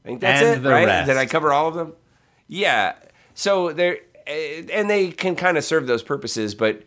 i 0.05 0.09
think 0.09 0.21
that's 0.21 0.43
And 0.43 0.59
it 0.59 0.63
the 0.63 0.71
right 0.71 0.87
rest. 0.87 1.09
did 1.09 1.17
i 1.17 1.27
cover 1.27 1.53
all 1.53 1.69
of 1.69 1.75
them 1.75 1.95
yeah 2.49 2.95
so 3.35 3.73
there 3.73 3.99
eh, 4.27 4.63
and 4.73 4.89
they 4.91 5.11
can 5.11 5.35
kind 5.37 5.57
of 5.59 5.65
serve 5.65 5.87
those 5.87 6.03
purposes 6.03 6.55
but 6.55 6.83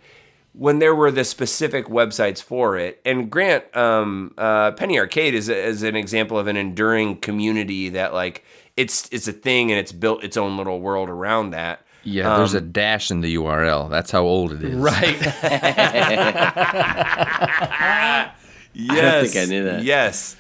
when 0.58 0.80
there 0.80 0.96
were 0.96 1.12
the 1.12 1.26
specific 1.26 1.88
websites 1.88 2.42
for 2.42 2.78
it. 2.78 3.02
And 3.04 3.30
Grant, 3.30 3.76
um, 3.76 4.34
uh, 4.38 4.72
Penny 4.72 4.98
Arcade 4.98 5.34
is, 5.36 5.50
is 5.50 5.84
an 5.84 5.98
example 5.98 6.40
of 6.40 6.48
an 6.48 6.56
enduring 6.56 7.18
community 7.18 7.90
that 7.90 8.14
like 8.14 8.42
it's 8.78 9.10
it's 9.12 9.28
a 9.28 9.34
thing 9.34 9.70
and 9.70 9.78
it's 9.78 9.92
built 9.92 10.24
its 10.24 10.38
own 10.38 10.56
little 10.56 10.80
world 10.80 11.10
around 11.10 11.50
that. 11.50 11.85
Yeah, 12.06 12.38
there's 12.38 12.54
a 12.54 12.62
dash 12.62 13.12
in 13.12 13.22
the 13.22 13.36
URL. 13.36 13.90
That's 13.90 14.12
how 14.12 14.24
old 14.24 14.54
it 14.54 14.64
is. 14.64 14.76
Right. 14.76 15.16
Yes, 18.78 19.32
think 19.32 19.48
I 19.48 19.50
knew 19.50 19.64
that. 19.66 19.84
Yes, 19.84 20.36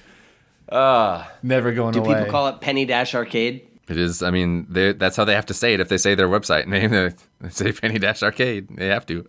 Uh, 0.67 1.23
Never 1.41 1.71
going 1.71 1.93
Do 1.93 1.99
away. 1.99 2.09
Do 2.09 2.15
people 2.15 2.31
call 2.31 2.47
it 2.49 2.59
Penny 2.59 2.85
Dash 2.85 3.15
Arcade? 3.15 3.65
It 3.87 3.97
is. 3.97 4.21
I 4.23 4.31
mean, 4.31 4.65
they, 4.69 4.93
that's 4.93 5.15
how 5.15 5.25
they 5.25 5.35
have 5.35 5.45
to 5.45 5.53
say 5.53 5.73
it 5.73 5.79
if 5.79 5.89
they 5.89 5.97
say 5.97 6.15
their 6.15 6.27
website 6.27 6.67
name. 6.67 6.91
They 6.91 7.13
they 7.41 7.49
say 7.49 7.71
Penny 7.71 7.99
Dash 7.99 8.23
Arcade. 8.23 8.75
They 8.75 8.87
have 8.87 9.05
to. 9.05 9.25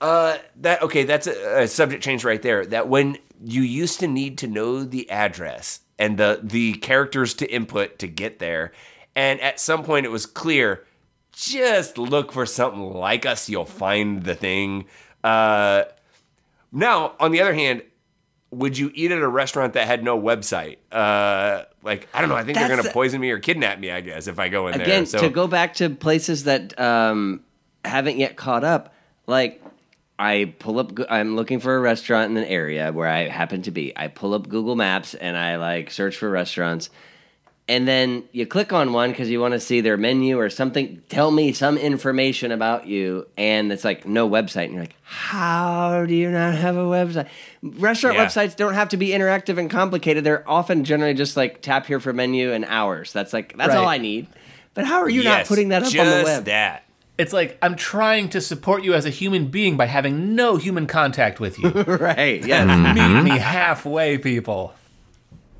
Uh, 0.00 0.38
that 0.56 0.82
okay. 0.82 1.04
That's 1.04 1.26
a, 1.26 1.62
a 1.64 1.68
subject 1.68 2.02
change 2.02 2.24
right 2.24 2.40
there. 2.40 2.64
That 2.64 2.88
when 2.88 3.18
you 3.44 3.62
used 3.62 4.00
to 4.00 4.06
need 4.06 4.38
to 4.38 4.46
know 4.46 4.84
the 4.84 5.10
address 5.10 5.80
and 5.98 6.16
the 6.18 6.40
the 6.42 6.74
characters 6.74 7.34
to 7.34 7.52
input 7.52 7.98
to 7.98 8.06
get 8.06 8.38
there, 8.38 8.72
and 9.16 9.40
at 9.40 9.60
some 9.60 9.82
point 9.82 10.06
it 10.06 10.10
was 10.10 10.24
clear. 10.24 10.84
Just 11.36 11.98
look 11.98 12.32
for 12.32 12.46
something 12.46 12.92
like 12.92 13.26
us. 13.26 13.48
You'll 13.48 13.64
find 13.64 14.22
the 14.22 14.34
thing. 14.34 14.86
Uh, 15.22 15.84
now, 16.72 17.14
on 17.18 17.32
the 17.32 17.40
other 17.40 17.54
hand, 17.54 17.82
would 18.50 18.78
you 18.78 18.90
eat 18.94 19.10
at 19.10 19.20
a 19.20 19.28
restaurant 19.28 19.72
that 19.72 19.86
had 19.86 20.04
no 20.04 20.20
website? 20.20 20.76
Uh, 20.92 21.64
like 21.82 22.08
I 22.14 22.20
don't 22.20 22.28
know. 22.28 22.36
I 22.36 22.44
think 22.44 22.58
they're 22.58 22.68
gonna 22.68 22.90
poison 22.90 23.20
me 23.20 23.30
or 23.30 23.38
kidnap 23.38 23.78
me. 23.78 23.90
I 23.90 24.00
guess 24.00 24.26
if 24.26 24.38
I 24.38 24.48
go 24.48 24.68
in 24.68 24.78
there. 24.78 24.86
Again, 24.86 25.06
So 25.06 25.18
to 25.18 25.28
go 25.28 25.46
back 25.46 25.74
to 25.74 25.90
places 25.90 26.44
that 26.44 26.78
um, 26.80 27.42
haven't 27.84 28.18
yet 28.18 28.36
caught 28.36 28.64
up, 28.64 28.94
like 29.26 29.62
I 30.18 30.54
pull 30.58 30.78
up, 30.78 30.92
I'm 31.10 31.36
looking 31.36 31.58
for 31.58 31.74
a 31.76 31.80
restaurant 31.80 32.30
in 32.30 32.36
an 32.36 32.44
area 32.44 32.92
where 32.92 33.08
I 33.08 33.28
happen 33.28 33.62
to 33.62 33.70
be. 33.70 33.92
I 33.96 34.08
pull 34.08 34.34
up 34.34 34.48
Google 34.48 34.76
Maps 34.76 35.14
and 35.14 35.36
I 35.36 35.56
like 35.56 35.90
search 35.90 36.16
for 36.16 36.30
restaurants. 36.30 36.90
And 37.66 37.88
then 37.88 38.24
you 38.32 38.46
click 38.46 38.74
on 38.74 38.92
one 38.92 39.10
because 39.10 39.30
you 39.30 39.40
want 39.40 39.52
to 39.54 39.60
see 39.60 39.80
their 39.80 39.96
menu 39.96 40.38
or 40.38 40.50
something. 40.50 41.00
Tell 41.08 41.30
me 41.30 41.52
some 41.52 41.78
information 41.78 42.52
about 42.52 42.86
you. 42.86 43.26
And 43.38 43.72
it's 43.72 43.84
like, 43.84 44.06
no 44.06 44.28
website. 44.28 44.64
And 44.64 44.72
you're 44.74 44.82
like, 44.82 44.96
how 45.02 46.04
do 46.06 46.14
you 46.14 46.30
not 46.30 46.54
have 46.56 46.76
a 46.76 46.84
website? 46.84 47.26
Restaurant 47.62 48.16
Yeah. 48.16 48.26
websites 48.26 48.54
don't 48.54 48.74
have 48.74 48.90
to 48.90 48.98
be 48.98 49.08
interactive 49.08 49.56
and 49.56 49.70
complicated. 49.70 50.24
They're 50.24 50.44
often 50.48 50.84
generally 50.84 51.14
just 51.14 51.38
like 51.38 51.62
tap 51.62 51.86
here 51.86 52.00
for 52.00 52.12
menu 52.12 52.52
and 52.52 52.66
hours. 52.66 53.14
That's 53.14 53.32
like, 53.32 53.56
that's 53.56 53.74
all 53.74 53.88
I 53.88 53.96
need. 53.96 54.26
But 54.74 54.84
how 54.84 54.98
are 55.00 55.08
you 55.08 55.22
not 55.22 55.46
putting 55.46 55.70
that 55.70 55.84
up 55.84 55.88
just 55.90 56.06
on 56.06 56.18
the 56.18 56.24
web? 56.24 56.44
That. 56.44 56.84
it's 57.16 57.32
like 57.32 57.56
I'm 57.62 57.76
trying 57.76 58.28
to 58.30 58.42
support 58.42 58.82
you 58.84 58.92
as 58.92 59.06
a 59.06 59.10
human 59.10 59.46
being 59.46 59.78
by 59.78 59.86
having 59.86 60.34
no 60.34 60.56
human 60.56 60.86
contact 60.86 61.40
with 61.40 61.58
you. 61.58 61.70
right. 61.70 62.44
Yeah. 62.46 62.66
Mm-hmm. 62.66 63.24
Meet 63.24 63.32
me 63.32 63.38
halfway, 63.38 64.18
people. 64.18 64.74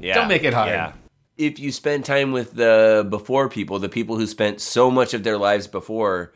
Yeah. 0.00 0.16
Don't 0.16 0.28
make 0.28 0.44
it 0.44 0.52
hard. 0.52 0.92
If 1.36 1.58
you 1.58 1.72
spend 1.72 2.04
time 2.04 2.32
with 2.32 2.52
the 2.54 3.06
before 3.08 3.48
people, 3.48 3.78
the 3.78 3.88
people 3.88 4.16
who 4.16 4.26
spent 4.26 4.60
so 4.60 4.90
much 4.90 5.14
of 5.14 5.24
their 5.24 5.36
lives 5.36 5.66
before, 5.66 6.32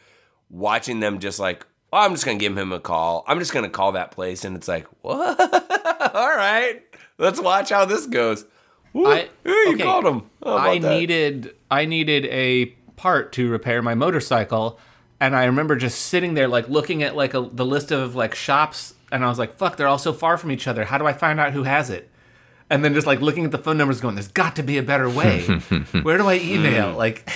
watching 0.50 1.00
them 1.00 1.20
just 1.20 1.38
like, 1.38 1.64
oh, 1.92 1.98
I'm 1.98 2.12
just 2.12 2.24
gonna 2.24 2.38
give 2.38 2.56
him 2.58 2.72
a 2.72 2.80
call. 2.80 3.24
I'm 3.26 3.38
just 3.38 3.52
gonna 3.52 3.70
call 3.70 3.92
that 3.92 4.10
place, 4.10 4.44
and 4.44 4.56
it's 4.56 4.68
like, 4.68 4.86
what? 5.02 5.40
All 6.14 6.36
right, 6.36 6.82
let's 7.18 7.40
watch 7.40 7.70
how 7.70 7.84
this 7.84 8.06
goes. 8.06 8.44
Ooh, 8.96 9.06
I- 9.06 9.28
ooh, 9.46 9.50
you 9.50 9.74
okay. 9.74 9.84
called 9.84 10.06
him. 10.06 10.22
I 10.42 10.78
that? 10.78 10.90
needed 10.90 11.54
I 11.70 11.84
needed 11.84 12.24
a 12.26 12.66
part 12.96 13.32
to 13.34 13.48
repair 13.48 13.82
my 13.82 13.94
motorcycle, 13.94 14.78
and 15.20 15.36
I 15.36 15.44
remember 15.44 15.76
just 15.76 16.00
sitting 16.06 16.34
there 16.34 16.48
like 16.48 16.68
looking 16.68 17.02
at 17.02 17.14
like 17.14 17.34
a, 17.34 17.42
the 17.42 17.64
list 17.66 17.92
of 17.92 18.14
like 18.16 18.34
shops, 18.34 18.94
and 19.12 19.24
I 19.24 19.28
was 19.28 19.38
like, 19.38 19.56
"Fuck, 19.56 19.76
they're 19.76 19.86
all 19.86 19.98
so 19.98 20.12
far 20.12 20.36
from 20.38 20.50
each 20.50 20.66
other. 20.66 20.84
How 20.84 20.98
do 20.98 21.06
I 21.06 21.12
find 21.12 21.38
out 21.38 21.52
who 21.52 21.62
has 21.62 21.88
it?" 21.90 22.10
And 22.70 22.84
then 22.84 22.92
just 22.94 23.06
like 23.06 23.20
looking 23.20 23.44
at 23.44 23.50
the 23.50 23.58
phone 23.58 23.78
numbers, 23.78 24.00
going, 24.00 24.14
"There's 24.14 24.28
got 24.28 24.56
to 24.56 24.62
be 24.62 24.76
a 24.78 24.82
better 24.82 25.08
way. 25.08 25.40
Where 26.02 26.18
do 26.18 26.26
I 26.28 26.34
email?" 26.38 26.92
Like, 26.92 27.28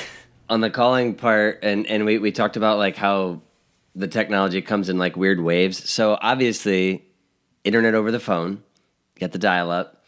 on 0.51 0.61
the 0.61 0.69
calling 0.71 1.15
part 1.15 1.61
and 1.63 1.87
and 1.87 2.05
we, 2.05 2.19
we 2.19 2.31
talked 2.33 2.57
about 2.59 2.77
like 2.77 2.97
how 2.97 3.41
the 3.95 4.07
technology 4.09 4.61
comes 4.61 4.89
in 4.91 4.99
like 4.99 5.17
weird 5.17 5.41
waves 5.41 5.89
so 5.89 6.19
obviously 6.21 7.03
internet 7.65 7.95
over 7.95 8.11
the 8.11 8.21
phone 8.21 8.63
get 9.19 9.33
the 9.33 9.39
dial 9.39 9.71
up 9.71 9.99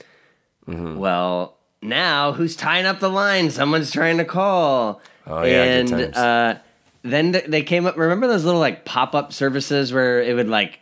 Mm-hmm. 0.68 0.96
well 0.98 1.58
now 1.82 2.32
who's 2.32 2.56
tying 2.56 2.84
up 2.87 2.98
the 3.00 3.08
line 3.10 3.50
someone's 3.50 3.90
trying 3.90 4.18
to 4.18 4.24
call 4.26 5.00
Oh, 5.26 5.42
yeah, 5.44 5.64
good 5.64 5.80
and 5.80 5.88
times. 5.88 6.16
uh 6.16 6.58
then 7.02 7.42
they 7.46 7.62
came 7.62 7.87
up 7.87 7.96
remember 7.96 8.26
those 8.26 8.44
little 8.44 8.60
like 8.60 8.84
pop-up 8.84 9.32
services 9.32 9.92
where 9.94 10.20
it 10.22 10.34
would 10.34 10.48
like 10.48 10.80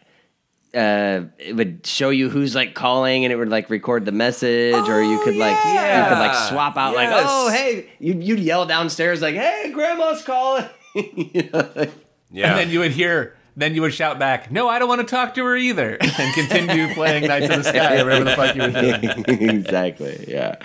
uh, 0.75 1.25
it 1.39 1.55
would 1.55 1.87
show 1.87 2.11
you 2.11 2.31
who's 2.31 2.55
like 2.55 2.75
calling, 2.75 3.25
and 3.25 3.33
it 3.33 3.37
would 3.37 3.49
like 3.51 3.69
record 3.71 4.05
the 4.05 4.13
message, 4.13 4.75
or 4.89 5.03
you 5.03 5.19
could 5.25 5.37
like 5.37 5.57
you 5.57 6.05
could 6.09 6.19
like 6.19 6.49
swap 6.49 6.77
out 6.77 6.95
like, 6.95 7.09
oh 7.13 7.51
hey, 7.51 7.91
you'd, 7.99 8.23
you'd 8.23 8.39
yell 8.41 8.65
downstairs 8.67 9.21
like, 9.21 9.35
hey, 9.35 9.71
grandma's 9.73 10.23
calling. 10.25 10.67
you 10.95 11.51
know, 11.53 11.71
like- 11.77 11.93
Yeah. 12.31 12.51
and 12.51 12.59
then 12.59 12.71
you 12.71 12.79
would 12.81 12.93
hear 12.93 13.37
then 13.55 13.75
you 13.75 13.83
would 13.83 13.93
shout 13.93 14.19
back, 14.19 14.51
"No, 14.51 14.67
I 14.67 14.79
don't 14.79 14.89
want 14.89 15.03
to 15.03 15.07
talk 15.07 15.35
to 15.35 15.45
her 15.45 15.55
either," 15.57 15.99
and 16.01 16.35
continue 16.35 16.95
playing 16.95 17.27
Knights 17.29 17.51
in 17.53 17.61
the 17.61 17.65
Sky 17.69 18.01
or 18.01 18.05
whatever 18.07 18.25
the 18.25 18.35
fuck 18.37 18.55
you 18.57 18.63
were 18.63 18.71
doing. 18.71 19.25
exactly. 19.51 20.25
Yeah. 20.27 20.57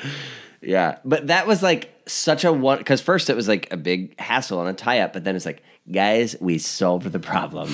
Yeah. 0.61 0.99
But 1.03 1.27
that 1.27 1.47
was 1.47 1.61
like 1.61 1.91
such 2.07 2.43
a 2.43 2.51
one 2.51 2.77
because 2.77 3.01
first 3.01 3.29
it 3.29 3.35
was 3.35 3.47
like 3.47 3.67
a 3.71 3.77
big 3.77 4.19
hassle 4.19 4.59
and 4.61 4.69
a 4.69 4.73
tie 4.73 4.99
up, 4.99 5.13
but 5.13 5.23
then 5.23 5.35
it's 5.35 5.45
like, 5.45 5.61
guys, 5.91 6.35
we 6.39 6.57
solved 6.57 7.11
the 7.11 7.19
problem. 7.19 7.69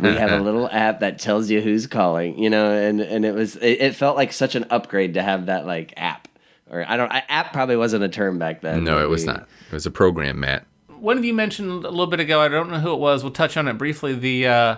we 0.00 0.08
have 0.10 0.30
a 0.32 0.40
little 0.40 0.68
app 0.68 1.00
that 1.00 1.18
tells 1.18 1.50
you 1.50 1.60
who's 1.60 1.86
calling, 1.86 2.38
you 2.38 2.50
know, 2.50 2.70
and 2.72 3.00
and 3.00 3.24
it 3.24 3.34
was 3.34 3.56
it, 3.56 3.80
it 3.80 3.94
felt 3.96 4.16
like 4.16 4.32
such 4.32 4.54
an 4.54 4.64
upgrade 4.70 5.14
to 5.14 5.22
have 5.22 5.46
that 5.46 5.66
like 5.66 5.92
app. 5.96 6.28
Or 6.70 6.84
I 6.86 6.96
don't 6.96 7.10
I, 7.12 7.22
app 7.28 7.52
probably 7.52 7.76
wasn't 7.76 8.04
a 8.04 8.08
term 8.08 8.38
back 8.38 8.60
then. 8.60 8.84
No, 8.84 9.02
it 9.02 9.08
was 9.08 9.22
we- 9.22 9.32
not. 9.32 9.48
It 9.68 9.74
was 9.74 9.86
a 9.86 9.90
program, 9.90 10.40
Matt. 10.40 10.66
One 10.98 11.16
of 11.16 11.24
you 11.24 11.32
mentioned 11.32 11.70
a 11.70 11.90
little 11.90 12.08
bit 12.08 12.18
ago. 12.18 12.40
I 12.40 12.48
don't 12.48 12.70
know 12.70 12.80
who 12.80 12.92
it 12.92 12.98
was. 12.98 13.22
We'll 13.22 13.32
touch 13.32 13.56
on 13.56 13.68
it 13.68 13.74
briefly. 13.74 14.14
The 14.14 14.46
uh, 14.48 14.76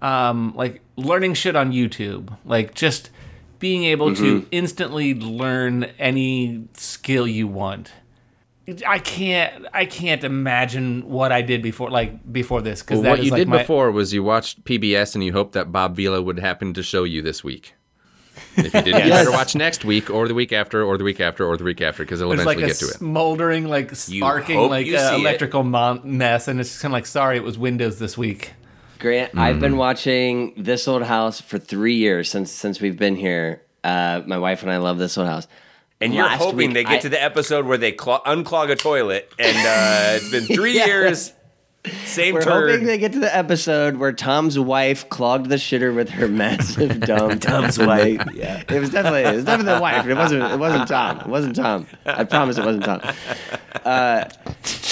um, 0.00 0.52
like 0.54 0.82
learning 0.96 1.34
shit 1.34 1.56
on 1.56 1.72
YouTube, 1.72 2.36
like 2.44 2.74
just 2.74 3.10
being 3.58 3.84
able 3.84 4.14
to 4.14 4.46
instantly 4.50 5.14
learn 5.14 5.84
any 5.98 6.68
skill 6.74 7.26
you 7.26 7.48
want. 7.48 7.92
I 8.86 8.98
can't. 8.98 9.66
I 9.72 9.84
can't 9.86 10.24
imagine 10.24 11.08
what 11.08 11.32
I 11.32 11.42
did 11.42 11.62
before, 11.62 11.90
like 11.90 12.30
before 12.32 12.60
this, 12.62 12.82
because 12.82 13.00
Well, 13.00 13.10
what 13.12 13.24
you 13.24 13.30
did 13.30 13.50
before 13.50 13.90
was 13.90 14.12
you 14.12 14.22
watched 14.22 14.64
PBS 14.64 15.14
and 15.14 15.24
you 15.24 15.32
hoped 15.32 15.52
that 15.52 15.72
Bob 15.72 15.96
Vila 15.96 16.20
would 16.20 16.38
happen 16.38 16.74
to 16.74 16.82
show 16.82 17.04
you 17.04 17.22
this 17.22 17.42
week. 17.42 17.74
If 18.56 18.64
you 18.74 18.82
did, 18.82 18.86
you 18.86 18.92
Yes. 18.92 19.08
better 19.10 19.30
watch 19.32 19.54
next 19.54 19.84
week 19.84 20.10
or 20.10 20.28
the 20.28 20.34
week 20.34 20.52
after 20.52 20.82
or 20.84 20.98
the 20.98 21.04
week 21.04 21.20
after 21.20 21.44
or 21.46 21.56
the 21.56 21.64
week 21.64 21.80
after 21.80 22.02
because 22.04 22.20
it'll 22.20 22.34
There's 22.34 22.44
like 22.46 22.58
eventually 22.58 22.70
a 22.70 22.74
get 22.74 22.78
to 22.90 22.94
it. 22.94 22.98
smoldering, 22.98 23.68
like 23.68 23.94
sparking, 23.96 24.56
hope 24.56 24.70
like 24.70 24.86
you 24.86 24.96
uh, 24.98 25.12
electrical 25.14 25.62
mon- 25.62 26.02
mess, 26.04 26.46
and 26.48 26.60
it's 26.60 26.70
just 26.70 26.82
kind 26.82 26.92
of 26.92 26.96
like, 26.96 27.06
sorry, 27.06 27.36
it 27.36 27.42
was 27.44 27.56
Windows 27.58 27.98
this 27.98 28.18
week. 28.18 28.52
Grant, 28.98 29.36
I've 29.38 29.56
Mm. 29.56 29.60
been 29.60 29.76
watching 29.76 30.52
This 30.56 30.88
Old 30.88 31.04
House 31.04 31.40
for 31.40 31.58
three 31.58 31.94
years 31.94 32.28
since 32.30 32.50
since 32.52 32.80
we've 32.80 32.98
been 32.98 33.16
here. 33.16 33.62
Uh, 33.84 34.22
my 34.26 34.38
wife 34.38 34.62
and 34.62 34.70
I 34.72 34.78
love 34.78 34.98
This 34.98 35.16
Old 35.16 35.28
House. 35.28 35.46
And 36.00 36.14
you're 36.14 36.24
Last 36.24 36.38
hoping 36.38 36.56
week, 36.56 36.74
they 36.74 36.84
get 36.84 36.92
I- 36.92 36.98
to 37.00 37.08
the 37.08 37.22
episode 37.22 37.66
where 37.66 37.78
they 37.78 37.90
clo- 37.92 38.20
unclog 38.24 38.70
a 38.70 38.76
toilet, 38.76 39.32
and 39.38 39.56
uh, 39.56 40.16
it's 40.16 40.30
been 40.30 40.44
three 40.56 40.74
Yeah. 40.76 40.86
years. 40.86 41.32
Same 42.04 42.34
We're 42.34 42.42
turd. 42.42 42.70
hoping 42.70 42.86
they 42.86 42.98
get 42.98 43.12
to 43.14 43.20
the 43.20 43.34
episode 43.34 43.96
where 43.96 44.12
Tom's 44.12 44.58
wife 44.58 45.08
clogged 45.08 45.48
the 45.48 45.54
shitter 45.56 45.94
with 45.94 46.10
her 46.10 46.28
massive 46.28 47.00
dumb. 47.06 47.38
Tom's 47.38 47.78
wife. 47.78 48.20
Yeah, 48.34 48.62
it 48.68 48.78
was 48.80 48.90
definitely 48.90 49.22
it 49.22 49.34
was 49.36 49.44
definitely 49.44 49.74
the 49.74 49.80
wife. 49.80 50.06
It 50.06 50.14
wasn't 50.14 50.42
it 50.42 50.58
wasn't 50.58 50.86
Tom. 50.88 51.20
It 51.20 51.26
wasn't 51.28 51.56
Tom. 51.56 51.86
I 52.04 52.24
promise 52.24 52.58
it 52.58 52.64
wasn't 52.64 52.84
Tom. 52.84 53.00
Uh, 53.84 54.24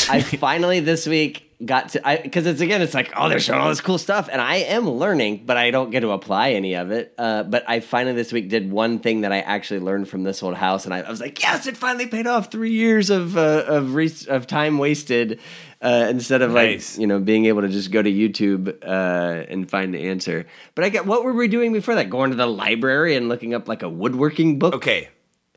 I 0.08 0.20
finally 0.22 0.80
this 0.80 1.06
week 1.06 1.45
got 1.64 1.88
to 1.90 2.06
I 2.06 2.18
because 2.18 2.44
it's 2.46 2.60
again 2.60 2.82
it's 2.82 2.92
like 2.92 3.12
oh 3.16 3.30
they're 3.30 3.40
showing 3.40 3.60
all 3.60 3.70
this 3.70 3.80
cool 3.80 3.96
stuff 3.96 4.28
and 4.30 4.42
I 4.42 4.56
am 4.56 4.90
learning 4.90 5.44
but 5.46 5.56
I 5.56 5.70
don't 5.70 5.90
get 5.90 6.00
to 6.00 6.10
apply 6.10 6.50
any 6.50 6.74
of 6.74 6.90
it. 6.90 7.14
Uh, 7.16 7.44
but 7.44 7.64
I 7.66 7.80
finally 7.80 8.14
this 8.14 8.30
week 8.32 8.50
did 8.50 8.70
one 8.70 8.98
thing 8.98 9.22
that 9.22 9.32
I 9.32 9.40
actually 9.40 9.80
learned 9.80 10.08
from 10.08 10.22
this 10.22 10.42
old 10.42 10.54
house 10.56 10.84
and 10.84 10.92
I, 10.92 11.00
I 11.00 11.10
was 11.10 11.20
like 11.20 11.40
yes 11.42 11.66
it 11.66 11.76
finally 11.76 12.06
paid 12.06 12.26
off 12.26 12.50
three 12.50 12.72
years 12.72 13.08
of 13.08 13.38
uh, 13.38 13.64
of 13.66 13.94
re- 13.94 14.10
of 14.28 14.46
time 14.46 14.78
wasted. 14.78 15.40
Uh, 15.82 16.06
instead 16.08 16.40
of 16.40 16.52
Nice. 16.52 16.94
like 16.96 17.00
you 17.02 17.06
know 17.06 17.18
being 17.20 17.44
able 17.44 17.60
to 17.60 17.68
just 17.68 17.90
go 17.90 18.00
to 18.02 18.10
YouTube 18.10 18.74
uh, 18.82 19.44
and 19.48 19.68
find 19.70 19.92
the 19.92 20.08
answer, 20.08 20.46
but 20.74 20.84
I 20.86 20.88
get 20.88 21.04
what 21.06 21.22
were 21.22 21.34
we 21.34 21.48
doing 21.48 21.74
before 21.74 21.94
that? 21.96 22.08
Going 22.08 22.30
to 22.30 22.36
the 22.36 22.46
library 22.46 23.14
and 23.14 23.28
looking 23.28 23.52
up 23.52 23.68
like 23.68 23.82
a 23.82 23.88
woodworking 23.88 24.58
book. 24.58 24.74
Okay. 24.74 25.10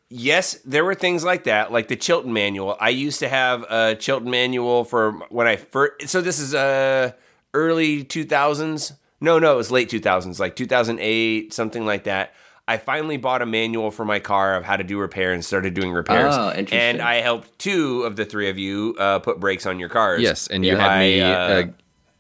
Yes, 0.10 0.56
there 0.66 0.84
were 0.84 0.96
things 0.96 1.24
like 1.24 1.44
that, 1.44 1.72
like 1.72 1.88
the 1.88 1.96
Chilton 1.96 2.34
Manual. 2.34 2.76
I 2.80 2.90
used 2.90 3.20
to 3.20 3.30
have 3.30 3.64
a 3.70 3.96
Chilton 3.96 4.32
Manual 4.32 4.84
for 4.84 5.12
when 5.30 5.46
I 5.48 5.56
first. 5.56 6.10
So 6.10 6.20
this 6.22 6.40
is 6.40 6.56
uh 6.56 7.12
early 7.54 8.04
two 8.04 8.26
thousands. 8.26 8.94
No, 9.22 9.38
no, 9.38 9.54
it 9.54 9.58
was 9.58 9.70
late 9.72 9.90
two 9.90 10.00
thousands, 10.00 10.40
like 10.40 10.56
two 10.56 10.66
thousand 10.66 10.98
eight, 11.00 11.54
something 11.54 11.86
like 11.86 12.06
that. 12.06 12.34
I 12.68 12.78
finally 12.78 13.18
bought 13.18 13.42
a 13.42 13.46
manual 13.48 13.90
for 13.92 14.06
my 14.06 14.20
car 14.20 14.56
of 14.56 14.64
how 14.64 14.78
to 14.78 14.84
do 14.84 15.00
repair 15.00 15.34
and 15.34 15.44
started 15.44 15.74
doing 15.74 15.92
repairs. 15.92 16.36
Oh, 16.38 16.50
interesting. 16.50 16.80
And 16.80 17.02
I 17.02 17.16
helped 17.16 17.58
two 17.60 18.04
of 18.04 18.16
the 18.16 18.26
three 18.26 18.50
of 18.50 18.60
you 18.60 18.96
uh, 19.00 19.20
put 19.20 19.40
brakes 19.40 19.66
on 19.66 19.80
your 19.80 19.90
cars. 19.90 20.22
Yes, 20.22 20.48
and 20.48 20.64
you 20.66 20.74
Yeah. 20.74 20.78
had 20.80 20.92
I, 20.92 21.00
me. 21.00 21.22
uh, 21.22 21.28
Uh, 21.28 21.64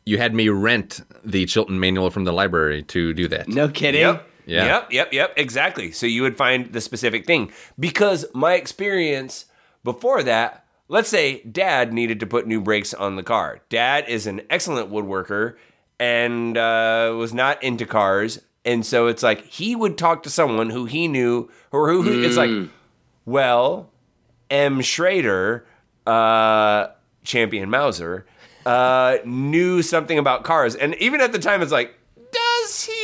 you 0.06 0.17
had 0.17 0.34
me 0.34 0.49
rent 0.49 1.02
the 1.23 1.45
Chilton 1.45 1.80
Manual 1.80 2.10
from 2.10 2.23
the 2.23 2.34
library 2.34 2.82
to 2.84 3.13
do 3.13 3.28
that. 3.28 3.47
No 3.47 3.67
kidding. 3.67 4.02
Yep. 4.02 4.28
Yeah. 4.50 4.66
Yep, 4.66 4.92
yep, 4.92 5.14
yep, 5.14 5.34
exactly. 5.38 5.92
So 5.92 6.06
you 6.06 6.24
would 6.24 6.36
find 6.36 6.74
the 6.74 6.82
specific 6.82 7.26
thing. 7.26 7.52
Because 7.80 8.26
my 8.34 8.56
experience 8.56 9.46
before 9.84 10.24
that, 10.24 10.66
let's 10.88 11.10
say 11.10 11.44
dad 11.44 11.94
needed 11.94 12.20
to 12.20 12.26
put 12.26 12.48
new 12.48 12.60
brakes 12.60 12.94
on 12.94 13.16
the 13.16 13.24
car. 13.24 13.62
Dad 13.70 14.06
is 14.08 14.28
an 14.28 14.42
excellent 14.50 14.92
woodworker 14.92 15.56
and 16.00 16.58
uh, 16.58 17.14
was 17.16 17.34
not 17.34 17.62
into 17.64 17.86
cars. 17.86 18.42
And 18.66 18.86
so 18.86 19.08
it's 19.08 19.24
like 19.24 19.46
he 19.46 19.76
would 19.76 19.98
talk 19.98 20.24
to 20.24 20.30
someone 20.30 20.70
who 20.70 20.86
he 20.86 21.08
knew, 21.08 21.50
or 21.72 21.90
who, 21.90 22.02
who 22.02 22.24
it's 22.24 22.38
like, 22.38 22.70
well, 23.26 23.92
M. 24.50 24.82
Schrader, 24.82 25.66
uh, 26.06 26.88
champion 27.24 27.70
Mauser, 27.70 28.26
uh, 28.66 29.18
knew 29.26 29.82
something 29.82 30.18
about 30.18 30.44
cars. 30.44 30.76
And 30.76 30.96
even 30.96 31.22
at 31.22 31.32
the 31.32 31.40
time, 31.40 31.62
it's 31.62 31.72
like, 31.72 31.96
does 32.32 32.86
he? 32.86 32.99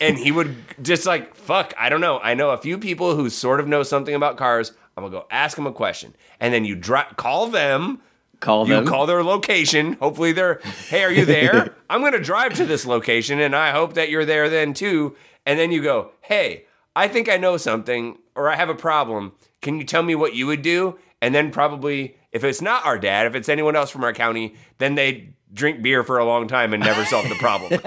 And 0.00 0.16
he 0.18 0.32
would 0.32 0.54
just 0.82 1.06
like, 1.06 1.34
fuck, 1.34 1.74
I 1.78 1.88
don't 1.88 2.00
know. 2.00 2.18
I 2.18 2.34
know 2.34 2.50
a 2.50 2.58
few 2.58 2.78
people 2.78 3.14
who 3.16 3.30
sort 3.30 3.60
of 3.60 3.66
know 3.68 3.82
something 3.82 4.14
about 4.14 4.36
cars. 4.36 4.72
I'm 4.96 5.02
gonna 5.04 5.12
go 5.12 5.26
ask 5.30 5.56
them 5.56 5.66
a 5.66 5.72
question. 5.72 6.14
And 6.40 6.52
then 6.54 6.64
you 6.64 6.74
dri- 6.76 7.02
call 7.16 7.48
them. 7.48 8.00
Call 8.40 8.68
You 8.68 8.74
them. 8.74 8.86
call 8.86 9.06
their 9.06 9.22
location. 9.24 9.94
Hopefully 9.94 10.32
they're, 10.32 10.60
hey, 10.88 11.02
are 11.04 11.10
you 11.10 11.24
there? 11.24 11.74
I'm 11.90 12.02
to 12.12 12.20
drive 12.20 12.54
to 12.54 12.66
this 12.66 12.84
location 12.84 13.40
and 13.40 13.56
I 13.56 13.70
hope 13.70 13.94
that 13.94 14.10
you're 14.10 14.24
there 14.26 14.48
then 14.48 14.74
too. 14.74 15.16
And 15.46 15.58
then 15.58 15.72
you 15.72 15.82
go, 15.82 16.10
hey, 16.20 16.64
I 16.94 17.08
think 17.08 17.28
I 17.28 17.36
know 17.38 17.56
something 17.56 18.18
or 18.34 18.50
I 18.50 18.56
have 18.56 18.68
a 18.68 18.74
problem. 18.74 19.32
Can 19.62 19.78
you 19.78 19.84
tell 19.84 20.02
me 20.02 20.14
what 20.14 20.34
you 20.34 20.46
would 20.46 20.62
do? 20.62 20.98
And 21.22 21.34
then 21.34 21.50
probably, 21.50 22.16
if 22.32 22.44
it's 22.44 22.60
not 22.60 22.84
our 22.84 22.98
dad, 22.98 23.26
if 23.26 23.34
it's 23.34 23.48
anyone 23.48 23.76
else 23.76 23.90
from 23.90 24.04
our 24.04 24.12
county, 24.12 24.54
then 24.78 24.94
they 24.94 25.30
drink 25.54 25.80
beer 25.80 26.02
for 26.02 26.18
a 26.18 26.24
long 26.26 26.46
time 26.48 26.74
and 26.74 26.82
never 26.82 27.04
solve 27.06 27.28
the 27.28 27.34
problem. 27.36 27.80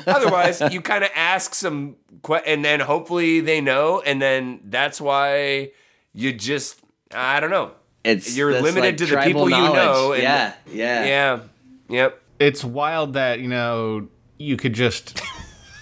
Otherwise, 0.06 0.62
you 0.72 0.82
kind 0.82 1.04
of 1.04 1.10
ask 1.16 1.54
some, 1.56 1.96
que- 2.24 2.42
and 2.46 2.64
then 2.66 2.80
hopefully 2.80 3.40
they 3.40 3.62
know, 3.62 4.02
and 4.06 4.22
then 4.22 4.60
that's 4.66 5.00
why 5.00 5.72
you 6.14 6.34
just, 6.34 6.80
I 7.14 7.40
don't 7.40 7.52
know. 7.52 7.72
It's 8.04 8.36
You're 8.36 8.52
limited 8.62 8.80
like, 8.82 8.98
to 8.98 9.06
the 9.06 9.12
tribal 9.12 9.46
people 9.46 9.50
you 9.50 9.74
know. 9.74 10.12
and- 10.14 10.24
yeah, 10.24 10.54
yeah, 10.72 11.06
Yeah. 11.06 11.40
Yep. 11.90 12.22
It's 12.40 12.64
wild 12.64 13.14
that 13.14 13.40
you 13.40 13.48
know 13.48 14.08
you 14.38 14.58
could 14.58 14.74
just. 14.74 15.22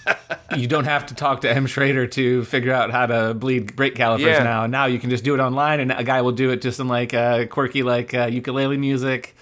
you 0.56 0.66
don't 0.66 0.84
have 0.84 1.06
to 1.06 1.14
talk 1.14 1.40
to 1.42 1.50
M. 1.50 1.66
Schrader 1.66 2.06
to 2.08 2.44
figure 2.44 2.72
out 2.72 2.90
how 2.90 3.06
to 3.06 3.34
bleed 3.34 3.76
brake 3.76 3.94
calipers 3.94 4.26
Yeah. 4.26 4.42
now. 4.42 4.66
Now 4.66 4.86
you 4.86 4.98
can 4.98 5.10
just 5.10 5.24
do 5.24 5.34
it 5.34 5.40
online, 5.40 5.80
and 5.80 5.92
a 5.92 6.04
guy 6.04 6.22
will 6.22 6.32
do 6.32 6.50
it 6.50 6.62
to 6.62 6.72
some 6.72 6.88
like 6.88 7.14
uh, 7.14 7.46
quirky 7.46 7.82
like 7.82 8.14
uh, 8.14 8.26
ukulele 8.26 8.76
music. 8.76 9.34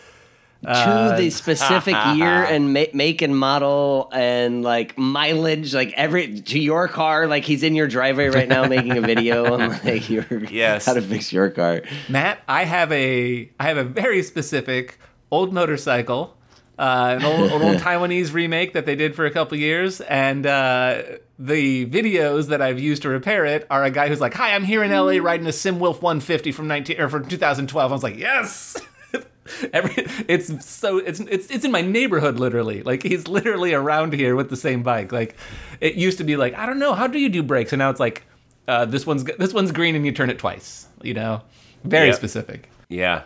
to 0.63 1.15
the 1.19 1.29
specific 1.29 1.95
year 2.17 2.43
and 2.45 2.73
ma- 2.73 2.85
make 2.95 3.21
and 3.21 3.37
model 3.37 4.09
and 4.15 4.63
like 4.63 4.97
mileage, 4.97 5.75
like 5.75 5.93
every 5.95 6.41
to 6.41 6.59
your 6.59 6.89
car. 6.89 7.27
Like 7.27 7.45
he's 7.45 7.63
in 7.63 7.75
your 7.75 7.87
driveway 7.87 8.29
right 8.29 8.49
now 8.49 8.65
making 8.67 8.97
a 8.97 9.03
video 9.03 9.53
on 9.55 9.69
like 9.85 10.09
your 10.09 10.25
Yes. 10.51 10.87
how 10.87 10.95
to 10.95 11.03
fix 11.03 11.33
your 11.35 11.51
car. 11.51 11.83
Matt, 12.09 12.41
I 12.49 12.65
have 12.65 12.91
a 12.93 13.51
I 13.61 13.65
have 13.69 13.77
a 13.77 13.85
very 13.85 14.23
specific 14.23 14.99
old 15.31 15.53
motorcycle, 15.53 16.35
uh, 16.79 17.17
an 17.21 17.25
old, 17.25 17.53
an 17.53 17.63
old 17.63 17.77
Taiwanese 17.83 18.33
remake 18.33 18.73
that 18.73 18.87
they 18.87 18.97
did 18.97 19.15
for 19.15 19.27
a 19.27 19.31
couple 19.31 19.57
years, 19.59 20.01
and 20.01 20.47
uh, 20.47 21.03
the 21.39 21.87
videos 21.87 22.49
that 22.49 22.61
I've 22.63 22.81
used 22.81 23.03
to 23.03 23.09
repair 23.09 23.45
it 23.45 23.67
are 23.71 23.85
a 23.85 23.91
guy 23.91 24.09
who's 24.09 24.21
like, 24.21 24.35
"Hi, 24.35 24.55
I'm 24.55 24.65
here 24.65 24.83
in 24.83 24.91
LA 24.91 25.19
riding 25.23 25.47
a 25.47 25.53
SYM 25.53 25.79
Wolf 25.79 26.03
150 26.03 26.53
from 26.53 26.67
19 26.69 27.01
or 27.01 27.09
from 27.09 27.27
2012." 27.29 27.91
I 27.91 27.95
was 27.95 28.03
like, 28.03 28.17
"Yes." 28.17 28.77
Every, 29.75 29.93
it's 30.27 30.65
so 30.65 30.99
it's 30.99 31.21
it's 31.21 31.49
it's 31.51 31.65
in 31.67 31.71
my 31.71 31.83
neighborhood 31.83 32.39
literally. 32.39 32.83
Like 32.83 33.03
he's 33.03 33.29
literally 33.29 33.75
around 33.75 34.15
here 34.15 34.35
with 34.37 34.49
the 34.51 34.57
same 34.57 34.83
bike. 34.83 35.13
Like 35.13 35.37
it 35.81 35.95
used 35.97 36.17
to 36.19 36.25
be 36.25 36.37
like 36.37 36.55
I 36.55 36.65
don't 36.67 36.79
know 36.79 36.95
how 36.95 37.07
do 37.07 37.19
you 37.19 37.29
do 37.29 37.43
brakes, 37.43 37.73
and 37.73 37.79
now 37.79 37.91
it's 37.91 38.01
like 38.01 38.25
uh, 38.67 38.87
this 38.87 39.07
one's 39.07 39.23
this 39.25 39.53
one's 39.53 39.71
green 39.71 39.95
and 39.97 40.07
you 40.07 40.13
turn 40.13 40.31
it 40.31 40.39
twice. 40.39 40.87
You 41.03 41.13
know, 41.15 41.43
very 41.85 42.07
Yep. 42.09 42.17
specific. 42.17 42.71
Yeah. 42.89 43.25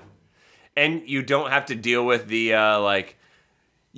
And 0.76 1.08
you 1.08 1.22
don't 1.22 1.50
have 1.50 1.66
to 1.66 1.74
deal 1.74 2.04
with 2.06 2.28
the, 2.28 2.54
uh, 2.54 2.80
like, 2.80 3.16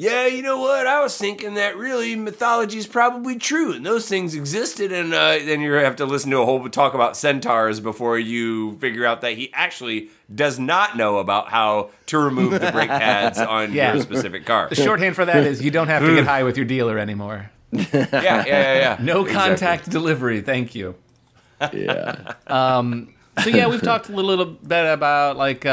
yeah, 0.03 0.27
you 0.27 0.41
know 0.43 0.59
what? 0.59 0.87
I 0.87 1.03
was 1.03 1.15
thinking 1.19 1.55
that 1.55 1.77
really 1.77 2.17
mythology 2.17 2.79
is 2.79 2.87
probably 2.87 3.37
true 3.37 3.73
and 3.75 3.85
those 3.85 4.09
things 4.09 4.35
existed. 4.35 4.93
And 4.93 5.13
uh, 5.13 5.33
then 5.41 5.61
you 5.61 5.71
have 5.73 5.97
to 5.97 6.07
listen 6.07 6.31
to 6.31 6.39
a 6.39 6.45
whole 6.47 6.67
talk 6.71 6.95
about 6.95 7.19
centaurs 7.19 7.81
before 7.81 8.19
you 8.19 8.79
figure 8.79 9.05
out 9.05 9.21
that 9.21 9.35
he 9.35 9.51
actually 9.53 10.09
does 10.35 10.59
not 10.59 10.97
know 10.97 11.19
about 11.19 11.51
how 11.51 11.91
to 12.07 12.19
remove 12.19 12.53
the 12.53 12.73
brake 12.73 12.89
pads 12.89 13.39
on 13.57 13.75
Yeah. 13.75 13.93
your 13.93 14.03
specific 14.03 14.47
car. 14.47 14.69
The 14.71 14.75
shorthand 14.75 15.17
for 15.17 15.27
that 15.27 15.45
is 15.45 15.61
you 15.63 15.71
don't 15.71 15.89
have 15.89 16.03
to 16.03 16.15
get 16.15 16.25
high 16.25 16.45
with 16.45 16.57
your 16.57 16.67
dealer 16.67 16.99
anymore. 16.99 17.51
Yeah, 17.71 17.85
yeah, 17.93 18.45
yeah, 18.47 18.47
yeah. 18.47 18.97
No 19.03 19.21
Exactly. 19.27 19.35
contact 19.35 19.91
delivery, 19.91 20.41
thank 20.41 20.75
you. 20.75 20.95
Yeah, 21.75 22.33
so 23.43 23.51
yeah, 23.51 23.69
we've 23.69 23.83
talked 23.83 24.09
a 24.09 24.13
little 24.13 24.45
bit 24.45 24.93
about 24.93 25.37
like 25.37 25.65
uh, 25.65 25.69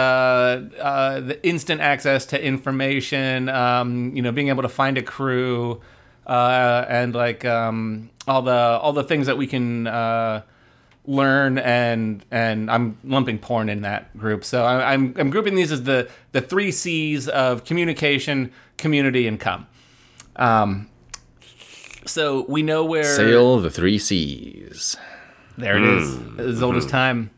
uh, 0.80 1.20
the 1.20 1.39
instant 1.47 1.82
access 1.82 2.26
to 2.28 2.43
information, 2.43 3.49
um, 3.49 4.16
you 4.16 4.22
know, 4.22 4.32
being 4.32 4.49
able 4.49 4.62
to 4.64 4.70
find 4.70 4.97
a 4.97 5.01
crew, 5.03 5.82
uh, 6.26 6.86
and 6.88 7.16
like 7.16 7.45
um, 7.45 8.10
all 8.28 8.41
the 8.41 8.51
all 8.51 8.93
the 8.93 9.03
things 9.03 9.28
that 9.28 9.38
we 9.38 9.47
can 9.47 9.88
uh, 9.88 10.43
learn 11.05 11.58
and 11.58 12.24
and 12.30 12.70
I'm 12.70 12.97
lumping 13.03 13.39
porn 13.39 13.70
in 13.70 13.82
that 13.82 14.16
group. 14.18 14.43
So 14.43 14.64
I, 14.64 14.93
I'm 14.93 15.14
I'm 15.18 15.30
grouping 15.30 15.55
these 15.55 15.72
as 15.72 15.84
the 15.84 16.10
the 16.34 16.41
three 16.41 16.72
C's 16.72 17.28
of 17.28 17.64
communication, 17.64 18.51
community, 18.78 19.28
and 19.28 19.39
come. 19.39 19.68
Um, 20.36 20.89
so 22.05 22.45
we 22.47 22.62
know 22.62 22.86
where 22.86 23.03
Sail 23.03 23.60
the 23.60 23.72
three 23.72 23.97
C's. 23.97 24.95
there 25.58 25.78
it 25.78 25.84
is, 25.84 26.18
as 26.39 26.62
old 26.62 26.76
as 26.76 26.86
time. 26.86 27.32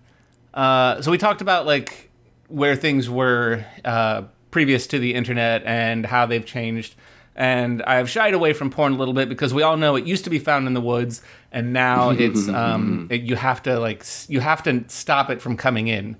Uh, 0.53 1.01
so 1.01 1.11
we 1.11 1.17
talked 1.17 1.41
about 1.41 1.65
like 1.65 2.09
where 2.47 2.75
things 2.75 3.09
were 3.09 3.65
uh, 3.85 4.23
previous 4.51 4.87
to 4.87 4.99
the 4.99 5.13
internet 5.13 5.63
and 5.65 6.05
how 6.05 6.25
they've 6.25 6.45
changed. 6.45 6.95
And 7.35 7.81
I've 7.83 8.09
shied 8.09 8.33
away 8.33 8.51
from 8.51 8.69
porn 8.69 8.93
a 8.93 8.97
little 8.97 9.13
bit 9.13 9.29
because 9.29 9.53
we 9.53 9.63
all 9.63 9.77
know 9.77 9.95
it 9.95 10.05
used 10.05 10.25
to 10.25 10.29
be 10.29 10.39
found 10.39 10.67
in 10.67 10.73
the 10.73 10.81
woods, 10.81 11.21
and 11.53 11.71
now 11.71 12.09
it's 12.17 12.49
um, 12.49 13.07
it, 13.09 13.21
you 13.21 13.35
have 13.35 13.63
to 13.63 13.79
like 13.79 14.03
you 14.27 14.41
have 14.41 14.61
to 14.63 14.83
stop 14.89 15.29
it 15.29 15.41
from 15.41 15.55
coming 15.55 15.87
in 15.87 16.17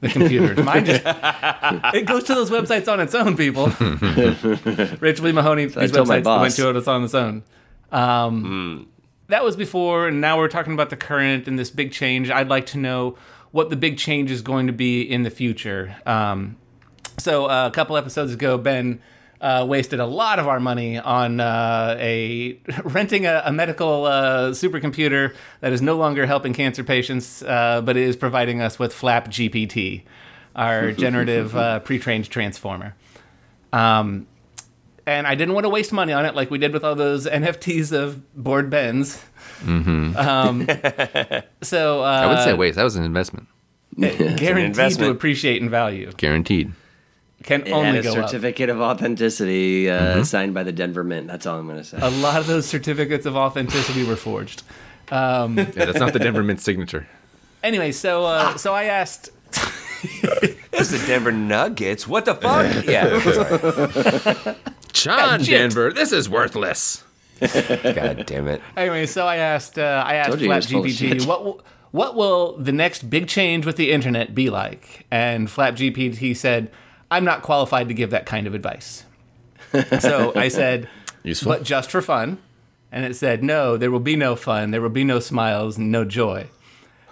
the 0.00 0.08
computers. 0.08 0.58
Mine 0.64 0.84
just 0.84 1.02
it 1.04 2.06
goes 2.06 2.24
to 2.24 2.34
those 2.34 2.50
websites 2.50 2.90
on 2.90 3.00
its 3.00 3.14
own. 3.16 3.36
People, 3.36 3.66
Rachel 5.00 5.24
Lee 5.24 5.32
Mahoney, 5.32 5.66
these 5.66 5.90
told 5.90 6.06
my 6.06 6.20
websites 6.20 6.24
boss. 6.24 6.40
went 6.40 6.54
to 6.54 6.78
it 6.78 6.88
on 6.88 7.04
its 7.04 7.14
own. 7.14 7.42
Um, 7.90 8.88
that 9.26 9.42
was 9.42 9.56
before, 9.56 10.06
and 10.06 10.20
now 10.20 10.38
we're 10.38 10.48
talking 10.48 10.72
about 10.72 10.90
the 10.90 10.96
current 10.96 11.48
and 11.48 11.58
this 11.58 11.70
big 11.70 11.90
change. 11.92 12.30
I'd 12.30 12.48
like 12.48 12.66
to 12.66 12.78
know 12.78 13.16
what 13.52 13.70
the 13.70 13.76
big 13.76 13.98
change 13.98 14.30
is 14.30 14.42
going 14.42 14.66
to 14.66 14.72
be 14.72 15.02
in 15.02 15.22
the 15.22 15.30
future. 15.30 15.96
Um, 16.06 16.56
so 17.18 17.46
uh, 17.46 17.66
a 17.66 17.70
couple 17.70 17.96
episodes 17.96 18.32
ago, 18.32 18.56
Ben 18.58 19.00
uh, 19.40 19.64
wasted 19.68 20.00
a 20.00 20.06
lot 20.06 20.38
of 20.38 20.46
our 20.46 20.60
money 20.60 20.98
on 20.98 21.40
uh, 21.40 21.96
a 21.98 22.60
renting 22.84 23.26
a, 23.26 23.42
a 23.44 23.52
medical 23.52 24.04
uh, 24.04 24.50
supercomputer 24.50 25.34
that 25.60 25.72
is 25.72 25.80
no 25.80 25.96
longer 25.96 26.26
helping 26.26 26.52
cancer 26.52 26.84
patients, 26.84 27.42
uh, 27.42 27.80
but 27.82 27.96
is 27.96 28.16
providing 28.16 28.60
us 28.60 28.78
with 28.78 28.92
Flap 28.92 29.28
GPT, 29.28 30.02
our 30.54 30.92
generative 31.04 31.56
uh, 31.56 31.80
pre-trained 31.80 32.28
transformer. 32.28 32.94
Um, 33.72 34.26
and 35.06 35.26
I 35.26 35.34
didn't 35.34 35.54
want 35.54 35.64
to 35.64 35.70
waste 35.70 35.92
money 35.92 36.12
on 36.12 36.26
it 36.26 36.34
like 36.34 36.50
we 36.50 36.58
did 36.58 36.72
with 36.72 36.84
all 36.84 36.94
those 36.94 37.26
NFTs 37.26 37.92
of 37.92 38.34
board 38.34 38.70
Bens. 39.64 40.16
Um, 40.16 40.66
so 41.62 42.02
uh, 42.02 42.04
I 42.04 42.26
would 42.26 42.42
say 42.44 42.54
waste. 42.54 42.76
that 42.76 42.84
was 42.84 42.96
an 42.96 43.04
investment. 43.04 43.46
guaranteed 43.98 44.38
to 44.38 44.56
investment. 44.64 45.10
appreciate 45.12 45.60
in 45.62 45.68
value. 45.68 46.12
Guaranteed. 46.16 46.72
Can 47.42 47.66
It 47.66 47.72
only 47.72 47.86
had 47.86 47.96
a 47.96 48.02
go 48.02 48.10
up. 48.20 48.28
certificate 48.28 48.68
of 48.68 48.80
authenticity 48.80 49.88
uh, 49.90 50.22
signed 50.24 50.52
by 50.52 50.62
the 50.62 50.72
Denver 50.72 51.02
Mint. 51.02 51.26
That's 51.26 51.46
all 51.46 51.58
I'm 51.58 51.66
going 51.66 51.78
to 51.78 51.84
say. 51.84 51.98
A 52.00 52.10
lot 52.10 52.38
of 52.38 52.46
those 52.46 52.66
certificates 52.66 53.24
of 53.26 53.34
authenticity 53.36 54.04
were 54.04 54.16
forged. 54.16 54.62
Um, 55.10 55.56
Yeah, 55.58 55.64
that's 55.86 55.98
not 55.98 56.12
the 56.12 56.18
Denver 56.18 56.42
Mint 56.42 56.60
signature. 56.60 57.08
anyway, 57.62 57.92
so 57.92 58.24
uh, 58.24 58.56
so 58.56 58.74
I 58.74 58.84
asked. 58.84 59.30
It's 60.02 60.90
the 60.90 61.04
Denver 61.06 61.32
Nuggets. 61.32 62.06
What 62.08 62.24
the 62.26 62.34
fuck? 62.34 62.84
Yeah. 62.86 64.54
John. 64.92 65.40
Denver, 65.42 65.92
this 65.92 66.12
is 66.12 66.28
worthless. 66.28 67.02
God 67.94 68.26
damn 68.26 68.48
it. 68.48 68.60
Anyway, 68.76 69.06
so 69.06 69.26
I 69.26 69.36
asked. 69.36 69.78
Uh, 69.78 70.02
I 70.06 70.14
asked 70.14 70.28
Told 70.30 70.40
you 70.40 70.50
he 70.50 70.56
was 70.56 70.70
full 70.70 70.84
of 70.84 70.86
FlapGPT 70.86 71.26
what 71.26 71.44
will, 71.44 71.62
what 71.90 72.14
will 72.14 72.56
the 72.58 72.72
next 72.72 73.08
big 73.08 73.28
change 73.28 73.66
with 73.66 73.76
the 73.76 73.92
internet 73.92 74.34
be 74.34 74.50
like? 74.50 75.06
And 75.10 75.48
FlapGPT 75.48 76.36
said, 76.36 76.70
"I'm 77.10 77.24
not 77.24 77.42
qualified 77.42 77.88
to 77.88 77.94
give 77.94 78.10
that 78.10 78.26
kind 78.26 78.46
of 78.46 78.54
advice." 78.54 79.04
so 80.00 80.32
I 80.34 80.48
said, 80.48 80.88
Useful. 81.22 81.52
but 81.52 81.62
just 81.62 81.90
for 81.90 82.02
fun. 82.02 82.38
And 82.92 83.04
it 83.04 83.14
said, 83.14 83.44
no, 83.44 83.76
there 83.76 83.90
will 83.90 84.00
be 84.00 84.16
no 84.16 84.34
fun. 84.34 84.72
There 84.72 84.80
will 84.80 84.88
be 84.88 85.04
no 85.04 85.20
smiles, 85.20 85.78
no 85.78 86.04
joy. 86.04 86.48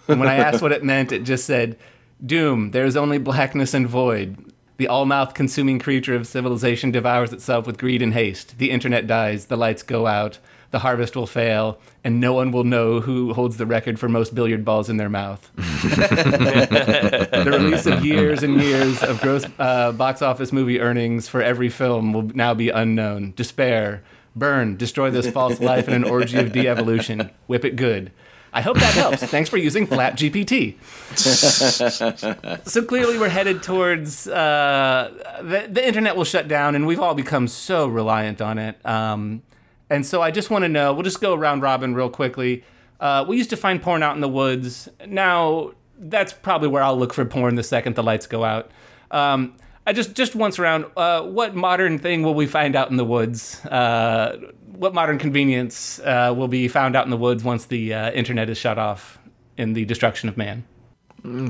And 0.09 0.19
when 0.19 0.29
I 0.29 0.37
asked 0.37 0.61
what 0.61 0.73
it 0.73 0.83
meant, 0.83 1.13
it 1.13 1.23
just 1.23 1.45
said, 1.45 1.79
doom, 2.25 2.73
there 2.73 2.85
is 2.85 2.97
only 2.97 3.19
blackness 3.19 3.75
and 3.75 3.87
void. 3.87 4.53
The 4.79 4.87
all 4.87 5.07
mouth 5.07 5.35
consuming 5.35 5.81
creature 5.81 6.15
of 6.15 6.29
civilization 6.29 6.93
devours 6.93 7.33
itself 7.33 7.67
with 7.67 7.79
greed 7.79 8.01
and 8.01 8.15
haste. 8.15 8.59
The 8.59 8.71
internet 8.71 9.09
dies, 9.09 9.47
the 9.47 9.57
lights 9.57 9.83
go 9.83 10.07
out, 10.07 10.39
the 10.71 10.79
harvest 10.79 11.17
will 11.17 11.27
fail, 11.27 11.81
and 12.05 12.21
no 12.21 12.33
one 12.33 12.53
will 12.53 12.63
know 12.63 13.01
who 13.01 13.35
holds 13.35 13.57
the 13.57 13.67
record 13.67 13.99
for 13.99 14.09
most 14.09 14.37
billiard 14.37 14.65
balls 14.65 14.89
in 14.89 14.97
their 14.97 15.09
mouth. 15.09 15.51
the 15.57 17.45
release 17.45 17.87
of 17.87 18.05
years 18.05 18.45
and 18.45 18.63
years 18.63 19.03
of 19.03 19.21
gross 19.21 19.45
uh, 19.59 19.91
box 19.91 20.23
office 20.23 20.53
movie 20.53 20.79
earnings 20.79 21.27
for 21.27 21.43
every 21.43 21.71
film 21.71 22.13
will 22.13 22.23
now 22.23 22.55
be 22.55 22.69
unknown. 22.69 23.33
Despair, 23.35 24.05
burn, 24.37 24.77
destroy 24.77 25.11
this 25.11 25.29
false 25.29 25.59
life 25.59 25.89
in 25.89 25.95
an 25.95 26.05
orgy 26.05 26.39
of 26.39 26.53
de-evolution. 26.53 27.31
Whip 27.49 27.65
it 27.65 27.75
good. 27.75 28.13
I 28.59 28.61
hope 28.61 28.77
that 28.81 28.95
helps. 28.95 29.23
Thanks 29.31 29.49
for 29.49 29.57
using 29.57 29.87
Flap 29.87 30.17
GPT. 30.17 30.75
so 32.67 32.85
clearly, 32.85 33.17
we're 33.17 33.29
headed 33.29 33.63
towards 33.63 34.27
uh, 34.27 35.15
the, 35.41 35.69
the 35.71 35.87
internet 35.87 36.17
will 36.17 36.25
shut 36.25 36.49
down, 36.49 36.75
and 36.75 36.85
we've 36.85 36.99
all 36.99 37.15
become 37.15 37.47
so 37.47 37.87
reliant 37.87 38.41
on 38.41 38.59
it. 38.59 38.85
Um, 38.85 39.43
and 39.89 40.05
so, 40.05 40.23
I 40.23 40.33
just 40.33 40.51
want 40.51 40.65
to 40.65 40.69
know. 40.69 40.93
We'll 40.93 41.05
just 41.05 41.21
go 41.21 41.35
around 41.35 41.61
robin 41.61 41.95
real 41.95 42.11
quickly. 42.11 42.65
Uh, 42.99 43.25
we 43.29 43.37
used 43.37 43.51
to 43.51 43.57
find 43.57 43.81
porn 43.81 44.03
out 44.03 44.17
in 44.17 44.21
the 44.21 44.29
woods. 44.29 44.89
Now, 45.07 45.71
that's 45.97 46.33
probably 46.33 46.67
where 46.67 46.83
I'll 46.83 46.99
look 46.99 47.15
for 47.15 47.25
porn 47.25 47.55
the 47.55 47.63
second 47.63 47.95
the 47.95 48.03
lights 48.03 48.27
go 48.27 48.43
out. 48.43 48.73
Um, 49.13 49.55
I 49.89 49.95
just 49.95 50.13
just 50.13 50.37
once 50.37 50.59
around. 50.59 50.85
Uh, 50.99 51.23
what 51.23 51.57
modern 51.57 51.99
thing 51.99 52.23
will 52.23 52.35
we 52.35 52.47
find 52.47 52.77
out 52.77 52.91
in 52.91 52.99
the 52.99 53.07
woods? 53.07 53.65
Uh, 53.65 54.37
what 54.67 54.93
modern 54.93 55.17
convenience 55.17 55.99
uh, 56.01 56.35
will 56.37 56.47
be 56.47 56.69
found 56.69 56.95
out 56.95 57.07
in 57.07 57.11
the 57.11 57.17
woods 57.17 57.43
once 57.43 57.65
the 57.65 57.95
uh, 57.95 58.11
internet 58.11 58.51
is 58.51 58.59
shut 58.59 58.79
off 58.79 59.19
in 59.57 59.73
the 59.73 59.87
destruction 59.87 60.29
of 60.29 60.37
man? 60.37 60.67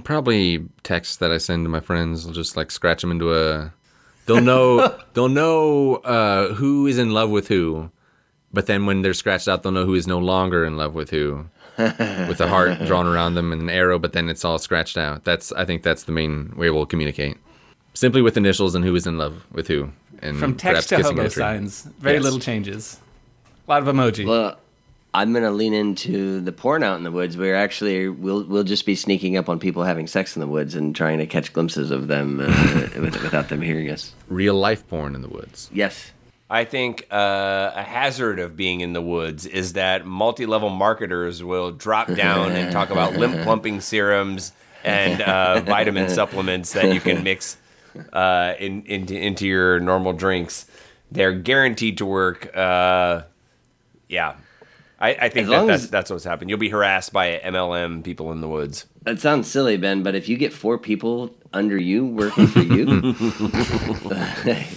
Probably 0.05 0.69
texts 0.85 1.17
that 1.17 1.33
I 1.33 1.39
send 1.39 1.65
to 1.65 1.69
my 1.69 1.81
friends. 1.81 2.29
I'll 2.29 2.33
just 2.33 2.57
like 2.57 2.71
scratch 2.71 3.01
them 3.01 3.11
into 3.11 3.35
a. 3.35 3.75
They'll 4.27 4.41
know. 4.41 4.97
they'll 5.15 5.29
know 5.29 5.97
uh, 5.97 6.55
who 6.55 6.87
is 6.87 6.97
in 6.97 7.11
love 7.11 7.31
with 7.31 7.49
who, 7.49 7.91
but 8.53 8.67
then 8.67 8.87
when 8.87 9.03
they're 9.03 9.15
scratched 9.15 9.49
out, 9.49 9.65
they'll 9.65 9.73
know 9.73 9.85
who 9.85 9.95
is 9.95 10.07
no 10.07 10.21
longer 10.21 10.65
in 10.65 10.77
love 10.77 10.95
with 10.95 11.11
who, 11.11 11.47
with 11.77 12.41
a 12.41 12.47
heart 12.47 12.79
drawn 12.87 13.09
around 13.09 13.35
them 13.35 13.53
and 13.53 13.63
an 13.63 13.69
arrow. 13.69 13.99
But 13.99 14.13
then 14.13 14.29
it's 14.29 14.45
all 14.45 14.61
scratched 14.61 14.97
out. 14.97 15.25
That's. 15.25 15.51
I 15.51 15.65
think 15.65 15.83
that's 15.83 16.05
the 16.05 16.13
main 16.13 16.55
way 16.57 16.71
we'll 16.71 16.87
communicate. 16.87 17.37
Simply 17.99 18.23
with 18.23 18.37
initials 18.37 18.77
and 18.77 18.85
who 18.85 18.95
is 18.95 19.09
in 19.09 19.19
love 19.19 19.45
with 19.51 19.67
who, 19.67 19.91
and 20.23 20.39
From 20.39 20.55
text 20.55 20.89
to 20.91 20.99
kissing 20.99 21.17
hobo 21.17 21.29
signs, 21.31 21.83
very 21.99 22.15
Yes. 22.15 22.23
little 22.23 22.39
changes. 22.39 23.01
A 23.67 23.71
lot 23.73 23.83
of 23.83 23.93
emoji. 23.93 24.25
Well, 24.25 24.57
I'm 25.13 25.33
gonna 25.33 25.51
lean 25.51 25.75
into 25.75 26.41
the 26.41 26.53
porn 26.53 26.85
out 26.85 26.97
in 26.97 27.03
the 27.03 27.11
woods. 27.11 27.37
Where 27.37 27.57
actually 27.57 28.09
we'll 28.09 28.45
we'll 28.45 28.63
just 28.63 28.87
be 28.87 28.95
sneaking 28.95 29.37
up 29.37 29.49
on 29.49 29.59
people 29.59 29.83
having 29.83 30.07
sex 30.07 30.37
in 30.37 30.41
the 30.41 30.47
woods 30.47 30.77
and 30.77 30.95
trying 30.95 31.19
to 31.19 31.27
catch 31.27 31.53
glimpses 31.53 31.91
of 31.91 32.07
them 32.07 32.39
uh, 32.39 33.01
without 33.01 33.49
them 33.49 33.63
hearing 33.63 33.91
us. 33.91 34.15
Real 34.29 34.55
life 34.55 34.87
porn 34.87 35.17
in 35.17 35.23
the 35.23 35.29
woods. 35.29 35.69
Yes. 35.73 36.13
I 36.49 36.67
think 36.67 37.05
uh, 37.11 37.73
a 37.75 37.83
hazard 37.83 38.39
of 38.39 38.57
being 38.57 38.81
in 38.81 38.93
the 38.93 39.03
woods 39.03 39.45
is 39.45 39.73
that 39.73 40.07
multi-level 40.07 40.71
marketers 40.71 41.43
will 41.43 41.73
drop 41.73 42.15
down 42.15 42.53
and 42.53 42.71
talk 42.71 42.91
about 42.91 43.15
limp 43.15 43.43
plumping 43.43 43.81
serums 43.81 44.53
and 44.85 45.21
uh, 45.21 45.63
vitamin 45.63 46.09
supplements 46.21 46.75
that 46.75 46.95
you 46.95 47.01
can 47.01 47.25
mix 47.25 47.57
uh, 48.13 48.55
in, 48.59 48.83
into 48.87 49.17
into 49.17 49.47
your 49.47 49.81
normal 49.81 50.13
drinks. 50.13 50.67
They're 51.11 51.33
guaranteed 51.33 51.99
to 51.99 52.07
work. 52.07 52.55
Uh, 52.57 53.23
yeah, 54.09 54.37
I, 55.01 55.11
I 55.15 55.29
think 55.29 55.49
that 55.49 55.67
that's, 55.67 55.85
as- 55.85 55.91
that's 55.91 56.11
what's 56.11 56.25
happened. 56.25 56.51
You'll 56.51 56.59
be 56.59 56.69
harassed 56.71 57.13
by 57.13 57.39
MLM 57.45 58.05
people 58.05 58.33
in 58.33 58.41
the 58.41 58.49
woods. 58.49 58.87
That 59.09 59.21
sounds 59.21 59.51
silly, 59.51 59.79
Ben, 59.79 60.03
but 60.03 60.15
if 60.15 60.29
you 60.29 60.37
get 60.37 60.53
four 60.53 60.77
people 60.77 61.35
under 61.55 61.79
you 61.79 62.05
working 62.05 62.47
for 62.47 62.61
you, 62.61 62.85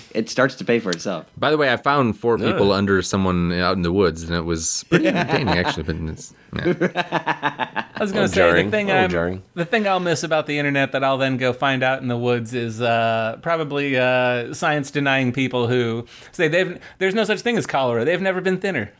it 0.16 0.30
starts 0.30 0.56
to 0.56 0.64
pay 0.64 0.80
for 0.80 0.90
itself. 0.90 1.26
By 1.36 1.52
the 1.52 1.58
way, 1.58 1.70
I 1.70 1.76
found 1.76 2.18
four 2.18 2.38
people 2.38 2.72
under 2.72 3.02
someone 3.02 3.52
out 3.52 3.76
in 3.76 3.82
the 3.82 3.92
woods, 3.92 4.24
and 4.24 4.34
it 4.34 4.46
was 4.46 4.86
pretty 4.90 5.10
entertaining, 5.10 5.50
actually. 5.50 5.84
But 5.84 5.96
it's, 5.98 6.34
yeah. 6.56 7.90
I 7.94 8.00
was 8.00 8.14
going 8.14 8.24
to 8.24 8.30
say 8.30 8.36
jarring. 8.36 8.68
the 8.68 8.72
thing 8.72 8.90
I'm, 8.90 9.10
jarring. 9.10 9.44
the 9.54 9.66
thing 9.66 9.86
I'll 9.86 10.00
miss 10.00 10.24
about 10.24 10.48
the 10.48 10.58
internet 10.58 10.94
that 10.94 11.04
I'll 11.04 11.18
then 11.18 11.36
go 11.36 11.52
find 11.52 11.84
out 11.84 12.02
in 12.02 12.08
the 12.08 12.18
woods 12.18 12.54
is 12.54 12.80
uh, 12.80 13.38
probably 13.42 13.98
uh, 13.98 14.54
science 14.54 14.92
denying 14.92 15.34
people 15.34 15.68
who 15.68 16.06
say 16.32 16.48
they've 16.48 16.80
there's 17.00 17.14
no 17.14 17.26
such 17.26 17.42
thing 17.42 17.58
as 17.58 17.68
cholera. 17.68 18.06
They've 18.06 18.22
never 18.22 18.40
been 18.40 18.62
thinner. 18.62 18.94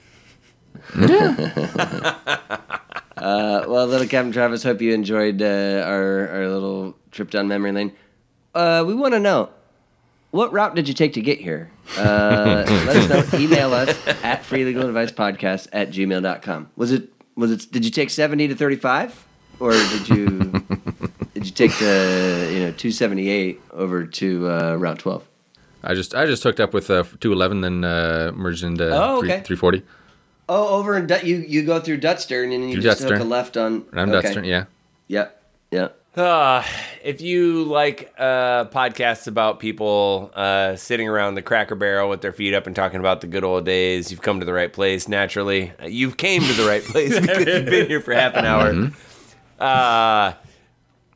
Uh, 3.22 3.66
well, 3.68 3.86
little 3.86 4.08
Captain 4.08 4.32
Travis, 4.32 4.64
hope 4.64 4.82
you 4.82 4.94
enjoyed 4.94 5.42
uh, 5.42 5.84
our 5.86 6.28
our 6.30 6.48
little 6.50 6.96
trip 7.12 7.30
down 7.30 7.48
memory 7.48 7.72
lane. 7.72 7.92
Uh, 8.56 8.84
we 8.86 8.94
want 8.96 9.14
to 9.14 9.20
know 9.20 9.50
what 10.32 10.52
route 10.52 10.76
did 10.76 10.88
you 10.88 10.94
take 10.94 11.14
to 11.14 11.22
get 11.22 11.40
here? 11.40 11.70
Uh, 11.98 12.64
let 12.88 12.96
us 12.98 13.10
know. 13.34 13.40
Email 13.40 13.74
us 13.74 13.90
at 14.24 14.44
freelegaladvicepodcast 14.44 15.68
at 15.72 15.92
gmail.com. 15.92 16.70
Was 16.76 16.92
it 16.92 17.10
was 17.36 17.52
it? 17.52 17.72
Did 17.72 17.86
you 17.86 17.92
take 17.92 18.10
seventy 18.10 18.48
to 18.48 18.56
thirty 18.56 18.76
five, 18.76 19.26
or 19.60 19.72
did 19.72 20.10
you? 20.10 20.28
did 21.34 21.46
you 21.46 21.52
take 21.52 21.72
the 21.80 22.50
you 22.52 22.60
know 22.60 22.72
278 22.72 23.62
over 23.72 24.06
to 24.06 24.50
uh, 24.50 24.76
Route 24.76 25.00
12? 25.00 25.24
I 25.84 25.94
just 25.94 26.14
I 26.16 26.26
just 26.26 26.44
hooked 26.44 26.60
up 26.60 26.74
with 26.74 26.90
uh, 26.90 27.04
211, 27.20 27.62
then 27.62 27.84
uh, 27.84 28.32
merged 28.36 28.64
into 28.64 28.90
Oh, 28.94 29.20
three- 29.22 29.32
okay. 29.32 29.44
340. 29.44 29.84
Oh, 30.54 30.80
over 30.80 30.98
in 30.98 31.08
Dut- 31.08 31.26
you 31.26 31.38
you 31.38 31.64
go 31.64 31.80
through 31.80 32.00
Dutster 32.00 32.44
and 32.44 32.52
then 32.52 32.64
you 32.68 32.74
Through 32.74 32.82
just 32.84 33.00
hook 33.00 33.12
Dutster. 33.12 33.26
a 33.26 33.30
left 33.30 33.56
on. 33.56 33.86
Around 33.94 34.10
okay. 34.14 34.22
Dutster, 34.22 34.44
yeah. 34.44 34.66
Yep. 35.08 35.44
Yep. 35.72 35.98
Uh, 36.18 36.62
if 37.06 37.22
you 37.22 37.64
like 37.64 38.14
uh, 38.18 38.66
podcasts 38.66 39.28
about 39.28 39.62
people 39.62 40.30
uh, 40.36 40.76
sitting 40.76 41.08
around 41.08 41.36
the 41.36 41.42
Cracker 41.42 41.76
Barrel 41.76 42.10
with 42.10 42.20
their 42.20 42.34
feet 42.34 42.54
up 42.54 42.68
and 42.68 42.76
talking 42.76 43.00
about 43.00 43.22
the 43.22 43.28
good 43.28 43.46
old 43.46 43.64
days, 43.64 44.12
you've 44.12 44.22
come 44.22 44.42
to 44.42 44.46
the 44.46 44.52
right 44.52 44.74
place. 44.74 45.08
Naturally, 45.08 45.72
you've 45.88 46.18
came 46.18 46.42
to 46.42 46.54
the 46.54 46.68
right 46.68 46.84
place 46.84 47.18
because 47.22 47.46
you've 47.46 47.66
been 47.66 47.88
here 47.88 48.02
for 48.02 48.14
half 48.14 48.36
an 48.36 48.44
hour. 48.44 48.92
Uh, 49.58 50.34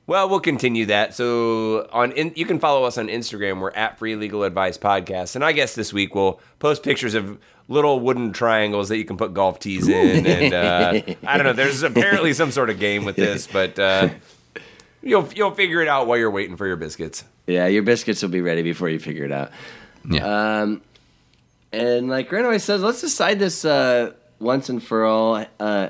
well, 0.08 0.30
we'll 0.30 0.40
continue 0.40 0.86
that. 0.86 1.14
So 1.14 1.90
on, 1.92 2.14
in, 2.14 2.32
you 2.38 2.46
can 2.46 2.60
follow 2.60 2.86
us 2.86 2.98
on 2.98 3.08
Instagram. 3.08 3.60
We're 3.60 3.72
at 3.72 3.98
Free 4.00 4.16
Legal 4.16 4.44
Advice 4.44 4.78
Podcast, 4.78 5.36
and 5.36 5.44
I 5.44 5.52
guess 5.52 5.76
this 5.76 5.92
week 5.92 6.16
we'll 6.16 6.40
post 6.60 6.84
pictures 6.84 7.16
of 7.16 7.38
little 7.68 8.00
wooden 8.00 8.32
triangles 8.34 8.90
that 8.90 8.98
you 8.98 9.06
can 9.06 9.18
put 9.18 9.34
golf 9.34 9.60
tees 9.60 9.88
in, 9.88 10.26
and 10.26 10.54
uh, 10.54 11.02
I 11.28 11.38
don't 11.38 11.46
know. 11.46 11.54
There's 11.54 11.84
apparently 11.84 12.34
some 12.34 12.52
sort 12.52 12.70
of 12.70 12.80
game 12.80 13.06
with 13.06 13.16
this, 13.16 13.48
but. 13.48 13.78
Uh, 13.80 14.10
You'll 15.02 15.30
you'll 15.36 15.52
figure 15.52 15.84
it 15.84 15.88
out 15.88 16.08
while 16.08 16.18
you're 16.18 16.32
waiting 16.32 16.58
for 16.58 16.66
your 16.66 16.78
biscuits. 16.78 17.24
Yeah, 17.46 17.68
your 17.68 17.84
biscuits 17.84 18.24
will 18.24 18.30
be 18.30 18.42
ready 18.42 18.64
before 18.64 18.90
you 18.90 18.98
figure 18.98 19.24
it 19.24 19.32
out. 19.32 19.52
Yeah. 20.10 20.62
Um, 20.62 20.82
and 21.72 22.10
like 22.10 22.28
Grant 22.28 22.60
says, 22.60 22.82
let's 22.82 23.02
decide 23.02 23.38
this 23.38 23.66
uh, 23.66 24.14
once 24.40 24.68
and 24.70 24.82
for 24.82 25.06
all. 25.06 25.46
Uh, 25.60 25.90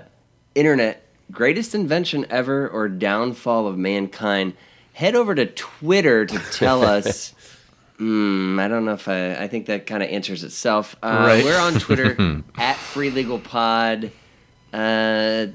internet, 0.54 1.06
greatest 1.32 1.74
invention 1.76 2.26
ever 2.30 2.68
or 2.68 2.90
downfall 2.90 3.68
of 3.68 3.78
mankind? 3.78 4.54
Head 4.92 5.16
over 5.16 5.34
to 5.34 5.46
Twitter 5.46 6.26
to 6.26 6.40
tell 6.52 6.84
us. 6.84 7.34
Hmm, 7.98 8.60
I 8.60 8.68
don't 8.68 8.84
know 8.86 8.94
if 8.94 9.08
I. 9.08 9.36
I 9.36 9.48
think 9.48 9.68
that 9.68 9.86
kind 9.86 10.04
of 10.04 10.10
answers 10.10 10.44
itself. 10.44 10.96
Uh, 11.02 11.24
Right. 11.28 11.44
We're 11.44 11.58
on 11.60 11.74
Twitter 11.80 12.44
at 12.58 12.76
Free 12.76 13.10
Legal 13.10 13.40
Pod. 13.40 14.12
Uh, 14.74 15.48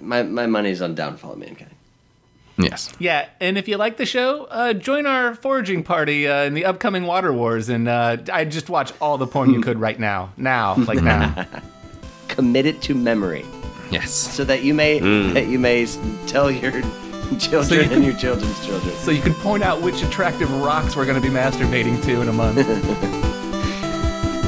my 0.00 0.22
my 0.22 0.46
money's 0.46 0.80
on 0.80 0.94
downfall 0.94 1.32
of 1.32 1.38
mankind. 1.38 1.70
yes. 2.56 2.90
Yeah, 2.98 3.28
and 3.40 3.58
if 3.58 3.68
you 3.68 3.76
like 3.76 3.98
the 3.98 4.06
show, 4.06 4.44
uh, 4.44 4.72
join 4.72 5.04
our 5.06 5.34
foraging 5.34 5.82
party 5.82 6.26
uh, 6.26 6.44
in 6.44 6.54
the 6.54 6.64
upcoming 6.64 7.04
Water 7.04 7.32
Wars, 7.32 7.68
and 7.68 7.86
uh, 7.88 8.16
I 8.32 8.44
just 8.46 8.70
watch 8.70 8.92
all 9.00 9.18
the 9.18 9.26
porn 9.26 9.50
you 9.52 9.60
could 9.60 9.78
right 9.78 9.98
now, 10.00 10.32
now, 10.38 10.76
like 10.76 11.02
now. 11.02 11.46
Commit 12.28 12.64
it 12.66 12.80
to 12.82 12.94
memory. 12.94 13.44
Yes. 13.90 14.10
so 14.12 14.44
that 14.44 14.62
you 14.64 14.72
may 14.74 14.98
that 15.34 15.46
you 15.48 15.58
may 15.58 15.86
tell 16.26 16.50
your 16.50 16.80
children 17.38 17.80
you 17.80 17.88
can- 17.88 17.92
and 17.94 18.04
your 18.04 18.16
children's 18.16 18.64
children. 18.64 18.94
so 18.96 19.10
you 19.10 19.22
can 19.22 19.34
point 19.34 19.62
out 19.62 19.80
which 19.82 20.02
attractive 20.02 20.50
rocks 20.52 20.96
we're 20.96 21.06
going 21.06 21.20
to 21.20 21.26
be 21.26 21.34
masturbating 21.34 22.02
to 22.04 22.20
in 22.20 22.28
a 22.28 22.32
month. 22.32 22.58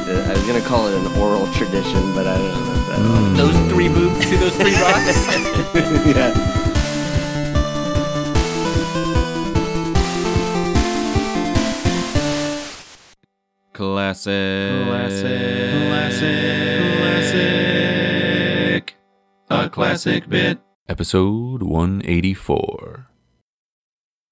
I 0.09 0.33
was 0.33 0.47
gonna 0.47 0.61
call 0.61 0.87
it 0.87 0.95
an 0.95 1.07
oral 1.21 1.53
tradition, 1.53 2.15
but 2.15 2.29
I 2.29 2.39
don't 2.39 2.65
know. 2.65 2.73
If 2.75 2.87
that, 2.89 2.99
mm. 3.01 3.37
those 3.37 3.57
three 3.73 3.89
boobs, 3.89 4.25
to 4.31 4.37
those 4.37 4.57
three 4.57 4.75
rocks? 4.75 5.27
yeah. 6.07 6.33
Classic. 13.73 14.87
Classic. 14.87 15.89
Classic. 15.89 17.01
Classic. 17.03 18.97
A 19.51 19.69
classic 19.69 20.29
bit. 20.29 20.61
Episode 20.89 21.63
184. 21.63 23.07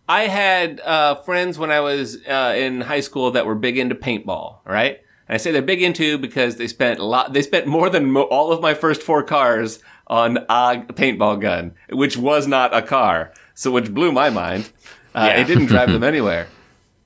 I 0.09 0.23
had 0.29 0.81
uh, 0.81 1.17
friends 1.17 1.59
when 1.59 1.71
I 1.71 1.81
was 1.81 2.19
uh, 2.27 2.55
in 2.57 2.83
high 2.83 3.01
school 3.01 3.33
that 3.33 3.47
were 3.47 3.55
big 3.55 3.77
into 3.79 3.95
paintball, 3.95 4.59
right? 4.65 4.99
And 5.29 5.35
I 5.35 5.39
say 5.39 5.51
they're 5.51 5.63
big 5.63 5.83
into 5.83 6.19
because 6.19 6.57
they 6.57 6.69
spent 6.69 7.01
a 7.01 7.05
lot. 7.05 7.33
They 7.33 7.43
spent 7.43 7.67
more 7.67 7.91
than 7.91 8.11
mo- 8.11 8.23
all 8.23 8.53
of 8.53 8.61
my 8.61 8.75
first 8.75 9.03
four 9.03 9.23
cars 9.25 9.81
on 10.07 10.37
a 10.49 10.85
paintball 10.93 11.41
gun, 11.41 11.75
which 11.91 12.17
was 12.17 12.47
not 12.47 12.75
a 12.77 12.83
car, 12.83 13.33
so 13.55 13.71
which 13.73 13.93
blew 13.93 14.13
my 14.13 14.31
mind. 14.31 14.71
Uh, 15.15 15.31
Yeah. 15.33 15.41
It 15.41 15.47
didn't 15.47 15.67
drive 15.67 15.91
them 15.93 16.05
anywhere. 16.05 16.47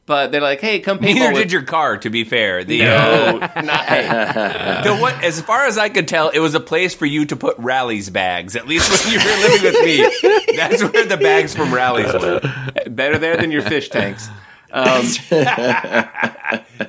But 0.08 0.32
they're 0.32 0.40
like, 0.40 0.60
"Hey, 0.60 0.80
come 0.80 0.98
paintball." 0.98 1.14
Neither 1.14 1.32
with- 1.34 1.42
did 1.42 1.52
your 1.52 1.62
car, 1.62 1.98
to 1.98 2.10
be 2.10 2.24
fair. 2.24 2.64
The, 2.64 2.78
No, 2.80 3.38
uh, 3.42 3.60
not 3.62 3.84
hey. 3.84 4.80
the 4.82 4.96
what? 4.96 5.22
As 5.22 5.40
far 5.40 5.66
as 5.66 5.76
I 5.78 5.90
could 5.90 6.08
tell, 6.08 6.30
it 6.30 6.38
was 6.40 6.54
a 6.54 6.60
place 6.60 6.94
for 6.94 7.06
you 7.06 7.26
to 7.26 7.36
put 7.36 7.56
Rally's 7.58 8.08
bags. 8.10 8.56
At 8.56 8.66
least 8.66 8.90
when 8.90 9.12
you 9.12 9.18
were 9.20 9.36
living 9.48 9.62
with 9.62 9.84
me, 9.84 10.56
that's 10.56 10.82
where 10.82 11.04
the 11.06 11.18
bags 11.18 11.54
from 11.54 11.72
Rally's 11.72 12.12
were. 12.14 12.40
Better 12.88 13.18
there 13.18 13.36
than 13.36 13.50
your 13.52 13.62
fish 13.62 13.90
tanks. 13.90 14.28
Um, 14.72 15.02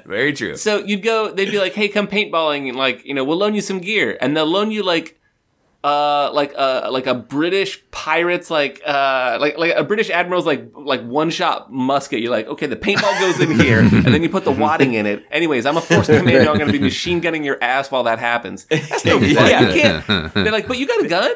Very 0.05 0.34
true. 0.34 0.55
So 0.55 0.78
you'd 0.80 1.03
go, 1.03 1.32
they'd 1.32 1.51
be 1.51 1.59
like, 1.59 1.74
"Hey, 1.74 1.88
come 1.89 2.07
paintballing, 2.07 2.67
and 2.70 2.78
like, 2.78 3.05
you 3.05 3.13
know, 3.13 3.24
we'll 3.24 3.38
loan 3.38 3.53
you 3.55 3.61
some 3.61 3.80
gear," 3.80 4.17
and 4.22 4.36
they'll 4.36 4.45
loan 4.45 4.72
you 4.72 4.84
like, 4.84 5.18
uh, 5.84 6.32
like 6.34 6.53
a 6.57 6.89
like 6.91 7.07
a 7.07 7.13
British 7.13 7.82
pirates, 7.91 8.49
like 8.51 8.82
uh, 8.86 9.38
like 9.39 9.57
like 9.57 9.73
a 9.75 9.84
British 9.84 10.09
admiral's 10.09 10.45
like 10.45 10.71
like 10.75 11.01
one 11.03 11.30
shot 11.30 11.71
musket. 11.71 12.19
You're 12.19 12.32
like, 12.32 12.47
okay, 12.47 12.65
the 12.65 12.75
paintball 12.75 13.17
goes 13.19 13.39
in 13.39 13.57
here, 13.59 13.80
and 13.80 14.05
then 14.05 14.21
you 14.21 14.30
put 14.30 14.43
the 14.43 14.51
wadding 14.51 14.93
in 14.95 15.05
it. 15.05 15.23
Anyways, 15.32 15.65
I'm 15.65 15.77
a 15.77 15.82
force 15.82 16.07
commander. 16.07 16.49
I'm 16.49 16.57
going 16.57 16.67
to 16.67 16.73
be 16.73 16.80
machine 16.80 17.21
gunning 17.21 17.43
your 17.43 17.61
ass 17.63 17.91
while 17.91 18.03
that 18.03 18.19
happens. 18.19 18.65
That's 18.65 19.05
no 19.05 19.19
fun. 19.19 19.30
Yeah. 19.30 19.61
You 19.61 19.82
can't. 19.82 20.34
They're 20.34 20.51
like, 20.51 20.67
but 20.67 20.77
you 20.77 20.86
got 20.88 21.05
a 21.05 21.07
gun. 21.07 21.34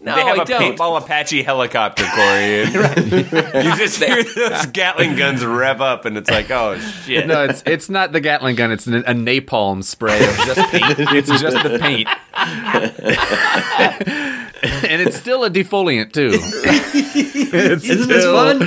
No, 0.00 0.14
they 0.14 0.22
have 0.22 0.38
I 0.38 0.42
a 0.42 0.44
don't. 0.44 0.76
paintball 0.78 1.02
Apache 1.02 1.42
helicopter, 1.42 2.04
Corey. 2.04 2.62
and 2.62 2.72
you 3.64 3.76
just 3.76 4.00
hear 4.02 4.22
those 4.22 4.66
Gatling 4.66 5.16
guns 5.16 5.44
rev 5.44 5.80
up, 5.80 6.04
and 6.04 6.16
it's 6.16 6.30
like, 6.30 6.48
oh 6.52 6.78
shit. 6.78 7.26
No, 7.26 7.42
it's 7.44 7.64
it's 7.66 7.90
not 7.90 8.12
the 8.12 8.20
Gatling 8.20 8.54
gun. 8.54 8.70
It's 8.70 8.86
an, 8.86 8.94
a 8.94 9.12
napalm 9.12 9.82
spray 9.82 10.16
of 10.24 10.36
just 10.36 10.70
paint. 10.70 11.00
it's 11.00 11.28
just 11.28 11.62
the 11.64 11.78
paint, 11.80 12.08
and 14.88 15.02
it's 15.02 15.16
still 15.16 15.44
a 15.44 15.50
defoliant 15.50 16.12
too. 16.12 16.30
It's 16.32 17.84
Isn't 17.84 18.08
this 18.08 18.24
fun? 18.24 18.60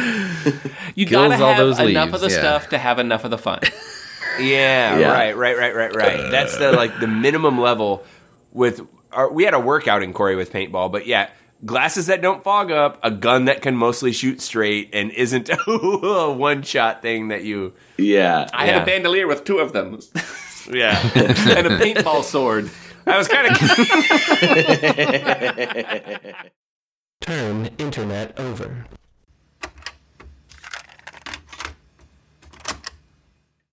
You 0.96 1.06
gotta 1.06 1.34
all 1.36 1.54
have 1.54 1.58
those 1.58 1.80
enough 1.80 2.12
leaves, 2.12 2.16
of 2.16 2.22
the 2.30 2.36
yeah. 2.36 2.40
stuff 2.40 2.70
to 2.70 2.78
have 2.78 3.00
enough 3.00 3.24
of 3.24 3.32
the 3.32 3.38
fun. 3.38 3.60
Yeah, 4.40 4.98
Yeah. 4.98 5.12
right, 5.12 5.36
right, 5.38 5.58
right, 5.58 5.76
right, 5.76 5.96
right. 5.96 6.32
That's 6.32 6.58
the 6.58 6.72
like 6.74 7.00
the 7.00 7.08
minimum 7.08 7.60
level 7.60 8.04
with 8.52 8.82
our, 9.14 9.32
we 9.32 9.44
had 9.44 9.54
a 9.54 9.60
workout 9.60 10.04
in 10.04 10.14
Corey 10.14 10.36
with 10.36 10.52
paintball, 10.52 10.92
but 10.92 11.06
yeah, 11.08 11.30
glasses 11.66 12.08
that 12.08 12.22
don't 12.22 12.44
fog 12.44 12.72
up, 12.72 13.00
a 13.04 13.12
gun 13.12 13.46
that 13.46 13.62
can 13.62 13.76
mostly 13.76 14.12
shoot 14.12 14.42
straight 14.42 14.90
and 14.94 15.12
isn't 15.12 15.50
a 15.68 16.32
one 16.32 16.64
shot 16.64 17.02
thing 17.02 17.28
that 17.30 17.44
you 17.44 17.74
Yeah. 17.98 18.48
I 18.54 18.66
had 18.66 18.82
a 18.82 18.86
bandolier 18.86 19.28
with 19.28 19.44
two 19.44 19.60
of 19.60 19.74
them 19.74 20.00
yeah. 20.72 21.00
and 21.16 21.68
a 21.68 21.78
paintball 21.78 22.24
sword. 22.24 22.70
I 23.08 23.18
was 23.18 23.28
kind 23.28 23.48
of 23.48 23.58
Turn 27.22 27.66
internet 27.78 28.40
over. 28.40 28.86